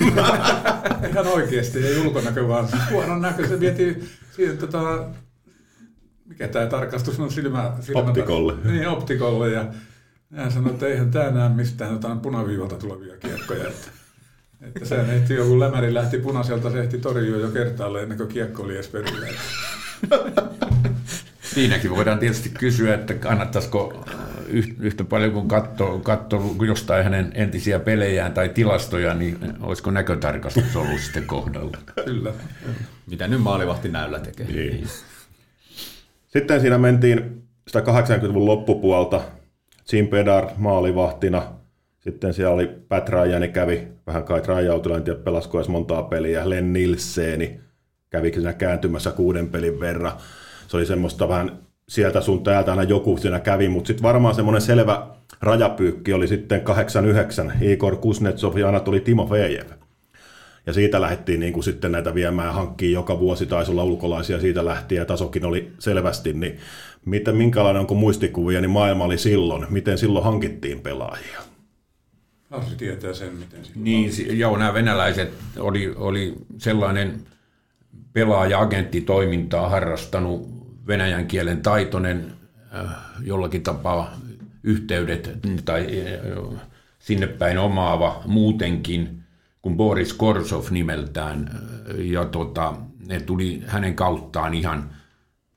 [1.10, 3.48] Ihan oikeasti, ei ulkonäkö, vaan huono näkö.
[3.48, 5.04] Se vietiin siihen, tota,
[6.24, 8.54] mikä tämä tarkastus on, silmä, silmä optikolle.
[8.64, 9.50] Niin, optikolle.
[9.50, 9.66] Ja
[10.36, 13.68] hän sanoi, että eihän tämä näe mistään jotain punaviivalta tulevia kiekkoja.
[13.68, 13.90] Että,
[14.62, 18.62] että sehän ehti joku lämäri lähti punaiselta, se ehti torjua jo kertaalleen ennen kuin kiekko
[18.62, 19.26] oli edes perillä.
[21.54, 24.04] Siinäkin voidaan tietysti kysyä, että kannattaisiko
[24.78, 31.00] yhtä paljon kuin katsoo, katsoo jostain hänen entisiä pelejään tai tilastoja, niin olisiko näkötarkastus ollut
[31.00, 31.78] sitten kohdalla?
[32.04, 32.32] Kyllä.
[33.10, 34.46] Mitä nyt maalivahti näyllä tekee.
[34.46, 34.88] Niin.
[36.26, 39.20] Sitten siinä mentiin sitä 80-luvun loppupuolta.
[39.92, 41.57] Jim Pedard maalivahtina.
[42.00, 44.42] Sitten siellä oli Pat Ryan, kävi vähän kai
[45.04, 46.50] tiedä pelasko edes montaa peliä.
[46.50, 47.60] Len Nilseni
[48.10, 50.12] kävi siinä kääntymässä kuuden pelin verran.
[50.68, 54.62] Se oli semmoista vähän sieltä sun täältä aina joku siinä kävi, mutta sitten varmaan semmoinen
[54.62, 55.06] selvä
[55.40, 59.66] rajapyykki oli sitten 89 Igor Kuznetsov ja Anatoli Timofejev.
[60.66, 64.64] Ja siitä lähdettiin niin kuin sitten näitä viemään hankkiin joka vuosi, taisi olla ulkolaisia siitä
[64.64, 66.58] lähtien ja tasokin oli selvästi, niin
[67.04, 71.47] miten, minkälainen onko muistikuvia, niin maailma oli silloin, miten silloin hankittiin pelaajia?
[72.50, 77.20] Harri tietää sen, miten silloin Niin, joo, nämä venäläiset oli, oli sellainen
[78.12, 80.48] pelaaja-agenttitoimintaa harrastanut
[80.86, 82.32] venäjän kielen taitoinen
[82.74, 82.90] äh,
[83.22, 84.18] jollakin tapaa
[84.62, 85.30] yhteydet
[85.64, 86.60] tai äh,
[86.98, 89.22] sinne päin omaava muutenkin
[89.62, 91.50] kuin Boris Korsov nimeltään.
[91.54, 92.74] Äh, ja tota,
[93.06, 94.90] ne tuli hänen kauttaan ihan,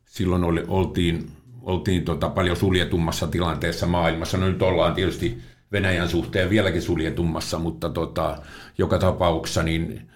[0.05, 1.31] silloin oli, oltiin,
[1.61, 4.37] oltiin tota paljon suljetummassa tilanteessa maailmassa.
[4.37, 8.37] No nyt ollaan tietysti Venäjän suhteen vieläkin suljetummassa, mutta tota,
[8.77, 10.11] joka tapauksessa niin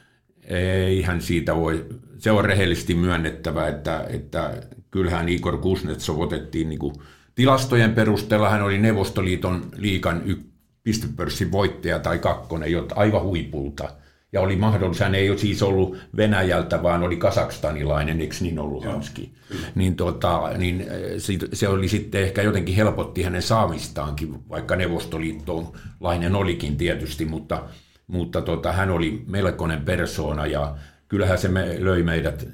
[0.47, 1.85] eihän siitä voi,
[2.17, 6.95] se on rehellisesti myönnettävä, että, että kyllähän Igor Kuznetsov otettiin niin kuin
[7.35, 10.43] tilastojen perusteella, hän oli Neuvostoliiton liikan y-
[10.83, 13.89] pistepörssin voittaja tai kakkonen, jota aivan huipulta.
[14.35, 18.83] Ja oli mahdollista, hän ei ole siis ollut Venäjältä, vaan oli kasakstanilainen, eikö niin ollut
[18.83, 19.33] Joo, Hanski?
[19.75, 26.77] Niin, tota, niin eh, se oli sitten ehkä jotenkin helpotti hänen saamistaankin, vaikka neuvostoliittolainen olikin
[26.77, 27.63] tietysti, mutta,
[28.07, 30.75] mutta tota, hän oli melkoinen persoona ja
[31.07, 32.47] kyllähän se me, löi meidät,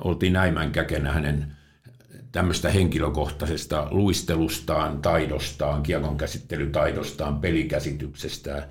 [0.00, 1.52] oltiin näimän käkenä hänen
[2.32, 8.68] tämmöistä henkilökohtaisesta luistelustaan, taidostaan, kiekon käsittelytaidostaan, pelikäsityksestä.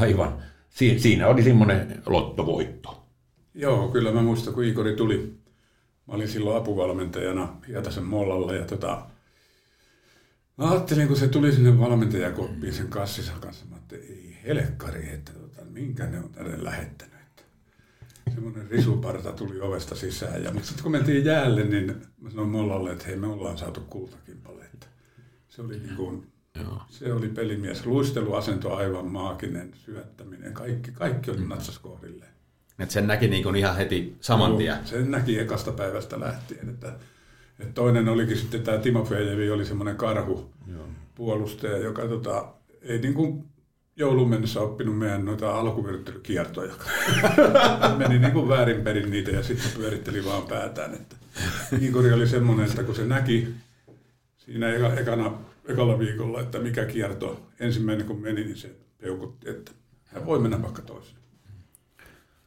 [0.00, 0.42] Aivan.
[0.76, 3.06] Si- siinä oli semmoinen lottovoitto.
[3.54, 5.38] Joo, kyllä mä muistan, kun Igori tuli.
[6.06, 9.06] Mä olin silloin apuvalmentajana Hietasen mollalla ja tota,
[10.58, 15.32] mä ajattelin, kun se tuli sinne valmentajakoppiin sen kassissa kanssa, mä ajattelin, ei helkkari, että
[15.32, 17.16] tota, minkä ne on tänne lähettänyt
[18.34, 20.44] semmoinen risuparta tuli ovesta sisään.
[20.44, 23.80] Ja, mutta sitten kun mentiin jäälle, niin mä sanoin Mollalle, että hei me ollaan saatu
[23.80, 24.86] kultakimpaleita.
[25.48, 26.26] Se oli, niin kuin,
[26.62, 26.82] Joo.
[26.88, 27.86] se oli pelimies.
[27.86, 31.48] Luisteluasento aivan maaginen, syöttäminen, kaikki, kaikki oli mm.
[31.48, 32.30] natsas kohdilleen.
[32.78, 34.76] Et sen näki niin kuin ihan heti saman tien.
[34.84, 36.68] sen näki ekasta päivästä lähtien.
[36.68, 36.92] Että,
[37.58, 40.88] että toinen olikin sitten tämä Timo Fejevi, oli semmoinen karhu Joo.
[41.14, 42.48] puolustaja, joka tota,
[42.82, 43.44] ei niin kuin
[43.96, 46.74] joulun mennessä oppinut meidän noita alkuvyöryttelykiertoja.
[47.98, 50.94] Meni niin kuin väärinperin niitä ja sitten pyöritteli vaan päätään.
[50.94, 51.16] Että
[51.80, 53.48] Igori oli semmoinen, että kun se näki
[54.38, 55.32] siinä eka, ekana,
[55.68, 59.72] ekalla viikolla, että mikä kierto ensimmäinen kun meni, niin se peukutti, että
[60.04, 61.16] hän voi mennä vaikka toiseen.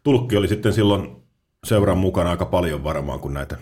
[0.04, 1.16] Tulkki oli sitten silloin
[1.64, 3.58] seuran mukana aika paljon varmaan kuin näitä.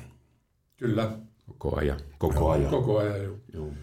[0.77, 1.11] Kyllä.
[1.47, 1.99] Koko ajan.
[2.17, 2.69] Koko ajan.
[2.69, 3.37] Koko ajan, joo.
[3.53, 3.73] joo.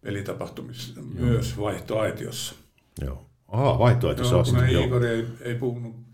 [0.00, 1.06] Pelitapahtumissa, joo.
[1.14, 2.54] myös vaihtoaitiossa.
[3.00, 3.26] Joo.
[3.48, 3.78] Aha,
[4.22, 4.84] se on sitten.
[4.84, 6.04] Igor ei, ei puhunut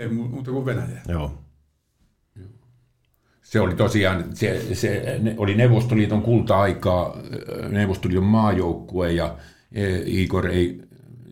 [0.00, 1.02] ei muuta kuin Venäjää.
[1.08, 1.38] Joo.
[3.50, 7.16] Se oli tosiaan, se, se oli Neuvostoliiton kulta-aikaa,
[7.68, 9.36] Neuvostoliiton maajoukkue ja
[9.72, 10.82] e, Igor ei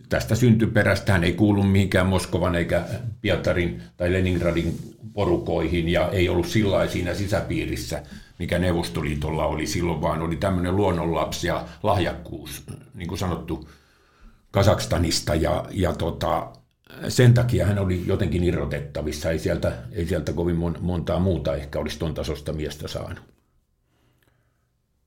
[0.09, 2.85] tästä syntyperästä hän ei kuulu mihinkään Moskovan eikä
[3.21, 4.79] Pietarin tai Leningradin
[5.12, 8.03] porukoihin ja ei ollut sillä siinä sisäpiirissä,
[8.39, 12.64] mikä Neuvostoliitolla oli silloin, vaan oli tämmöinen luonnonlapsi ja lahjakkuus,
[12.95, 13.69] niin kuin sanottu,
[14.51, 16.53] Kazakstanista ja, ja tota,
[17.09, 19.30] sen takia hän oli jotenkin irrotettavissa.
[19.30, 23.22] Ei sieltä, ei sieltä kovin montaa muuta ehkä olisi tuon tasosta miestä saanut.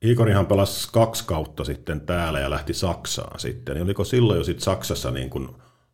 [0.01, 3.75] Igorihan pelasi kaksi kautta sitten täällä ja lähti Saksaan sitten.
[3.75, 5.49] Niin oliko silloin jo sitten Saksassa niin kuin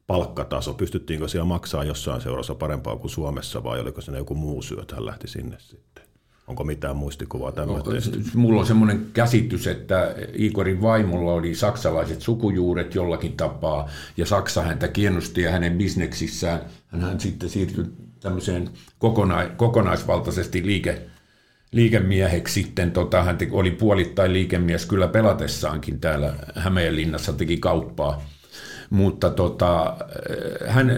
[0.08, 0.74] palkkataso?
[0.74, 4.96] Pystyttiinkö siellä maksaa jossain seurassa parempaa kuin Suomessa vai oliko se joku muu syy, että
[4.96, 6.07] hän lähti sinne sitten?
[6.48, 7.90] Onko mitään muistikuvaa tämmöistä?
[7.90, 7.96] No,
[8.36, 14.88] mulla on semmoinen käsitys, että Igorin vaimolla oli saksalaiset sukujuuret jollakin tapaa, ja Saksa häntä
[14.88, 16.62] kiinnosti ja hänen bisneksissään.
[16.88, 17.86] Hän sitten siirtyi
[18.20, 18.70] tämmöiseen
[19.00, 21.02] kokona- kokonaisvaltaisesti liike,
[21.72, 22.92] liikemieheksi sitten.
[22.92, 28.22] Tota, hän oli puolittain liikemies kyllä pelatessaankin täällä Hämeenlinnassa, teki kauppaa.
[28.90, 29.98] Mutta tota,
[30.68, 30.92] hän,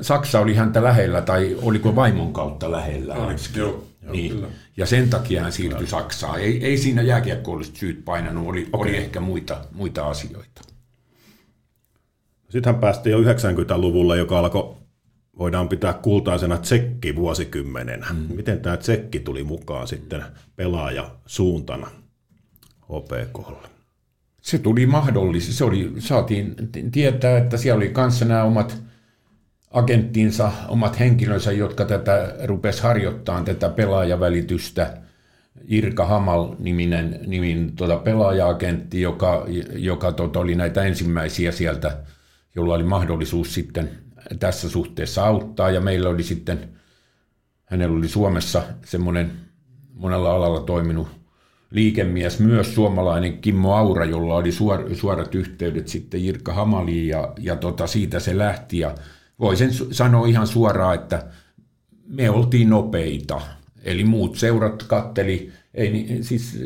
[0.00, 3.14] Saksa oli häntä lähellä, tai oliko vaimon kautta lähellä?
[3.14, 3.87] Oliko, joo.
[4.12, 4.32] Niin.
[4.32, 4.46] Kyllä.
[4.76, 5.90] Ja sen takia hän siirtyi kyllä.
[5.90, 6.40] Saksaan.
[6.40, 8.88] Ei, ei siinä jääkiekkoilliset syyt painanut, oli, okay.
[8.88, 10.62] oli ehkä muita, muita asioita.
[12.48, 14.76] Sitten hän päästiin jo 90-luvulle, joka alkoi,
[15.38, 18.04] voidaan pitää kultaisena tsekki vuosikymmenen.
[18.10, 18.36] Mm.
[18.36, 20.22] Miten tämä tsekki tuli mukaan sitten
[20.56, 21.90] pelaaja suuntana
[22.82, 23.68] HPKlle?
[24.42, 25.54] Se tuli mahdollisesti.
[25.54, 26.54] Se oli, saatiin
[26.92, 28.82] tietää, että siellä oli kanssa nämä omat
[29.70, 34.98] agenttinsa, omat henkilönsä, jotka tätä rupes harjoittamaan, tätä pelaajavälitystä.
[35.68, 41.96] Irka Hamal-niminen nimin, tuota pelaaja-agentti, joka, joka tuota, oli näitä ensimmäisiä sieltä,
[42.54, 43.90] jolla oli mahdollisuus sitten
[44.38, 45.70] tässä suhteessa auttaa.
[45.70, 46.68] Ja meillä oli sitten,
[47.64, 49.30] hänellä oli Suomessa semmoinen
[49.94, 51.08] monella alalla toiminut
[51.70, 57.56] liikemies, myös suomalainen Kimmo Aura, jolla oli suor, suorat yhteydet sitten Irka Hamaliin ja, ja
[57.56, 58.78] tota, siitä se lähti.
[58.78, 58.94] Ja
[59.40, 61.26] voisin sanoa ihan suoraan, että
[62.06, 63.40] me oltiin nopeita.
[63.84, 66.58] Eli muut seurat katteli, ei, siis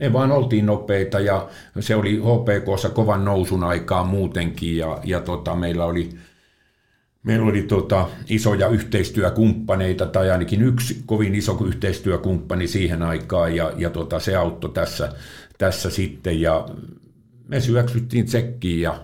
[0.00, 1.48] me vaan oltiin nopeita ja
[1.80, 6.10] se oli HPKssa kovan nousun aikaa muutenkin ja, ja tota, meillä oli,
[7.22, 13.90] meillä oli tota, isoja yhteistyökumppaneita tai ainakin yksi kovin iso yhteistyökumppani siihen aikaan ja, ja
[13.90, 15.12] tota, se auttoi tässä,
[15.58, 16.68] tässä sitten ja
[17.48, 19.00] me syöksyttiin tsekkiin ja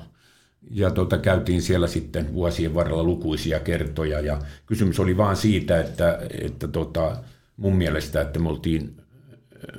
[0.70, 6.18] ja tota, käytiin siellä sitten vuosien varrella lukuisia kertoja ja kysymys oli vaan siitä, että,
[6.44, 7.16] että tota,
[7.56, 8.96] mun mielestä, että me oltiin,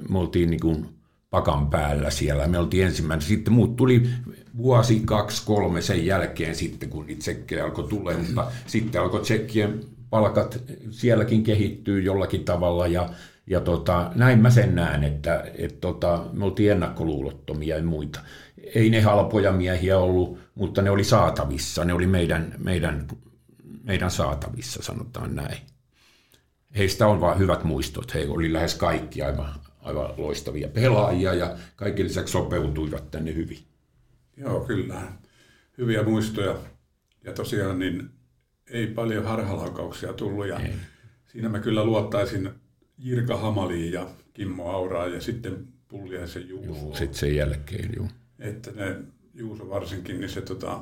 [0.09, 0.85] me oltiin niin kuin
[1.29, 2.47] pakan päällä siellä.
[2.47, 3.27] Me oltiin ensimmäinen.
[3.27, 4.09] Sitten muut tuli
[4.57, 9.79] vuosi, kaksi, kolme sen jälkeen sitten, kun tsekkejä alkoi tulla, mutta sitten alkoi tsekkien
[10.09, 13.09] palkat sielläkin kehittyy jollakin tavalla ja,
[13.47, 18.19] ja tota, näin mä sen näen, että et tota, me oltiin ennakkoluulottomia ja muita.
[18.75, 23.07] Ei ne halpoja miehiä ollut, mutta ne oli saatavissa, ne oli meidän, meidän,
[23.83, 25.57] meidän saatavissa, sanotaan näin.
[26.77, 32.03] Heistä on vain hyvät muistot, he oli lähes kaikki aivan, aivan loistavia pelaajia ja kaikki
[32.03, 33.59] lisäksi sopeutuivat tänne hyvin.
[34.37, 35.01] Joo, kyllä.
[35.77, 36.55] Hyviä muistoja.
[37.23, 38.09] Ja tosiaan niin
[38.69, 40.73] ei paljon harhalaukauksia tullut ja ei.
[41.27, 42.49] siinä mä kyllä luottaisin
[42.97, 46.97] Jirka Hamaliin ja Kimmo Auraan ja sitten Pulliaisen Juuso.
[46.97, 48.07] sitten sen jälkeen, joo.
[48.39, 48.95] Että ne
[49.33, 50.79] Juuso varsinkin, niin se tota,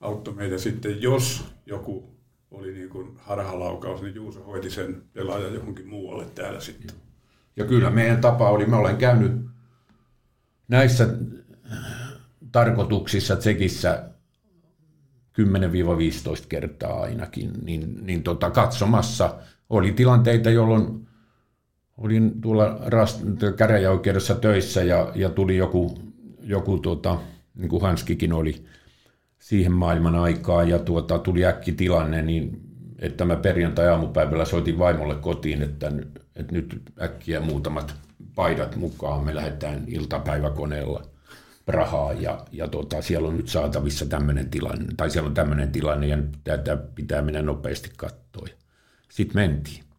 [0.00, 2.16] auttoi meitä sitten, jos joku
[2.50, 6.96] oli niin kuin harhalaukaus, niin Juuso hoiti sen pelaaja johonkin muualle täällä sitten.
[7.56, 9.32] Ja kyllä meidän tapa oli, mä olen käynyt
[10.68, 11.08] näissä
[12.52, 14.08] tarkoituksissa Tsekissä
[15.40, 19.38] 10-15 kertaa ainakin, niin, niin tota, katsomassa
[19.70, 21.08] oli tilanteita, jolloin
[22.02, 25.98] olin tuolla rast- käräjäoikeudessa töissä ja, ja tuli joku,
[26.42, 27.18] joku tota,
[27.54, 28.64] niin kuin Hanskikin oli
[29.38, 32.60] siihen maailman aikaan, ja tuota, tuli äkki tilanne, niin
[32.98, 35.92] että mä perjantai-aamupäivällä soitin vaimolle kotiin, että,
[36.36, 37.94] että nyt äkkiä muutamat
[38.34, 41.02] paidat mukaan, me lähdetään iltapäiväkoneella
[41.66, 46.06] Prahaan ja, ja tota, siellä on nyt saatavissa tämmöinen tilanne, tai siellä on tämmöinen tilanne
[46.06, 48.46] ja tätä pitää mennä nopeasti katsoa.
[49.10, 49.91] Sitten mentiin.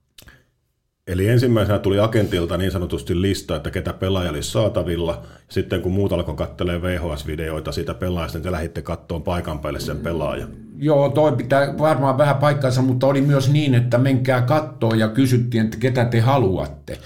[1.07, 5.23] Eli ensimmäisenä tuli agentilta niin sanotusti lista, että ketä pelaaja olisi saatavilla.
[5.49, 9.97] Sitten kun muut alkoi kattelee VHS-videoita siitä pelaajasta, niin te lähditte kattoon paikan päälle sen
[9.97, 10.49] pelaajan.
[10.77, 15.65] Joo, toi pitää varmaan vähän paikkansa, mutta oli myös niin, että menkää kattoon ja kysyttiin,
[15.65, 16.97] että ketä te haluatte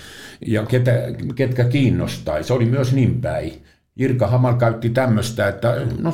[0.47, 0.91] ja ketä,
[1.35, 2.43] ketkä kiinnostaa.
[2.43, 3.53] Se oli myös niin päin.
[3.97, 6.13] Irka Hamal käytti tämmöistä, että no,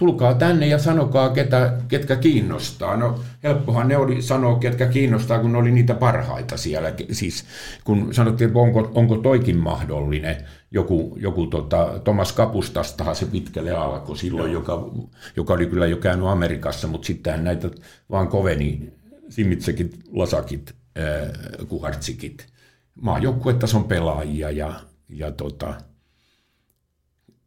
[0.00, 2.96] tulkaa tänne ja sanokaa, ketä, ketkä kiinnostaa.
[2.96, 6.92] No helppohan ne oli sanoa, ketkä kiinnostaa, kun ne oli niitä parhaita siellä.
[7.12, 7.44] Siis
[7.84, 10.36] kun sanottiin, että onko, onko toikin mahdollinen,
[10.70, 14.90] joku, joku tota, Thomas Kapustastahan se pitkälle alkoi silloin, joka,
[15.36, 17.70] joka oli kyllä jo käynyt Amerikassa, mutta sittenhän näitä
[18.10, 18.92] vaan koveni
[19.28, 22.46] Simitsekit, Lasakit, äh, Kuhartsikit.
[23.00, 25.74] Maajoukkuetason pelaajia ja, ja tota,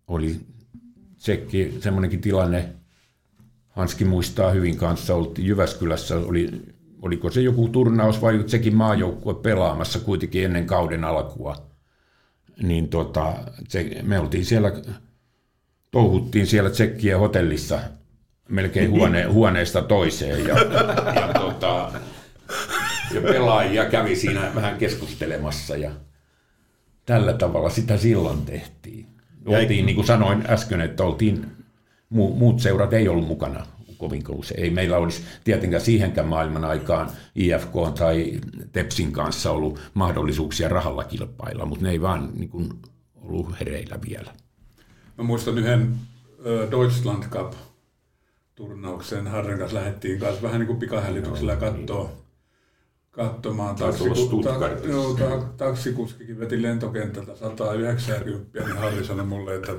[0.08, 0.40] oli
[1.24, 2.70] tsekki, semmoinenkin tilanne,
[3.70, 6.52] Hanski muistaa hyvin kanssa, oltiin Jyväskylässä, oli,
[7.02, 11.66] oliko se joku turnaus vai sekin maajoukkue pelaamassa kuitenkin ennen kauden alkua.
[12.64, 13.34] Niin tota,
[14.02, 14.72] me oltiin siellä,
[15.92, 17.80] touhuttiin siellä tsekkien hotellissa
[18.50, 20.56] melkein huone, huoneesta toiseen ja,
[21.16, 21.92] ja, tota,
[23.14, 25.92] ja pelaajia kävi siinä vähän keskustelemassa ja
[27.06, 29.13] tällä tavalla sitä silloin tehtiin.
[29.46, 31.46] Oltiin, niin kuin sanoin äsken, että oltiin,
[32.10, 33.66] muut seurat ei ollut mukana
[33.98, 38.42] kovin se Ei meillä olisi tietenkään siihenkään maailman aikaan IFK tai
[38.72, 42.70] Tepsin kanssa ollut mahdollisuuksia rahalla kilpailla, mutta ne ei vaan niin kuin,
[43.22, 44.32] ollut hereillä vielä.
[45.18, 45.96] Mä muistan yhden
[46.72, 47.54] Deutschland Cup
[48.56, 52.12] turnauksen Harren kanssa lähdettiin kanssa vähän niin kuin pikahällityksellä katsoa
[53.14, 53.76] katsomaan.
[53.76, 59.74] Taksiku, ta, joo, ta, taksikuskikin veti lentokentältä 190, niin Harri sanoi mulle, että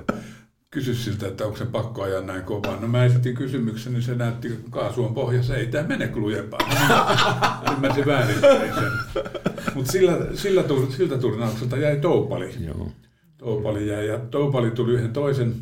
[0.71, 2.81] kysy siltä, että onko se pakko ajaa näin kovaa.
[2.81, 6.61] No mä esitin kysymyksen, niin se näytti, että kaasu on pohjassa, ei tämä mene lujempaa.
[7.73, 9.23] Ymmärsin väärin sen.
[9.75, 10.65] Mutta sillä, sillä,
[10.97, 12.55] siltä turnaukselta jäi Toupali.
[12.67, 12.89] Joo.
[13.37, 15.55] Toupali jäi, ja Toupali tuli yhden toisen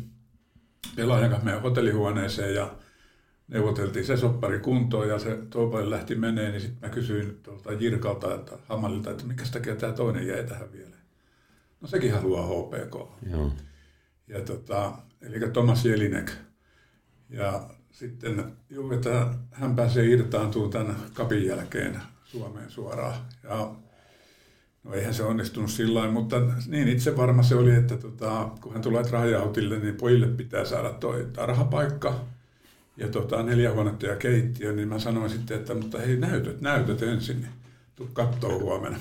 [0.95, 2.71] pelaajan kanssa meidän hotellihuoneeseen, ja
[3.53, 8.35] neuvoteltiin se soppari kuntoon ja se Toupali lähti menee, niin sitten mä kysyin tuolta Jirkalta,
[8.35, 10.95] että Hamalilta, että mikä takia tämä toinen jäi tähän vielä.
[11.81, 12.95] No sekin haluaa HPK.
[13.31, 13.51] Joo.
[14.27, 16.31] Ja tota, eli Thomas Jelinek.
[17.29, 23.15] Ja sitten juu, että hän pääsee irtaantumaan tämän kapin jälkeen Suomeen suoraan.
[23.43, 23.75] Ja
[24.83, 28.81] No eihän se onnistunut sillä mutta niin itse varma se oli, että tota, kun hän
[28.81, 32.25] tulee rajautille, niin pojille pitää saada toi tarhapaikka
[32.97, 37.03] ja tota, neljä huonetta ja keittiö, niin mä sanoin sitten, että mutta hei näytöt, näytöt
[37.03, 37.51] ensin, niin
[37.95, 38.97] tuu kattoo huomenna.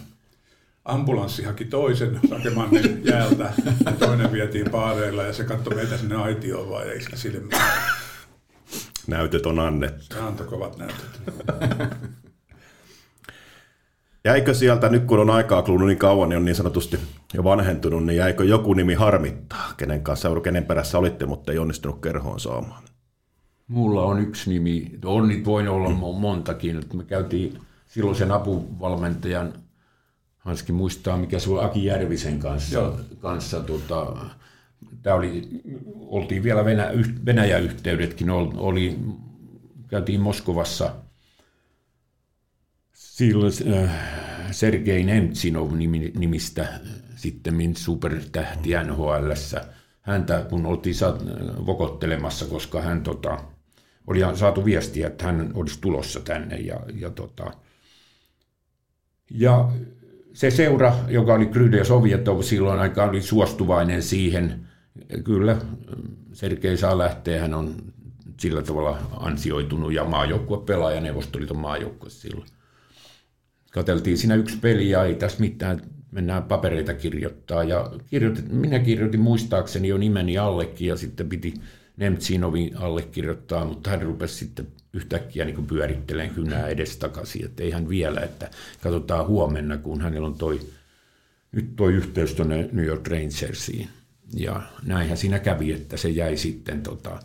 [0.85, 3.53] Ambulanssi haki toisen Sakemannin jäältä,
[3.87, 7.73] ja toinen vietiin paareilla ja se katsoi meitä sinne aitioon vaan ja iski silmään.
[9.07, 10.15] Näytöt on annettu.
[10.15, 11.21] Se antoi kovat näytöt.
[14.25, 16.99] Jäikö sieltä, nyt kun on aikaa kulunut niin kauan, niin on niin sanotusti
[17.35, 22.01] jo vanhentunut, niin jäikö joku nimi harmittaa, kenen kanssa, kenen perässä olitte, mutta ei onnistunut
[22.01, 22.83] kerhoon saamaan?
[23.73, 26.79] Mulla on yksi nimi, on niitä voin olla montakin.
[26.79, 29.53] Että me käytiin silloisen apuvalmentajan,
[30.39, 32.93] Hanski muistaa, mikä se oli Aki Järvisen kanssa.
[33.21, 34.17] kanssa tota,
[35.03, 35.49] tämä oli,
[36.01, 36.91] oltiin vielä Venä,
[37.27, 38.99] Venäjä-yhteydetkin, oli,
[39.89, 40.95] käytiin Moskovassa
[42.93, 43.91] silloin äh,
[44.51, 45.73] Sergei Nemtsinov
[46.19, 46.81] nimistä
[47.17, 49.65] sitten supertähti NHLssä.
[50.01, 50.95] Häntä kun oltiin
[51.67, 53.39] vokottelemassa, koska hän tota,
[54.07, 56.57] oli saatu viestiä, että hän olisi tulossa tänne.
[56.57, 57.53] Ja, ja, tota,
[59.31, 59.69] ja
[60.33, 64.69] se seura, joka oli Kryde ja Sovjetov silloin aikaan, oli suostuvainen siihen.
[65.25, 65.57] Kyllä,
[66.33, 67.75] Sergei saa lähteä, hän on
[68.41, 72.49] sillä tavalla ansioitunut ja maajoukkue pelaaja Neuvostoliiton maajoukkue silloin.
[73.71, 75.81] Kateltiin siinä yksi peli ja ei tässä mitään,
[76.11, 77.65] mennään papereita kirjoittaa.
[77.65, 81.55] Ja kirjoitin, minä kirjoitin muistaakseni jo nimeni allekin ja sitten piti
[81.97, 88.21] Nemtsinovin allekirjoittaa, mutta hän rupesi sitten yhtäkkiä niin pyörittelemään kynää edestakaisin, että ei hän vielä,
[88.21, 88.51] että
[88.83, 90.61] katsotaan huomenna, kun hänellä on toi,
[91.53, 93.89] nyt toi yhteys tuonne New York Rangersiin.
[94.35, 97.19] Ja näinhän siinä kävi, että se jäi sitten tota,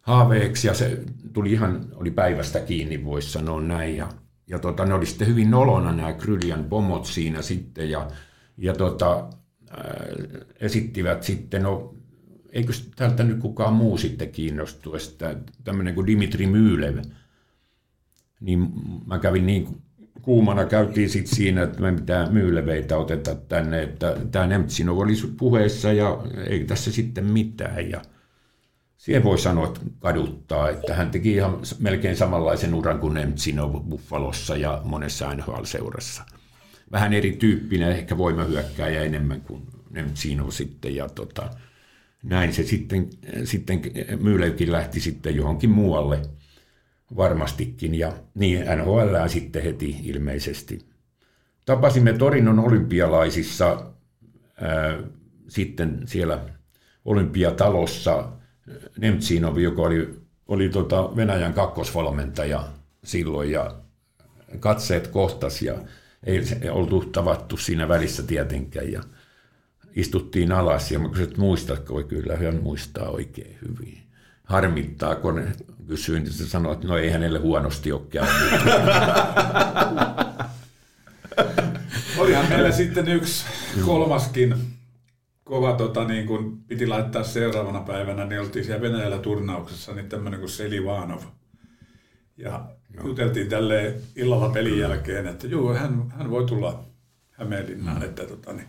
[0.00, 1.00] haaveeksi ja se
[1.32, 3.96] tuli ihan, oli päivästä kiinni, voisi sanoa näin.
[3.96, 4.08] Ja,
[4.46, 8.10] ja tota, ne oli sitten hyvin nolona nämä Kryljan pomot siinä sitten ja,
[8.56, 9.30] ja tota,
[9.70, 11.94] äh, esittivät sitten, no
[12.52, 16.98] eikö tältä nyt kukaan muu sitten kiinnostu, että tämmöinen kuin Dimitri Myylev,
[18.40, 18.72] niin
[19.06, 19.82] mä kävin niin
[20.22, 25.92] kuumana, käytiin sitten siinä, että me mitään myyleveitä oteta tänne, että tämä Nemtsinov oli puheessa
[25.92, 28.02] ja ei tässä sitten mitään ja
[28.96, 34.56] siihen voi sanoa, että kaduttaa, että hän teki ihan melkein samanlaisen uran kuin Nemtsinov Buffalossa
[34.56, 36.22] ja monessa NHL-seurassa.
[36.92, 41.50] Vähän erityyppinen, ehkä voimahyökkääjä enemmän kuin Nemtsinov sitten ja tota,
[42.22, 43.10] näin se sitten,
[43.44, 43.82] sitten
[44.20, 46.22] Myylevkin lähti sitten johonkin muualle
[47.16, 50.78] varmastikin ja niin NHL sitten heti ilmeisesti.
[51.66, 53.86] Tapasimme Torinon olympialaisissa
[54.60, 54.98] ää,
[55.48, 56.44] sitten siellä
[57.04, 58.32] olympiatalossa
[58.98, 60.14] Nemtsinov, joka oli,
[60.48, 62.68] oli tota Venäjän kakkosvalmentaja
[63.04, 63.74] silloin ja
[64.60, 65.74] katseet kohtas ja
[66.24, 66.40] ei
[66.70, 69.02] oltu tavattu siinä välissä tietenkään ja
[69.96, 73.98] istuttiin alas ja mä kysyin, että muistatko, kyllä hän muistaa oikein hyvin.
[74.44, 75.42] Harmittaa, kun
[75.88, 78.34] kysyin, niin se sanoi, että no ei hänelle huonosti ole käynyt.
[82.18, 83.44] Olihan meillä sitten yksi
[83.84, 84.54] kolmaskin
[85.44, 90.40] kova, tota, niin kun piti laittaa seuraavana päivänä, niin oltiin siellä Venäjällä turnauksessa, niin tämmöinen
[90.40, 91.22] kuin Selivanov.
[92.36, 92.64] Ja
[92.94, 93.06] Joo.
[93.06, 96.84] juteltiin tälle illalla pelin jälkeen, että joo, hän, hän voi tulla
[97.30, 98.04] Hämeenlinnaan, mm.
[98.04, 98.68] että tota, niin,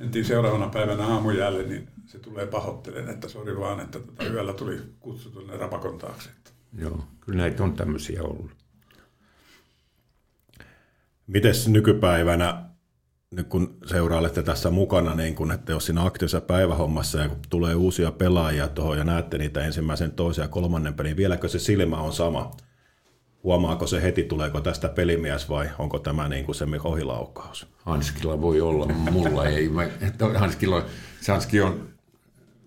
[0.00, 4.78] mentiin seuraavana päivänä aamujälle, niin se tulee pahoittelen, että sori vaan, että tota, yöllä tuli
[5.00, 6.30] kutsu tuonne Rapakon taakse.
[6.78, 8.50] Joo, kyllä näitä on tämmöisiä ollut.
[11.26, 12.64] Mites nykypäivänä,
[13.30, 17.74] nyt kun seurailette tässä mukana, niin kun, että jos siinä aktiivisessa päivähommassa ja kun tulee
[17.74, 22.12] uusia pelaajia tuohon ja näette niitä ensimmäisen, toisen ja kolmannen pelin, vieläkö se silmä on
[22.12, 22.50] sama?
[23.44, 27.66] Huomaako se heti, tuleeko tästä pelimies vai onko tämä niin kuin se ohilaukaus?
[27.84, 29.70] Hanskilla voi olla, mulla ei.
[30.36, 30.84] Hanskilla,
[31.28, 31.88] Hanski on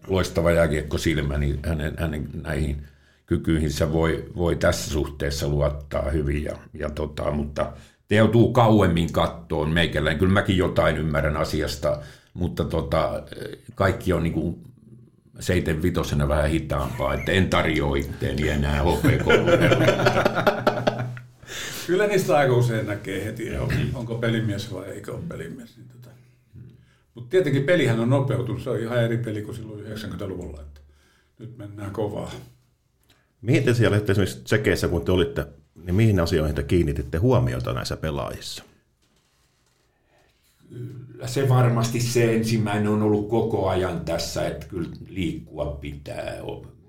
[0.08, 2.84] loistava jääkiekko silmä, niin hänen, hänen näihin
[3.26, 6.44] kykyihinsä voi, voi tässä suhteessa luottaa hyvin.
[6.44, 7.74] Ja, ja tota, mutta
[8.08, 10.20] te joutuu kauemmin kattoon meikällään.
[10.20, 12.00] Kyllä mäkin jotain ymmärrän asiasta,
[12.34, 13.24] mutta tota,
[13.76, 14.73] kaikki on niin kuin
[15.40, 19.26] seiten vitosena vähän hitaampaa, että en tarjoa itteeni enää HPK.
[21.88, 23.58] Kyllä niistä aika usein näkee heti,
[23.94, 25.78] onko pelimies vai eikö ole pelimies.
[25.78, 26.10] Niin tota.
[27.16, 30.82] Mutta tietenkin pelihän on nopeutunut, se on ihan eri peli kuin silloin 90-luvulla, että
[31.40, 32.32] nyt mennään kovaa.
[33.42, 37.98] Mihin te siellä esimerkiksi tsekeissä, kun te olitte, niin mihin asioihin te kiinnititte huomiota näissä
[37.98, 38.64] pelaajissa?
[40.70, 46.38] Kyllä se varmasti se ensimmäinen on ollut koko ajan tässä, että kyllä liikkua pitää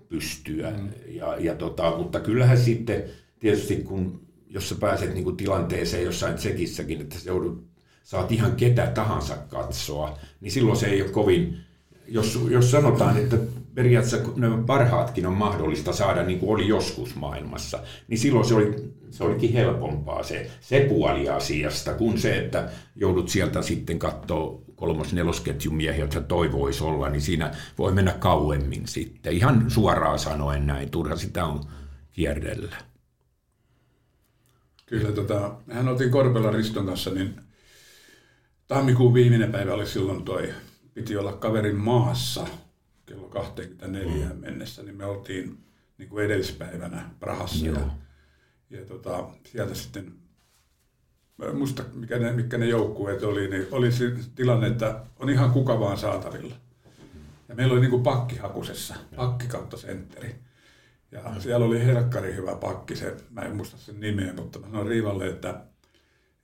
[0.08, 0.70] pystyä.
[0.70, 0.88] Mm.
[1.08, 3.04] Ja, ja tota, mutta kyllähän sitten
[3.40, 7.64] tietysti kun, jos sä pääset niin kuin tilanteeseen jossain tsekissäkin, että sä joudut,
[8.02, 11.58] saat ihan ketä tahansa katsoa, niin silloin se ei ole kovin,
[12.08, 13.36] jos, jos sanotaan, että
[13.74, 17.78] periaatteessa ne parhaatkin on mahdollista saada niin kuin oli joskus maailmassa,
[18.08, 23.28] niin silloin se, oli, se olikin helpompaa se, se puoli asiasta, kuin se, että joudut
[23.28, 29.32] sieltä sitten katsoa kolmos-nelosketjun miehiä, jotka toivoisi olla, niin siinä voi mennä kauemmin sitten.
[29.32, 31.60] Ihan suoraan sanoen näin, turha sitä on
[32.12, 32.76] kierrellä.
[34.86, 37.36] Kyllä, tota, mehän oltiin Korpela Riston kanssa, niin
[38.68, 40.54] tammikuun viimeinen päivä oli silloin toi,
[40.94, 42.46] piti olla kaverin maassa–
[43.06, 44.40] kello 24 mm.
[44.40, 45.58] mennessä, niin me oltiin
[45.98, 47.66] niin kuin edellispäivänä Prahassa.
[47.66, 47.76] Joo.
[48.70, 50.14] Ja, ja tota, sieltä sitten,
[51.52, 55.80] muista mikä ne, mikä ne joukkueet oli, niin oli se tilanne, että on ihan kuka
[55.80, 56.54] vaan saatavilla.
[57.48, 60.34] Ja meillä oli niin kuin pakkihakusessa, pakki kautta sentteri.
[61.12, 61.40] Ja mm.
[61.40, 65.28] siellä oli Herkkari hyvä pakki, se, mä en muista sen nimeä, mutta mä sanoin Riivalle,
[65.28, 65.64] että,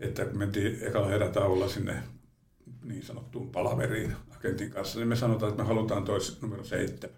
[0.00, 2.02] että kun mentiin ekalla erätauolla sinne
[2.82, 7.16] niin sanottuun palaveriin agentin kanssa, niin me sanotaan, että me halutaan tois numero seitsemän.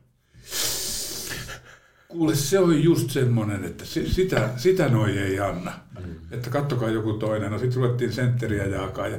[2.08, 5.72] Kuule, se on just semmoinen, että sitä, sitä noi ei anna.
[6.00, 6.14] Mm.
[6.30, 7.52] Että kattokaa joku toinen.
[7.52, 9.18] No sitten ruvettiin sentteriä jaakaa ja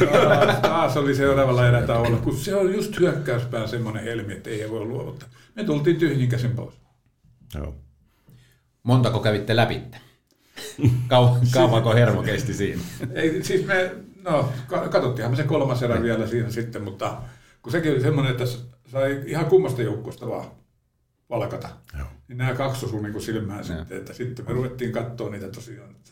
[0.62, 5.28] taas oli seuraavalla erätauolla, kun se on just hyökkäyspää semmoinen helmi, että ei voi luovuttaa.
[5.54, 6.74] Me tultiin tyhjin käsin pois.
[7.54, 7.74] Joo.
[8.82, 9.82] Montako kävitte läpi?
[11.08, 12.82] Kau, kauanko hermo kesti siinä?
[13.14, 13.94] Ei, siis me
[14.26, 17.16] No, katsottiinhan me se kolmas erä vielä siinä sitten, mutta
[17.62, 18.44] kun sekin oli semmoinen, että
[18.88, 20.46] sai ihan kummasta joukkoista vaan
[21.30, 21.68] valkata.
[21.98, 22.06] Joo.
[22.28, 23.78] Niin nämä kaksi osui niin silmään Joo.
[23.78, 26.10] sitten, että sitten me ruvettiin katsoa niitä tosiaan, että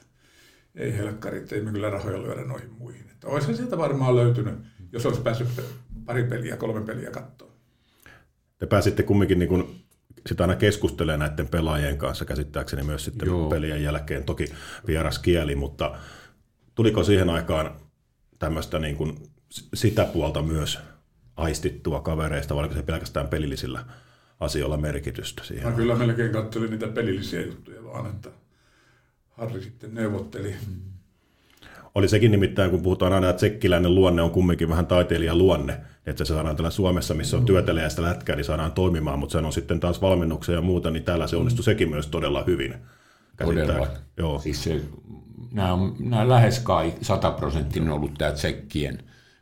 [0.75, 3.11] ei helkkarit, ei me kyllä rahoja lyödä noihin muihin.
[3.11, 4.55] Että olisi sieltä varmaan löytynyt,
[4.93, 5.49] jos olisi päässyt
[6.05, 7.53] pari peliä, kolme peliä katsoa.
[8.59, 9.85] Te pääsitte kumminkin niin kuin
[10.27, 13.49] sitä aina keskustelee näiden pelaajien kanssa käsittääkseni myös sitten Joo.
[13.49, 14.25] pelien jälkeen.
[14.25, 14.47] Toki
[14.87, 15.99] vieras kieli, mutta
[16.75, 17.84] tuliko siihen aikaan
[18.45, 19.17] tämmöistä niin kuin
[19.75, 20.79] sitä puolta myös
[21.37, 23.85] aistittua kavereista, vai oliko se pelkästään pelillisillä
[24.41, 25.69] asioilla merkitystä siihen?
[25.69, 28.31] Mä kyllä melkein katselin niitä pelillisiä juttuja vaan, että
[29.31, 30.55] Harri sitten neuvotteli.
[31.95, 36.25] Oli sekin nimittäin, kun puhutaan aina, että tsekkiläinen luonne on kumminkin vähän taiteilijan luonne, että
[36.25, 39.81] se saadaan tällä Suomessa, missä on työtelijäistä lätkää, niin saadaan toimimaan, mutta se on sitten
[39.81, 42.75] taas valmennuksia ja muuta, niin täällä se onnistui sekin myös todella hyvin.
[43.37, 43.87] Todella.
[44.17, 44.39] Joo.
[44.39, 44.81] Siis se
[45.53, 48.99] nämä on nämä lähes kai sataprosenttinen ollut tämä tsekkien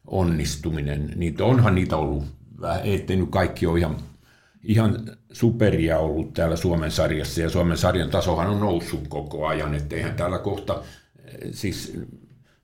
[0.07, 1.13] onnistuminen.
[1.17, 2.25] Niitä, onhan niitä ollut,
[2.85, 3.97] ettei nyt kaikki ole ihan,
[4.63, 4.99] ihan
[5.33, 10.39] superia ollut täällä Suomen sarjassa, ja Suomen sarjan tasohan on noussut koko ajan, etteihän täällä
[10.39, 10.83] kohta,
[11.51, 11.99] siis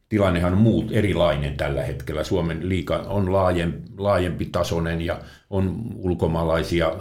[0.08, 2.24] tilannehan on muut erilainen tällä hetkellä.
[2.24, 5.20] Suomen liika on laajempi, laajempi tasoinen ja
[5.50, 6.96] on ulkomaalaisia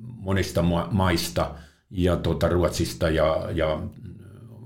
[0.00, 1.50] monista maista
[1.94, 3.80] ja tuota, Ruotsista ja, ja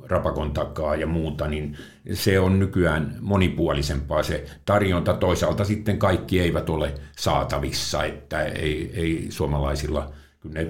[0.02, 1.76] Rapakon takaa ja muuta, niin
[2.12, 5.14] se on nykyään monipuolisempaa se tarjonta.
[5.14, 10.68] Toisaalta sitten kaikki eivät ole saatavissa, että ei, ei suomalaisilla, kyllä ne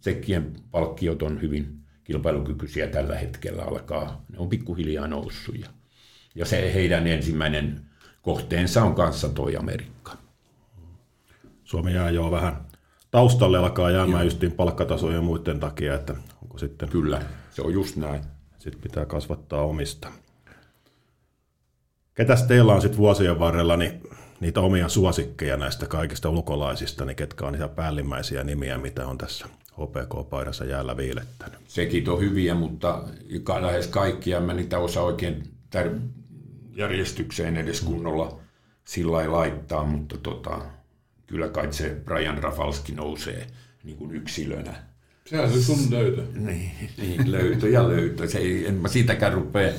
[0.00, 5.66] sekin, palkkiot on hyvin kilpailukykyisiä tällä hetkellä alkaa, ne on pikkuhiljaa noussut ja,
[6.34, 7.80] ja se heidän ensimmäinen
[8.22, 10.16] kohteensa on kanssa toi Amerikka.
[11.64, 12.71] Suomi jää jo vähän
[13.12, 16.88] taustalle alkaa jäämään justiin palkkatasojen ja muiden takia, että onko sitten...
[16.88, 18.22] Kyllä, se on just näin.
[18.58, 20.08] Sitten pitää kasvattaa omista.
[22.14, 24.02] Ketäs teillä on sitten vuosien varrella niin
[24.40, 29.46] niitä omia suosikkeja näistä kaikista ulkolaisista, niin ketkä on niitä päällimmäisiä nimiä, mitä on tässä
[29.72, 31.58] HPK-paidassa jäällä viilettänyt?
[31.68, 33.02] Sekin on hyviä, mutta
[33.60, 35.42] lähes kaikkia mä niitä osaa oikein
[35.76, 36.00] tär-
[36.76, 38.38] järjestykseen edes kunnolla
[38.84, 40.60] sillä laittaa, mutta tota,
[41.32, 43.46] kyllä kai se Brian Rafalski nousee
[43.84, 44.74] niin kuin yksilönä.
[45.24, 46.22] Sehän se sun löytö.
[46.34, 48.28] Niin, niin löytö ja löytö.
[48.28, 49.72] Se ei, en mä siitäkään rupea,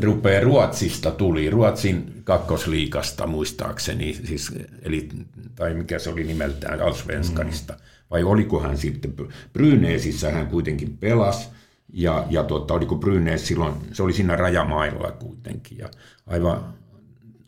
[0.00, 0.40] rupea.
[0.40, 5.08] Ruotsista tuli, Ruotsin kakkosliikasta muistaakseni, siis, eli,
[5.54, 7.72] tai mikä se oli nimeltään, Alsvenskanista.
[7.72, 7.78] Mm.
[8.10, 9.14] Vai oliko hän sitten,
[9.52, 11.48] Bryneesissä hän kuitenkin pelasi,
[11.92, 15.88] ja, ja tuota, oliko Brynees silloin, se oli siinä rajamailla kuitenkin, ja
[16.26, 16.74] aivan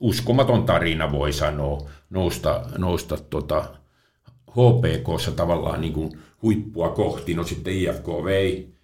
[0.02, 3.64] uskomaton tarina voi sanoa, nousta, nousta tuota,
[4.50, 7.34] HPKssa tavallaan niin kuin huippua kohti.
[7.34, 8.74] No sitten IFK vei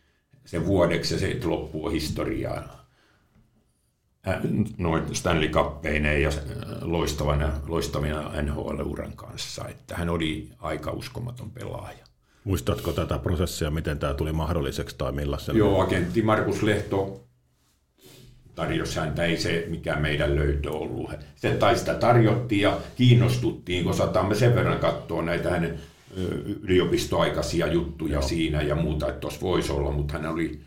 [0.45, 2.79] sen vuodeksi ja se loppuu historiaa
[4.79, 6.31] noin Stanley Cuppeineen ja
[6.83, 9.69] loistavana, loistavina NHL-uran kanssa.
[9.69, 12.05] Että hän oli aika uskomaton pelaaja.
[12.45, 15.57] Muistatko tätä prosessia, miten tämä tuli mahdolliseksi tai millaisen?
[15.57, 17.28] Joo, agentti Markus Lehto
[18.59, 21.11] tarjosi häntä, ei se mikä meidän löytö ollut.
[21.36, 25.78] Se tai sitä tarjottiin ja kiinnostuttiin, kun sataamme sen verran katsoa näitä hänen
[26.62, 28.22] yliopistoaikaisia juttuja Joo.
[28.22, 30.61] siinä ja muuta, että tuossa voisi olla, mutta hän oli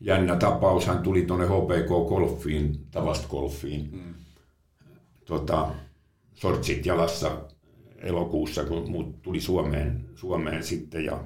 [0.00, 0.86] jännä tapaus.
[0.86, 4.14] Hän tuli tuonne HPK-golfiin, tavast golfiin, mm.
[5.24, 5.68] tota,
[6.34, 7.38] sortsit jalassa
[7.98, 11.24] elokuussa, kun muut tuli Suomeen, Suomeen sitten ja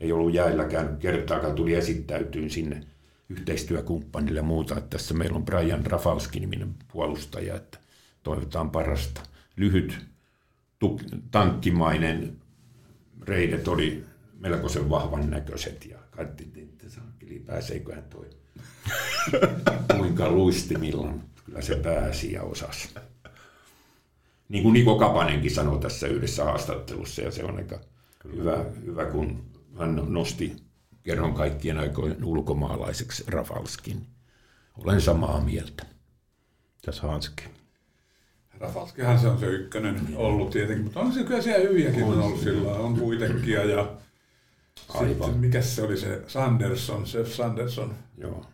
[0.00, 2.80] ei ollut jäilläkään kertaakaan, tuli esittäytyyn sinne
[3.28, 4.78] yhteistyökumppanille ja muuta.
[4.78, 7.78] Että tässä meillä on Brian Rafalski-niminen puolustaja, että
[8.22, 9.20] toivotaan parasta.
[9.56, 10.06] Lyhyt,
[10.84, 12.36] tuk- tankkimainen
[13.22, 14.04] reidet oli
[14.40, 18.30] melkoisen vahvan näköiset ja katsottiin, että saakeli, pääseeköhän toi
[19.96, 21.14] kuinka luistimilla,
[21.44, 22.88] kyllä se pääsi ja osasi.
[24.48, 27.80] Niin kuin Niko Kapanenkin sanoi tässä yhdessä haastattelussa, ja se on aika
[28.36, 29.44] hyvä, hyvä, kun
[29.78, 30.56] hän nosti
[31.04, 34.06] kerron kaikkien aikojen ulkomaalaiseksi Rafalskin.
[34.78, 35.86] Olen samaa mieltä.
[36.84, 37.44] Tässä Hanski.
[38.60, 42.40] Rafalskihan se on se ykkönen ollut tietenkin, mutta on se kyllä siellä hyviäkin on ollut
[42.40, 43.88] sillä on kuitenkin ja
[44.88, 45.36] Aivan.
[45.36, 47.94] mikä se oli se Sanderson, Sef Sanderson.
[48.18, 48.46] Joo.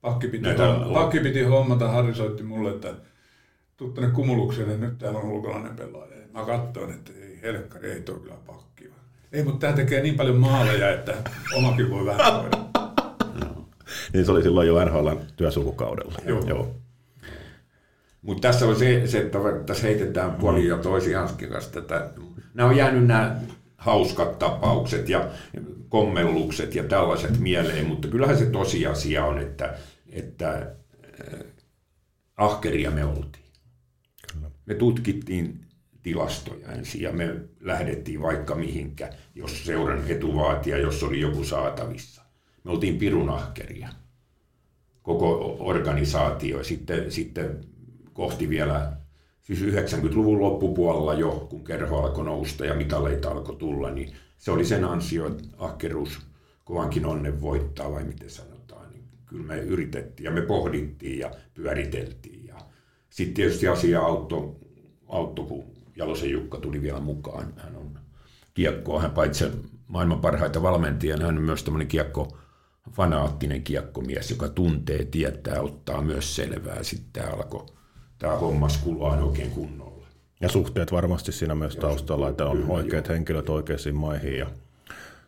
[0.00, 2.94] Pakki piti, hommata, pakki piti hommata, Harri soitti mulle, että
[3.76, 6.16] tuu tänne kumulukseen, nyt täällä on ulkolainen pelaaja.
[6.32, 8.90] Mä katsoin, että ei helkkari, ei toi kyllä pakki.
[9.36, 11.14] Ei, mutta tämä tekee niin paljon maaleja, että
[11.56, 12.32] omakin voi vähän
[14.12, 16.14] niin se oli silloin jo NHL työsulkukaudella.
[16.26, 16.44] Joo.
[16.46, 16.74] Joo.
[18.22, 22.10] Mutta tässä on se, se, että tässä heitetään puoli ja toisi Hanskin kanssa tätä.
[22.54, 23.36] Nämä on jäänyt nämä
[23.76, 25.28] hauskat tapaukset ja
[25.88, 29.74] kommellukset ja tällaiset mieleen, mutta kyllähän se tosiasia on, että,
[30.10, 31.40] että äh,
[32.36, 33.44] ahkeria me oltiin.
[34.32, 34.50] Kyllä.
[34.66, 35.65] Me tutkittiin
[36.06, 41.44] tilastoja ensin ja me lähdettiin vaikka mihinkä, jos seuran etu vaatii ja jos oli joku
[41.44, 42.22] saatavissa.
[42.64, 43.88] Me oltiin pirunahkeria,
[45.02, 46.64] koko organisaatio.
[46.64, 47.60] Sitten, sitten
[48.12, 48.96] kohti vielä,
[49.42, 54.64] siis 90-luvun loppupuolella jo, kun kerho alkoi nousta ja mitaleita alkoi tulla, niin se oli
[54.64, 56.20] sen ansio, että ahkeruus
[56.64, 58.92] kovankin onnen voittaa, vai miten sanotaan.
[58.92, 62.46] Niin kyllä me yritettiin ja me pohdittiin ja pyöriteltiin.
[62.46, 62.56] Ja
[63.10, 64.56] sitten tietysti asia auttoi,
[65.08, 67.46] auttoi, kun Jalosen Jukka tuli vielä mukaan.
[67.56, 67.98] Hän on
[68.54, 69.44] kiekkoa, hän paitsi
[69.88, 72.38] maailman parhaita valmentajia, hän on myös tämmöinen kiekko,
[72.92, 76.82] fanaattinen kiekkomies, joka tuntee, tietää, ottaa myös selvää.
[76.82, 77.66] Sitten tämä alkoi
[78.18, 80.06] tämä hommas kulaa oikein kunnolla.
[80.40, 84.38] Ja suhteet varmasti siinä myös taustalla, että on oikeat henkilöt oikeisiin maihin.
[84.38, 84.46] Ja...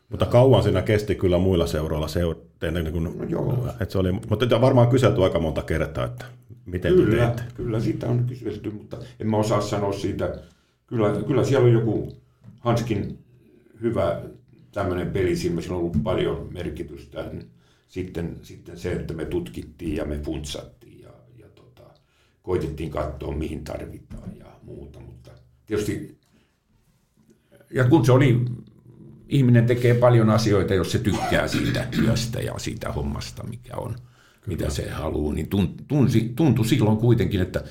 [0.09, 2.21] Mutta kauan siinä kesti kyllä muilla seuroilla se,
[2.73, 3.67] niin kuin, no joo.
[3.81, 6.25] että se oli, mutta varmaan kyselty aika monta kertaa, että
[6.67, 7.43] miten kyllä, te teette.
[7.55, 10.39] Kyllä siitä on kyselty, mutta en mä osaa sanoa siitä.
[10.89, 12.13] Kyllä, kyllä siellä on joku
[12.61, 13.19] Hanskin
[13.81, 14.23] hyvä
[14.73, 17.31] tämmöinen pelisilmä, sillä on ollut paljon merkitystä.
[17.89, 20.79] Sitten, sitten se, että me tutkittiin ja me funtsattiin
[22.49, 25.01] koitettiin katsoa, mihin tarvitaan ja muuta.
[25.01, 25.31] Mutta
[25.67, 26.19] tietysti,
[27.71, 28.45] ja kun se oli
[29.29, 33.97] ihminen tekee paljon asioita, jos se tykkää siitä työstä ja siitä hommasta, mikä on,
[34.47, 35.49] mitä se haluaa, niin
[35.89, 37.65] tunsi, tuntui silloin kuitenkin, että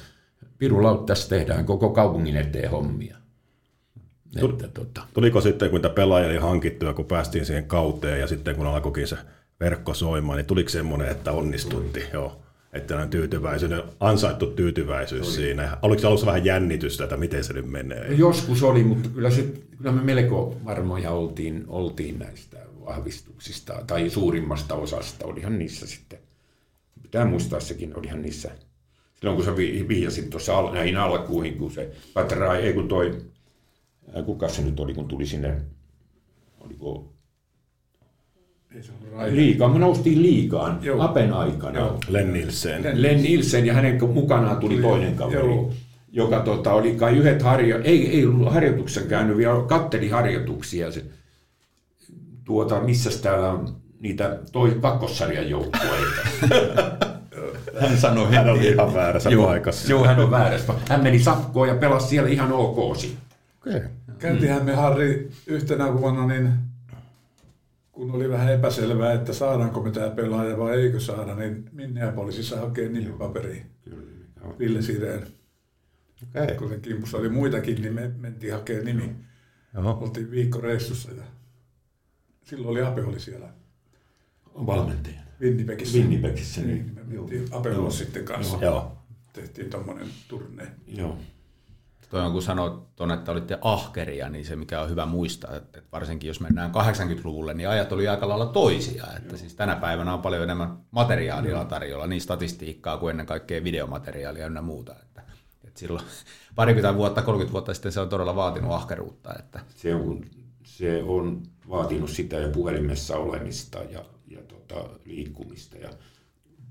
[0.57, 3.17] Piru tässä tehdään koko kaupungin eteen hommia.
[4.35, 5.01] Että, tota.
[5.13, 8.67] Tuliko sitten, kun tämä pelaaja oli hankittu ja kun päästiin siihen kauteen ja sitten kun
[8.67, 9.17] alkoikin se
[9.59, 12.03] verkko soimaan, niin tuliko semmoinen, että onnistutti?
[12.13, 12.41] Joo.
[12.73, 15.35] Että on tyytyväisyys, ansaittu tyytyväisyys oli.
[15.35, 15.77] siinä.
[15.81, 18.07] Oliko se alussa vähän jännitystä, että miten se nyt menee?
[18.07, 24.09] No joskus oli, mutta kyllä, se, kyllä me melko varmoja oltiin, oltiin näistä vahvistuksista, tai
[24.09, 25.25] suurimmasta osasta.
[25.25, 26.19] Olihan niissä sitten,
[27.01, 28.51] pitää muistaa sekin, olihan niissä,
[29.20, 29.57] silloin kun sä
[29.88, 33.22] vihjasit tuossa näihin alkuihin, kun se Patra, ei kun toi,
[34.26, 35.61] kuka se nyt oli, kun tuli sinne,
[36.59, 37.13] oliko
[39.30, 41.01] Liikaa, me noustiin liikaan Joo.
[41.01, 41.80] Apen aikana.
[41.80, 41.99] Joo.
[42.07, 42.84] Len Nielsen.
[42.93, 45.74] Len Nielsen ja hänen mukanaan tuli toinen kaveri, Joo.
[46.11, 47.80] joka tota, oli kai yhdet harjo...
[47.84, 50.91] ei, ei ollut harjoituksessa käynyt, vielä katteli harjoituksia.
[50.91, 51.05] Se,
[52.43, 56.22] tuota, missä täällä on niitä toi, kakkossarjan joukkueita.
[57.80, 59.91] hän sanoi, hän oli ihan väärässä joo, paikassa.
[59.91, 60.73] Joo, hän on väärässä.
[60.89, 62.78] Hän meni sakkoon ja pelasi siellä ihan ok.
[62.78, 63.82] Okay.
[64.19, 66.53] Käytiinhän me Harri yhtenä vuonna niin
[67.91, 72.89] kun oli vähän epäselvää, että saadaanko me tämä pelaaja vai eikö saada, niin Minneapolisissa hakee
[72.89, 73.65] nimipaperiin.
[74.59, 75.28] Ville Sireen.
[76.30, 76.55] Okay.
[76.55, 79.15] Kun sen kimpussa oli muitakin, niin me mentiin hakemaan nimi.
[79.78, 79.97] Oho.
[80.01, 81.23] Oltiin viikko reissussa ja
[82.43, 83.49] silloin oli Ape oli siellä.
[84.55, 85.26] Valmentaja.
[85.41, 85.97] Winnipegissä.
[85.97, 86.61] Winnipegissä.
[86.61, 88.57] Niin, me mentiin Ape sitten kanssa.
[88.61, 88.97] Joo.
[89.33, 90.67] Tehtiin tuommoinen turne.
[90.88, 91.17] Joo.
[92.09, 96.27] Toi kun sanoit tuonne, että olitte ahkeria, niin se mikä on hyvä muistaa, että varsinkin
[96.27, 99.05] jos mennään 80-luvulle, niin ajat oli aika lailla toisia.
[99.17, 104.47] Että siis tänä päivänä on paljon enemmän materiaalia tarjolla, niin statistiikkaa kuin ennen kaikkea videomateriaalia
[104.47, 104.95] ja muuta.
[105.03, 105.21] Että,
[105.63, 106.05] että silloin
[106.55, 109.33] parikymmentä vuotta, 30 vuotta sitten se on todella vaatinut ahkeruutta.
[109.39, 109.59] Että.
[109.75, 110.25] Se, on,
[110.63, 114.05] se on vaatinut sitä ja puhelimessa olemista ja,
[114.68, 115.78] tota, liikkumista.
[115.78, 115.89] Ja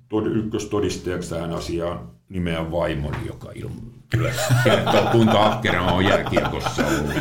[0.09, 4.33] tod, ykköstodistajaksi tähän asiaan nimeä vaimoni, joka ilman kyllä
[4.65, 7.13] kertoo, kuinka ahkera on jääkiekossa ollut.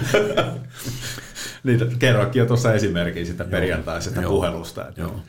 [1.63, 4.31] niin, kerrokin jo tuossa esimerkkiä sitä perjantaisesta Joo.
[4.31, 4.87] puhelusta.
[4.87, 5.01] Että...
[5.01, 5.19] Joo.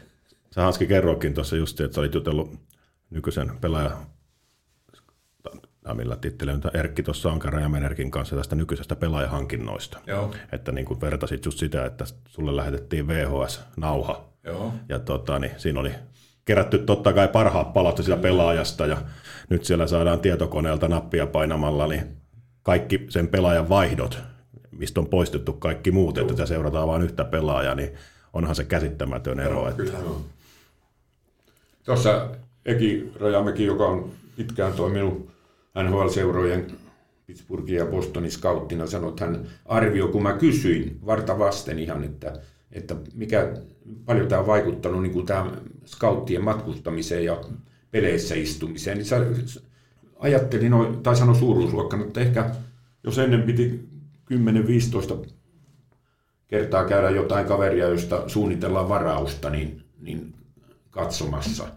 [0.55, 2.61] Sä Hanski kerrokin tuossa just, että sä olit jutellut
[3.11, 3.97] nykyisen pelaaja
[5.95, 9.99] millä tittelillä Erkki tuossa Ankara ja Menerkin kanssa tästä nykyisestä pelaajahankinnoista.
[10.07, 10.35] Joo.
[10.53, 14.25] Että niin kuin vertasit just sitä, että sulle lähetettiin VHS-nauha.
[14.47, 14.73] Joo.
[14.89, 15.93] Ja tota, niin siinä oli
[16.45, 18.97] kerätty totta kai parhaat palat sitä pelaajasta ja
[19.51, 22.17] nyt siellä saadaan tietokoneelta nappia painamalla niin
[22.63, 24.19] kaikki sen pelaajan vaihdot,
[24.71, 26.31] mistä on poistettu kaikki muut, Joo.
[26.31, 27.91] että seurataan vain yhtä pelaajaa, niin
[28.33, 29.53] onhan se käsittämätön ero.
[29.53, 29.83] Joo, että...
[29.83, 29.99] Kyllä.
[31.85, 32.29] Tuossa
[32.65, 35.31] Eki Rajamäki, joka on pitkään toiminut
[35.83, 36.67] NHL-seurojen
[37.27, 42.33] Pittsburghin ja Bostonin skauttina, sanoi, että hän arvioi, kun mä kysyin varta vasten ihan, että,
[42.73, 43.55] että mikä,
[44.05, 45.53] paljon tämä on vaikuttanut niin kuin tämä
[45.85, 47.41] skauttien matkustamiseen ja
[47.91, 49.07] peleissä istumiseen, niin
[50.19, 52.51] ajattelin, tai sano suuruusluokkana, että ehkä
[53.05, 53.89] jos ennen piti
[55.25, 55.27] 10-15
[56.49, 60.35] kertaa käydä jotain kaveria, josta suunnitellaan varausta, niin, niin
[60.91, 61.69] katsomassa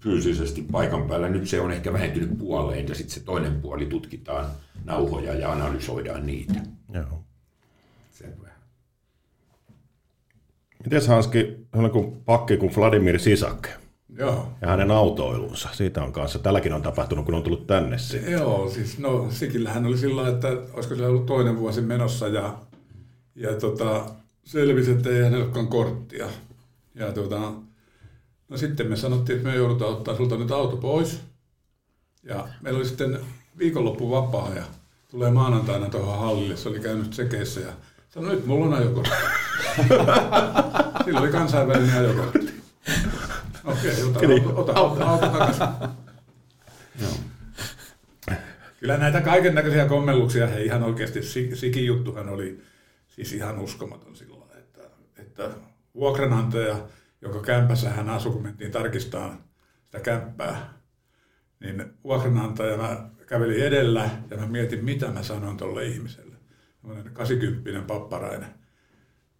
[0.00, 1.28] fyysisesti paikan päällä.
[1.28, 4.46] Nyt se on ehkä vähentynyt puoleen ja sitten se toinen puoli tutkitaan
[4.84, 6.60] nauhoja ja analysoidaan niitä.
[6.92, 7.24] Joo.
[8.10, 8.56] Sen vähän.
[10.86, 13.68] Miten Hanski, kun pakki kuin Vladimir Sisak,
[14.18, 14.48] Joo.
[14.60, 16.38] Ja hänen autoilunsa, siitä on kanssa.
[16.38, 18.32] Tälläkin on tapahtunut, kun on tullut tänne sitten.
[18.32, 22.54] Joo, siis no Sikillähän oli sillä että olisiko se ollut toinen vuosi menossa ja,
[23.34, 24.06] ja tota,
[24.44, 26.26] selvisi, että ei hänellä olekaan korttia.
[26.94, 27.52] Ja tota,
[28.48, 31.20] no sitten me sanottiin, että me joudutaan ottaa sulta nyt auto pois.
[32.22, 33.18] Ja meillä oli sitten
[33.58, 34.64] viikonloppu vapaa ja
[35.10, 37.72] tulee maanantaina tuohon hallille, se oli käynyt sekeissä ja
[38.16, 39.10] sanoi, nyt mulla on ajokortti.
[41.04, 42.52] Silloin oli kansainvälinen ajokortti.
[43.64, 45.66] Okei, okay, ota, ota, ota, ota, ota takaisin.
[48.80, 51.22] Kyllä näitä kaiken näköisiä kommelluksia, he ihan oikeasti,
[51.54, 52.62] Sikin juttuhan oli
[53.08, 54.82] siis ihan uskomaton silloin, että,
[55.18, 55.50] että
[55.94, 56.78] vuokranantaja,
[57.20, 59.38] joka kämpässä hän asui, kun mentiin tarkistamaan
[59.84, 60.74] sitä kämppää,
[61.60, 66.25] niin vuokranantaja mä kävelin edellä ja mä mietin, mitä mä sanon tuolle ihmiselle.
[66.86, 68.48] Sellainen 80 papparainen.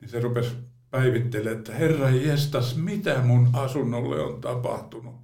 [0.01, 0.51] Niin se rupesi
[0.91, 5.15] päivittelee, että herra jestas, mitä mun asunnolle on tapahtunut.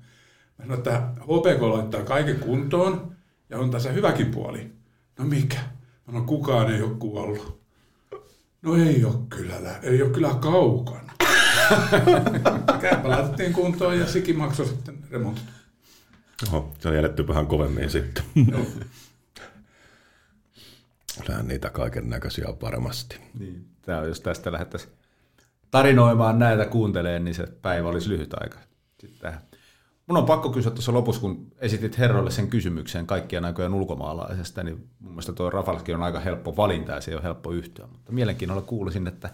[0.59, 3.17] Mä sanoin, että HPK laittaa kaiken kuntoon
[3.51, 4.73] ja on tässä hyväkin puoli.
[5.19, 5.57] No mikä?
[5.57, 7.63] Mä sanoin, kukaan ei ole kuollut.
[8.63, 11.13] No ei ole kyllä, ei ole kyllä kaukana.
[12.83, 15.45] Kämpä laitettiin kuntoon ja Siki maksoi sitten remontit.
[16.49, 18.25] Oho, se on jätetty vähän kovemmin sitten.
[21.21, 23.21] Kyllähän niitä kaiken näköisiä on varmasti.
[23.39, 23.67] Niin.
[23.83, 24.93] Tämä on, jos tästä lähdettäisiin
[25.71, 28.59] tarinoimaan näitä kuunteleen, niin se päivä olisi lyhyt aika.
[29.01, 29.33] Sitten
[30.07, 34.89] Mun on pakko kysyä tuossa lopussa, kun esitit herroille sen kysymyksen kaikkien aikojen ulkomaalaisesta, niin
[35.01, 37.87] mun mielestä tuo Rafalski on aika helppo valinta ja se on helppo yhtyä.
[37.87, 39.31] Mutta mielenkiinnolla kuulisin, että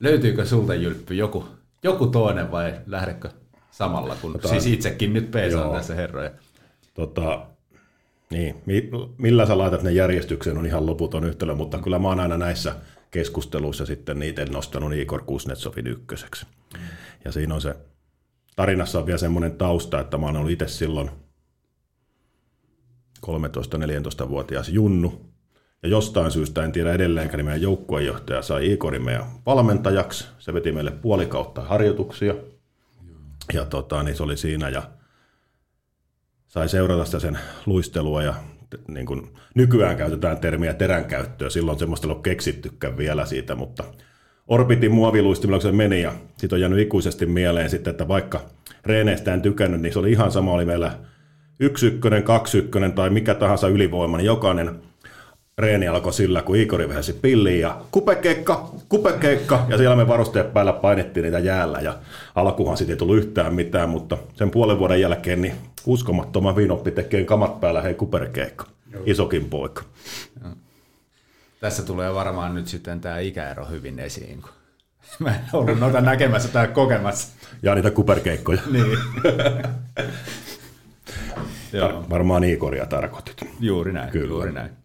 [0.00, 1.44] löytyykö sulta Jylppy joku,
[1.82, 3.30] joku toinen vai lähdekö
[3.70, 6.30] samalla, kun tota, siis itsekin nyt peesaan tässä herroja?
[6.94, 7.46] Tota,
[8.32, 12.38] niin, millä sä laitat ne järjestykseen on ihan loputon yhtälö, mutta kyllä mä oon aina
[12.38, 12.74] näissä
[13.10, 16.46] keskusteluissa sitten niitä nostanut Igor Kuznetsovin ykköseksi.
[17.24, 17.76] Ja siinä on se,
[18.56, 21.10] tarinassa on vielä semmoinen tausta, että mä oon ollut itse silloin
[23.26, 25.32] 13-14-vuotias junnu,
[25.82, 30.26] ja jostain syystä, en tiedä edelleenkään, niin meidän joukkueenjohtaja sai Igorin meidän valmentajaksi.
[30.38, 32.34] Se veti meille puolikautta harjoituksia.
[33.52, 34.82] Ja tota, niin se oli siinä ja
[36.52, 38.34] sai seurata sitä sen luistelua ja
[38.88, 41.50] niin kuin, nykyään käytetään termiä teränkäyttöä.
[41.50, 43.84] Silloin semmoista ei ole keksittykään vielä siitä, mutta
[44.48, 48.40] orbitin muoviluistimella, se meni ja sitten on jäänyt ikuisesti mieleen sitten, että vaikka
[48.86, 50.98] reeneistä en tykännyt, niin se oli ihan sama, oli meillä
[51.60, 54.82] yksi ykkönen, kaksi ykkönen tai mikä tahansa ylivoima, niin jokainen
[55.62, 60.72] reeni alkoi sillä, kun Igori vähäsi pilliin ja kupekeikka, kupekeikka, ja siellä me varusteet päällä
[60.72, 61.98] painettiin niitä jäällä, ja
[62.34, 65.54] alkuhan sitten ei tullut yhtään mitään, mutta sen puolen vuoden jälkeen niin
[65.86, 68.66] uskomattoman viinoppi tekee kamat päällä, hei kuperkeikka,
[69.06, 69.82] isokin poika.
[70.44, 70.50] Ja.
[71.60, 74.50] Tässä tulee varmaan nyt sitten tämä ikäero hyvin esiin, kun
[75.24, 77.28] mä en ollut noita näkemässä tai kokemassa.
[77.62, 78.60] Ja niitä kuperkeikkoja.
[78.70, 78.98] niin.
[81.72, 82.04] Joo.
[82.10, 83.36] Varmaan Igoria tarkoitit.
[83.60, 84.28] Juuri näin, Kyllä.
[84.28, 84.81] juuri näin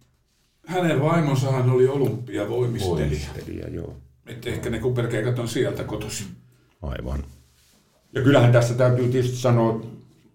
[0.68, 2.98] hänen vaimonsahan oli olympiavoimistelija.
[2.98, 3.98] Voimistelija, joo.
[4.26, 6.28] Että ehkä ne kuperkeikat on sieltä kotoisin.
[6.82, 7.24] Aivan.
[8.14, 9.86] Ja kyllähän tässä täytyy tietysti sanoa,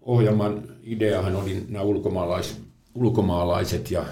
[0.01, 2.61] ohjelman ideahan oli nämä ulkomaalais,
[2.95, 4.05] ulkomaalaiset ja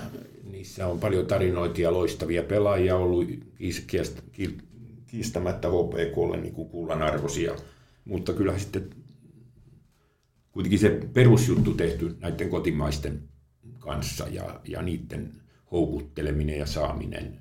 [0.52, 3.27] niissä on paljon tarinoita ja loistavia pelaajia ollut
[5.07, 7.56] kiistämättä HPKlle niin kuin kullanarvoisia.
[8.06, 8.89] Mutta kyllä sitten
[10.52, 13.23] kuitenkin se perusjuttu tehty näiden kotimaisten
[13.80, 15.40] kanssa ja, ja niiden
[15.72, 17.39] houkutteleminen ja saaminen,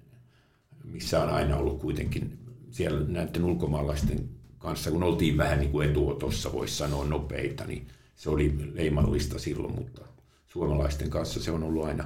[0.85, 2.39] missä on aina ollut kuitenkin
[2.71, 4.29] siellä näiden ulkomaalaisten
[4.59, 9.75] kanssa, kun oltiin vähän niin kuin etuotossa, voisi sanoa nopeita, niin se oli leimallista silloin,
[9.75, 10.03] mutta
[10.47, 12.05] suomalaisten kanssa se on ollut aina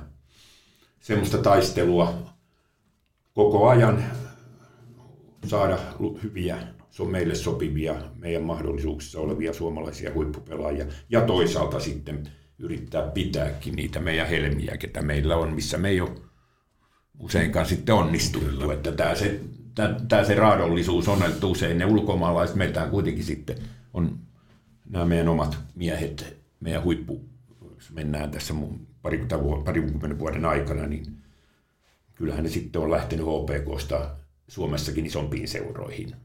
[1.01, 2.15] semmoista taistelua
[3.35, 4.05] koko ajan
[5.47, 5.79] saada
[6.23, 6.59] hyviä,
[6.91, 10.87] se on meille sopivia, meidän mahdollisuuksissa olevia suomalaisia huippupelaajia.
[11.09, 12.29] Ja toisaalta sitten
[12.59, 16.11] yrittää pitääkin niitä meidän helmiä, ketä meillä on, missä me ei ole
[17.19, 18.71] useinkaan sitten onnistuttu.
[18.71, 19.41] Että tämä se,
[19.75, 23.57] tämä, tämä se raadollisuus on, että usein ne ulkomaalaiset meiltä kuitenkin sitten
[23.95, 24.19] on
[24.91, 27.25] nämä meidän omat miehet, meidän huippu,
[27.75, 28.55] jos mennään tässä
[29.65, 31.07] parikymmentä vuoden aikana, niin
[32.15, 34.11] kyllähän ne sitten on lähtenyt HPKsta
[34.49, 36.17] Suomessakin isompiin seuroihin,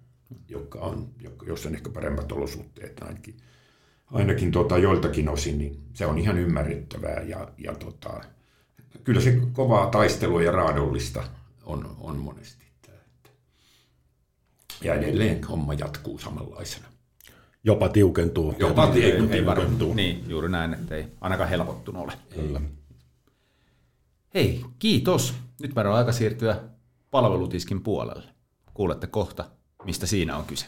[0.49, 1.10] jotka on,
[1.47, 3.35] jossa on ehkä paremmat olosuhteet ainakin
[4.11, 7.22] ainakin tota, joiltakin osin, niin se on ihan ymmärrettävää.
[7.22, 8.23] Ja, ja tota,
[9.03, 11.23] kyllä se kovaa taistelua ja raadollista
[11.65, 12.65] on, on monesti.
[14.84, 16.88] Ja edelleen homma jatkuu samanlaisena.
[17.64, 18.56] Jopa tiukentuu.
[18.60, 19.94] Jopa tiukentuu.
[19.94, 22.14] Niin, juuri näin, että ei ainakaan helpottunut ole.
[22.36, 22.61] Kyllä.
[24.34, 25.34] Hei, kiitos.
[25.61, 26.64] Nyt meidän on aika siirtyä
[27.11, 28.23] palvelutiskin puolelle.
[28.73, 29.45] Kuulette kohta,
[29.84, 30.65] mistä siinä on kyse.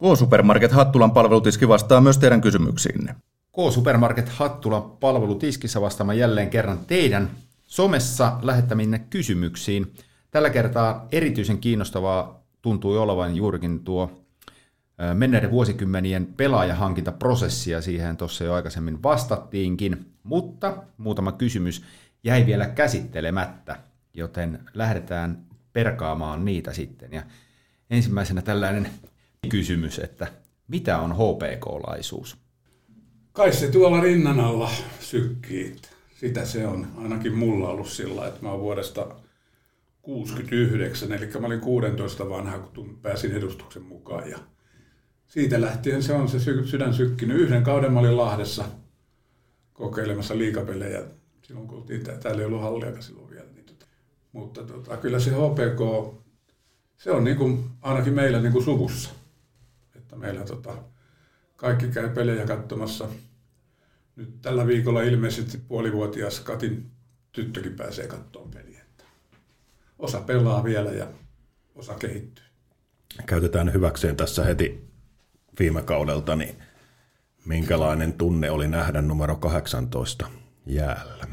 [0.00, 3.14] K-Supermarket Hattulan palvelutiski vastaa myös teidän kysymyksiinne.
[3.52, 7.30] K-Supermarket Hattulan palvelutiskissä vastaamaan jälleen kerran teidän
[7.66, 9.94] somessa lähettäminne kysymyksiin.
[10.30, 14.22] Tällä kertaa erityisen kiinnostavaa tuntui olevan juurikin tuo
[15.14, 21.82] menneiden vuosikymmenien pelaajahankintaprosessi, ja siihen tuossa jo aikaisemmin vastattiinkin, mutta muutama kysymys
[22.24, 23.76] jäi vielä käsittelemättä,
[24.14, 25.38] joten lähdetään
[25.72, 27.12] perkaamaan niitä sitten.
[27.12, 27.22] Ja
[27.90, 28.88] ensimmäisenä tällainen
[29.48, 30.26] kysymys, että
[30.68, 32.36] mitä on HPK-laisuus?
[33.32, 34.70] Kai se tuolla rinnan alla
[35.00, 35.76] sykkii.
[36.20, 39.06] Sitä se on ainakin mulla ollut sillä, että mä oon vuodesta
[40.02, 44.30] 69, eli mä olin 16 vanha, kun pääsin edustuksen mukaan.
[44.30, 44.38] Ja
[45.26, 47.40] siitä lähtien se on se sydän sykkinyt.
[47.40, 48.64] Yhden kauden mä olin Lahdessa
[49.72, 51.02] kokeilemassa liikapelejä.
[51.42, 53.50] Silloin kun oltiin, täällä ei ollut halliakaan silloin vielä.
[53.52, 53.86] Niin tota.
[54.32, 56.14] Mutta tota, kyllä se HPK,
[56.96, 59.10] se on niin kuin, ainakin meillä niin kuin suvussa
[60.16, 60.76] meillä tota,
[61.56, 63.08] kaikki käy pelejä katsomassa.
[64.16, 66.90] Nyt tällä viikolla ilmeisesti puolivuotias Katin
[67.32, 68.76] tyttökin pääsee katsomaan peliä.
[69.98, 71.06] Osa pelaa vielä ja
[71.74, 72.44] osa kehittyy.
[73.26, 74.88] Käytetään hyväkseen tässä heti
[75.58, 76.56] viime kaudelta, niin
[77.44, 80.30] minkälainen tunne oli nähdä numero 18
[80.66, 81.24] jäällä?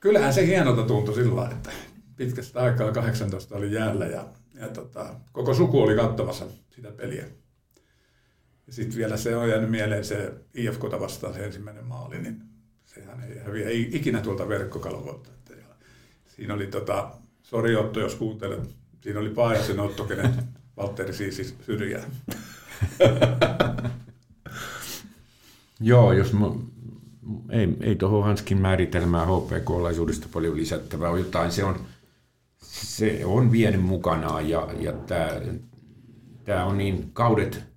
[0.00, 1.70] Kyllähän se hienolta tuntui sillä että
[2.16, 4.24] pitkästä aikaa 18 oli jäällä ja,
[4.54, 7.24] ja tota, koko suku oli katsomassa sitä peliä.
[8.70, 12.42] Sitten vielä se on jäänyt mieleen se IFKta vastaan se ensimmäinen maali, niin
[12.84, 15.30] sehän ei häviä ikinä tuolta verkkokalvoilta.
[16.36, 17.10] Siinä oli, tota,
[17.42, 20.34] sori Otto, jos kuuntelet, siinä oli Paajasen Otto, kenen
[20.76, 22.04] Valtteri siis syrjää.
[25.80, 26.46] Joo, jos mä,
[27.50, 31.52] ei, ei tuohon Hanskin määritelmää HPK-laisuudesta paljon lisättävää on jotain.
[31.52, 31.80] Se on,
[32.62, 34.92] se on vienyt mukanaan ja, ja
[36.44, 37.67] tämä on niin kaudet,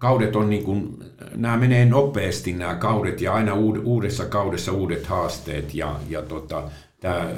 [0.00, 0.98] kaudet on niin kuin,
[1.36, 3.54] nämä menee nopeasti nämä kaudet ja aina
[3.84, 6.62] uudessa kaudessa uudet haasteet ja, ja tota,
[7.00, 7.30] tämä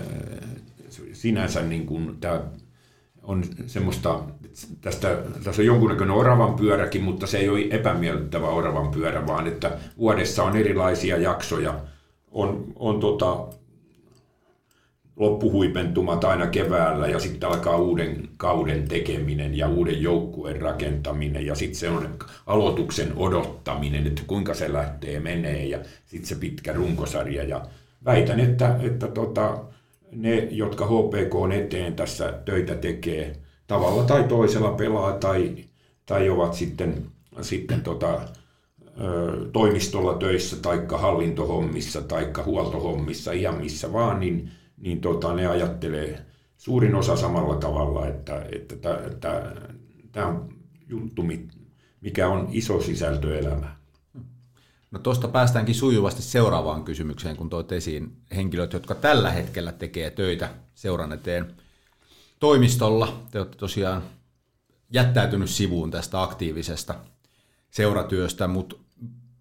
[1.13, 2.41] sinänsä niin kuin, tämä
[3.23, 4.21] on semmoista,
[4.81, 9.79] tästä, tässä on jonkunnäköinen oravan pyöräkin, mutta se ei ole epämiellyttävä oravan pyörä, vaan että
[9.99, 11.75] vuodessa on erilaisia jaksoja.
[12.31, 13.47] On, on tota,
[15.17, 21.79] loppuhuipentumat aina keväällä ja sitten alkaa uuden kauden tekeminen ja uuden joukkueen rakentaminen ja sitten
[21.79, 22.09] se on
[22.47, 27.45] aloituksen odottaminen, että kuinka se lähtee menee ja sitten se pitkä runkosarja.
[27.45, 27.63] Ja
[28.05, 29.59] väitän, että, että tota,
[30.13, 33.37] ne, jotka HPK eteen tässä töitä tekee,
[33.67, 35.57] tavalla tai toisella pelaa tai,
[36.07, 37.07] tai ovat sitten,
[37.41, 38.21] sitten tota,
[39.53, 44.51] toimistolla töissä tai hallintohommissa tai huoltohommissa, ihan missä vaan, niin,
[44.83, 46.27] niin tota, ne ajattelee
[46.57, 48.47] suurin osa samalla tavalla, että,
[49.07, 49.53] että
[50.13, 50.55] tämä on
[50.89, 51.23] juttu,
[52.01, 53.77] mikä on iso sisältö elämään.
[54.91, 60.51] No tuosta päästäänkin sujuvasti seuraavaan kysymykseen, kun toit esiin henkilöt, jotka tällä hetkellä tekee töitä
[60.75, 61.55] seuran eteen
[62.41, 63.23] toimistolla.
[63.31, 64.03] Te olette tosiaan
[64.91, 66.95] jättäytynyt sivuun tästä aktiivisesta
[67.71, 68.77] seuratyöstä, mutta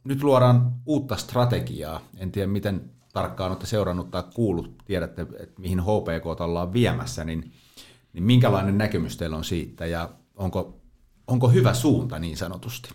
[0.04, 2.02] nyt luodaan uutta strategiaa.
[2.18, 7.52] En tiedä, miten tarkkaan olette seurannut tai kuullut, tiedätte, että mihin HPK ollaan viemässä, niin,
[8.14, 10.82] niin minkälainen näkemys teillä on siitä ja onko,
[11.28, 12.90] onko hyvä suunta niin sanotusti?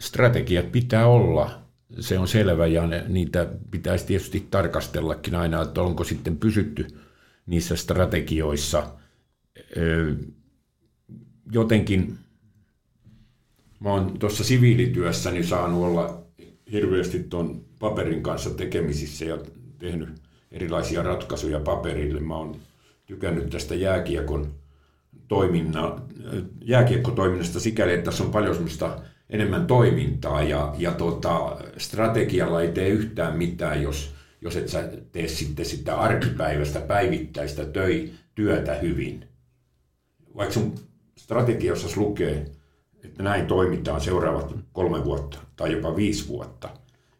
[0.00, 1.62] strategiat pitää olla,
[2.00, 6.86] se on selvä ja ne, niitä pitäisi tietysti tarkastellakin aina, että onko sitten pysytty
[7.46, 8.86] niissä strategioissa.
[11.52, 12.18] Jotenkin
[13.80, 16.22] mä oon tuossa siviilityössäni saanut olla
[16.72, 19.38] hirveästi tuon paperin kanssa tekemisissä ja
[19.78, 20.08] tehnyt
[20.52, 22.20] erilaisia ratkaisuja paperille.
[22.20, 22.56] Mä oon
[23.06, 24.54] tykännyt tästä jääkiekon
[25.28, 26.02] toiminna,
[26.64, 28.98] jääkiekkotoiminnasta sikäli, että tässä on paljon semmoista
[29.30, 35.28] enemmän toimintaa ja, ja tota, strategialla ei tee yhtään mitään, jos, jos et sä tee
[35.28, 39.24] sitten sitä arkipäivästä päivittäistä töi, työtä hyvin.
[40.36, 40.74] Vaikka sun
[41.18, 42.46] strategiassa lukee,
[43.04, 46.68] että näin toimitaan seuraavat kolme vuotta tai jopa viisi vuotta,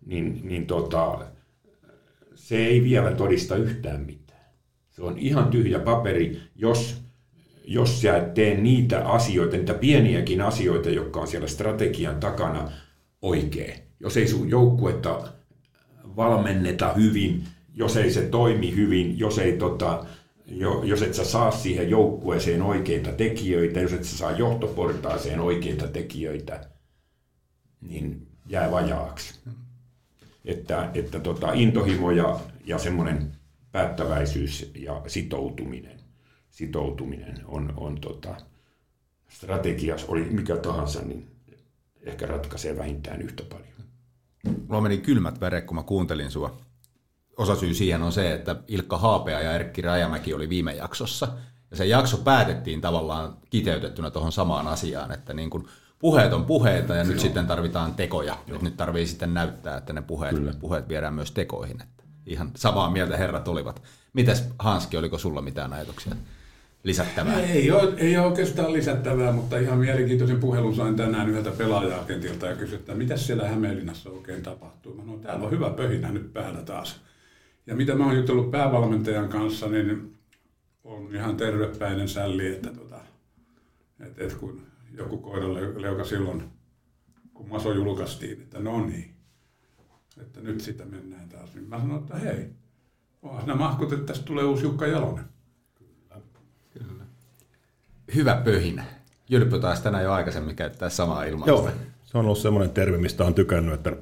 [0.06, 1.27] niin, niin tota,
[2.35, 4.47] se ei vielä todista yhtään mitään.
[4.90, 7.01] Se on ihan tyhjä paperi, jos
[7.70, 12.70] jos sä et tee niitä asioita, niitä pieniäkin asioita, jotka on siellä strategian takana
[13.22, 13.74] oikein.
[14.01, 15.32] Jos ei sun joukkuetta
[16.16, 17.44] valmenneta hyvin,
[17.74, 20.06] jos ei se toimi hyvin, jos, ei tota,
[20.47, 25.89] jo, jos et sä saa siihen joukkueeseen oikeita tekijöitä, jos et sä saa johtoportaaseen oikeita
[25.89, 26.68] tekijöitä,
[27.81, 29.35] niin jää vajaaksi.
[30.44, 33.32] Että, että tota, intohimo ja, ja semmoinen
[33.72, 36.00] päättäväisyys ja sitoutuminen
[36.50, 38.36] sitoutuminen on, on tota,
[39.28, 41.30] strategiassa, oli mikä tahansa, niin
[42.02, 43.70] ehkä ratkaisee vähintään yhtä paljon.
[44.68, 46.60] Mulla meni kylmät väreet, kun mä kuuntelin sua.
[47.36, 51.28] Osa syy siihen on se, että Ilkka Haapea ja Erkki Rajamäki oli viime jaksossa.
[51.70, 55.68] Ja se jakso päätettiin tavallaan kiteytettynä tuohon samaan asiaan, että niin kun
[56.01, 57.22] puheet on puheita ja nyt Joo.
[57.22, 58.39] sitten tarvitaan tekoja.
[58.47, 58.59] Joo.
[58.62, 61.82] Nyt tarvii sitten näyttää, että ne puheet, puheet viedään myös tekoihin.
[61.82, 63.82] Että ihan samaa mieltä herrat olivat.
[64.12, 66.14] Mites Hanski, oliko sulla mitään ajatuksia?
[66.82, 67.40] lisättävää?
[67.40, 72.56] Ei ole, ei ole oikeastaan lisättävää, mutta ihan mielenkiintoisen puhelun sain tänään yhdeltä pelaajakentiltä ja
[72.56, 74.94] kysyin, että mitä siellä Hämeenlinnassa oikein tapahtuu.
[74.94, 77.01] Mä sanoin, täällä on hyvä pöhinä nyt päällä taas.
[77.66, 80.14] Ja mitä mä oon jutellut päävalmentajan kanssa, niin
[80.85, 83.01] on ihan tervepäinen sälli, että, tota,
[84.01, 86.42] että, että kun joku koiralle leuka silloin,
[87.34, 89.14] kun Maso julkaistiin, että no niin,
[90.22, 92.50] että nyt sitä mennään taas, niin mä sanoin, että hei,
[93.22, 95.24] onhan nämä mahkut, että tästä tulee uusi Jukka Jalonen
[98.14, 98.84] hyvä pöhinä.
[99.28, 101.50] Jylppy taisi tänään jo aikaisemmin käyttää samaa ilmausta.
[101.50, 101.70] Joo,
[102.04, 103.92] se on ollut semmoinen termi, mistä on tykännyt, että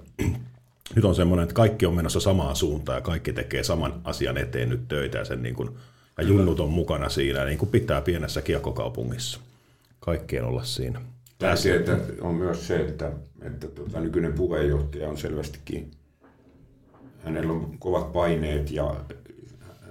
[0.97, 4.69] nyt on semmoinen, että kaikki on menossa samaan suuntaan ja kaikki tekee saman asian eteen
[4.69, 5.71] nyt töitä ja, sen niin kuin,
[6.19, 9.41] ja junnut on mukana siinä, niin kuin pitää pienessä kiekkokaupungissa.
[10.01, 11.01] Kaikkien olla siinä.
[11.39, 13.13] Tärkeää on myös se, että,
[13.43, 15.91] että tuota, nykyinen puheenjohtaja on selvästikin,
[17.25, 19.05] hänellä on kovat paineet ja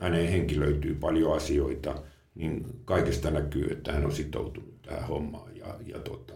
[0.02, 1.96] häneen henkilöityy paljon asioita,
[2.36, 6.34] niin kaikesta näkyy, että hän on sitoutunut tähän hommaan ja, ja, tota,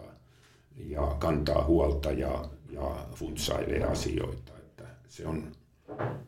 [0.76, 4.52] ja kantaa huolta ja, ja funtsailee asioita.
[4.57, 5.52] Että se, on,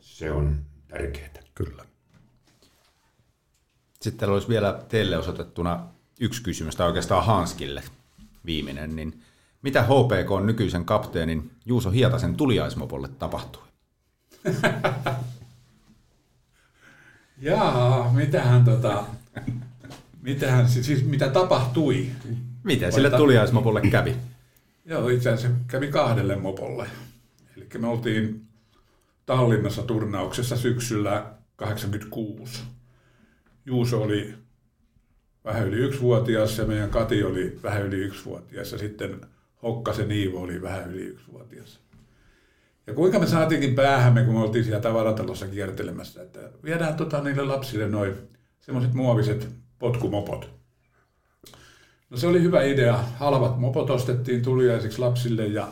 [0.00, 0.56] se on
[0.88, 1.34] tärkeää.
[1.54, 1.84] Kyllä.
[4.00, 7.82] Sitten olisi vielä teille osoitettuna yksi kysymys, tai oikeastaan Hanskille
[8.46, 9.22] viimeinen, niin
[9.62, 13.62] mitä HPK on nykyisen kapteenin Juuso Hietasen tuliaismopolle tapahtui?
[17.38, 19.04] Jaa, mitähän tota,
[20.22, 22.10] mitähän, siis mitä tapahtui?
[22.62, 24.16] Miten sille tuliaismopolle kävi?
[24.84, 26.86] Joo, itse asiassa kävi kahdelle mopolle.
[27.56, 28.46] Eli me oltiin
[29.26, 31.26] Tallinnassa turnauksessa syksyllä
[31.56, 32.62] 86.
[33.66, 34.34] Juuso oli
[35.44, 39.20] vähän yli yksivuotias ja meidän Kati oli vähän yli yksivuotias ja sitten
[39.62, 41.80] Hokkasen Iivo oli vähän yli yksivuotias.
[42.86, 47.44] Ja kuinka me saatiinkin päähämme, kun me oltiin siellä tavaratalossa kiertelemässä, että viedään tota niille
[47.44, 48.14] lapsille noin
[48.60, 49.48] semmoiset muoviset
[49.78, 50.50] potkumopot.
[52.10, 52.96] No se oli hyvä idea.
[52.96, 55.68] Halvat mopot ostettiin tuliaisiksi lapsille ja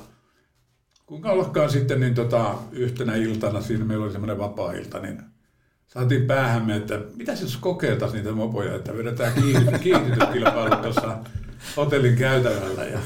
[1.06, 5.22] kuinka ollakaan sitten niin tota, yhtenä iltana, siinä meillä oli semmoinen vapaa-ilta, niin
[5.92, 9.32] saatiin päähämme, että mitä jos kokeiltaisiin niitä mopoja, että vedetään
[9.82, 11.18] kiinnityt kilpailut tuossa
[11.76, 12.84] hotellin käytävällä.
[12.84, 12.98] Ja,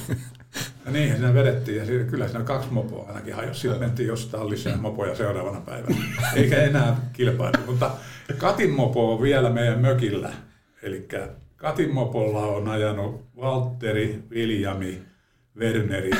[0.85, 3.61] ja niinhän siinä vedettiin, ja siinä, kyllä siinä kaksi mopoa ainakin hajosi.
[3.61, 5.97] Sitten mentiin jostain lisää mopoja seuraavana päivänä,
[6.35, 7.67] eikä enää kilpailu.
[7.67, 7.91] Mutta
[8.39, 10.33] Katin mopo on vielä meidän mökillä.
[10.83, 11.09] Eli
[11.57, 15.03] Katin mopolla on ajanut Valtteri, Viljami,
[15.59, 16.11] Werneri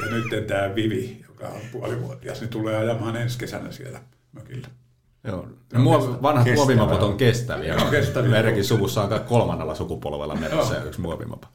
[0.00, 4.00] ja nyt tämä Vivi, joka on puolivuotias, niin tulee ajamaan ensi kesänä siellä
[4.32, 4.68] mökillä.
[5.24, 5.48] Joo.
[5.74, 6.64] Muov, vanhat kestävä.
[6.64, 7.74] muovimapot on kestäviä.
[7.74, 8.30] Joo, kestäviä.
[8.30, 11.48] Meidänkin suvussa on kolmannella sukupolvella menossa ja yksi muovimapa.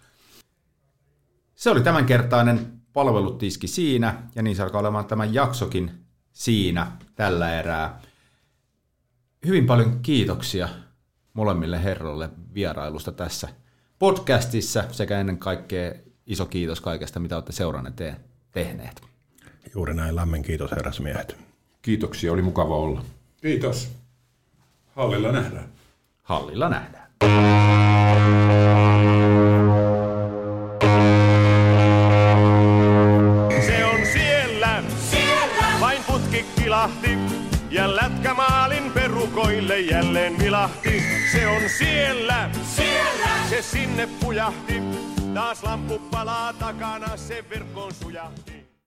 [1.56, 5.92] Se oli tämänkertainen palvelutiski siinä, ja niin se alkaa olemaan tämän jaksokin
[6.32, 8.02] siinä tällä erää.
[9.46, 10.70] Hyvin paljon kiitoksia
[11.34, 13.50] molemmille herroille vierailusta tässä
[14.00, 15.94] podcastissa sekä ennen kaikkea
[16.26, 18.16] iso kiitos kaikesta, mitä olette seuranneet te-
[18.52, 19.02] tehneet.
[19.76, 21.38] Juuri näin lämmin kiitos herrasmiehet.
[21.82, 23.04] Kiitoksia, oli mukava olla.
[23.44, 23.90] Kiitos.
[24.96, 25.70] Hallilla nähdään.
[26.24, 27.08] Hallilla nähdään.
[33.66, 35.80] Se on siellä, siellä.
[35.80, 37.18] vain putki kilahti.
[37.72, 41.04] Ja lätkämaalin perukoille jälleen vilahti.
[41.32, 43.30] Se on siellä, siellä.
[43.50, 44.82] se sinne pujahti.
[45.34, 48.53] Taas lamppu palaa takana, se verkkoon sujahti.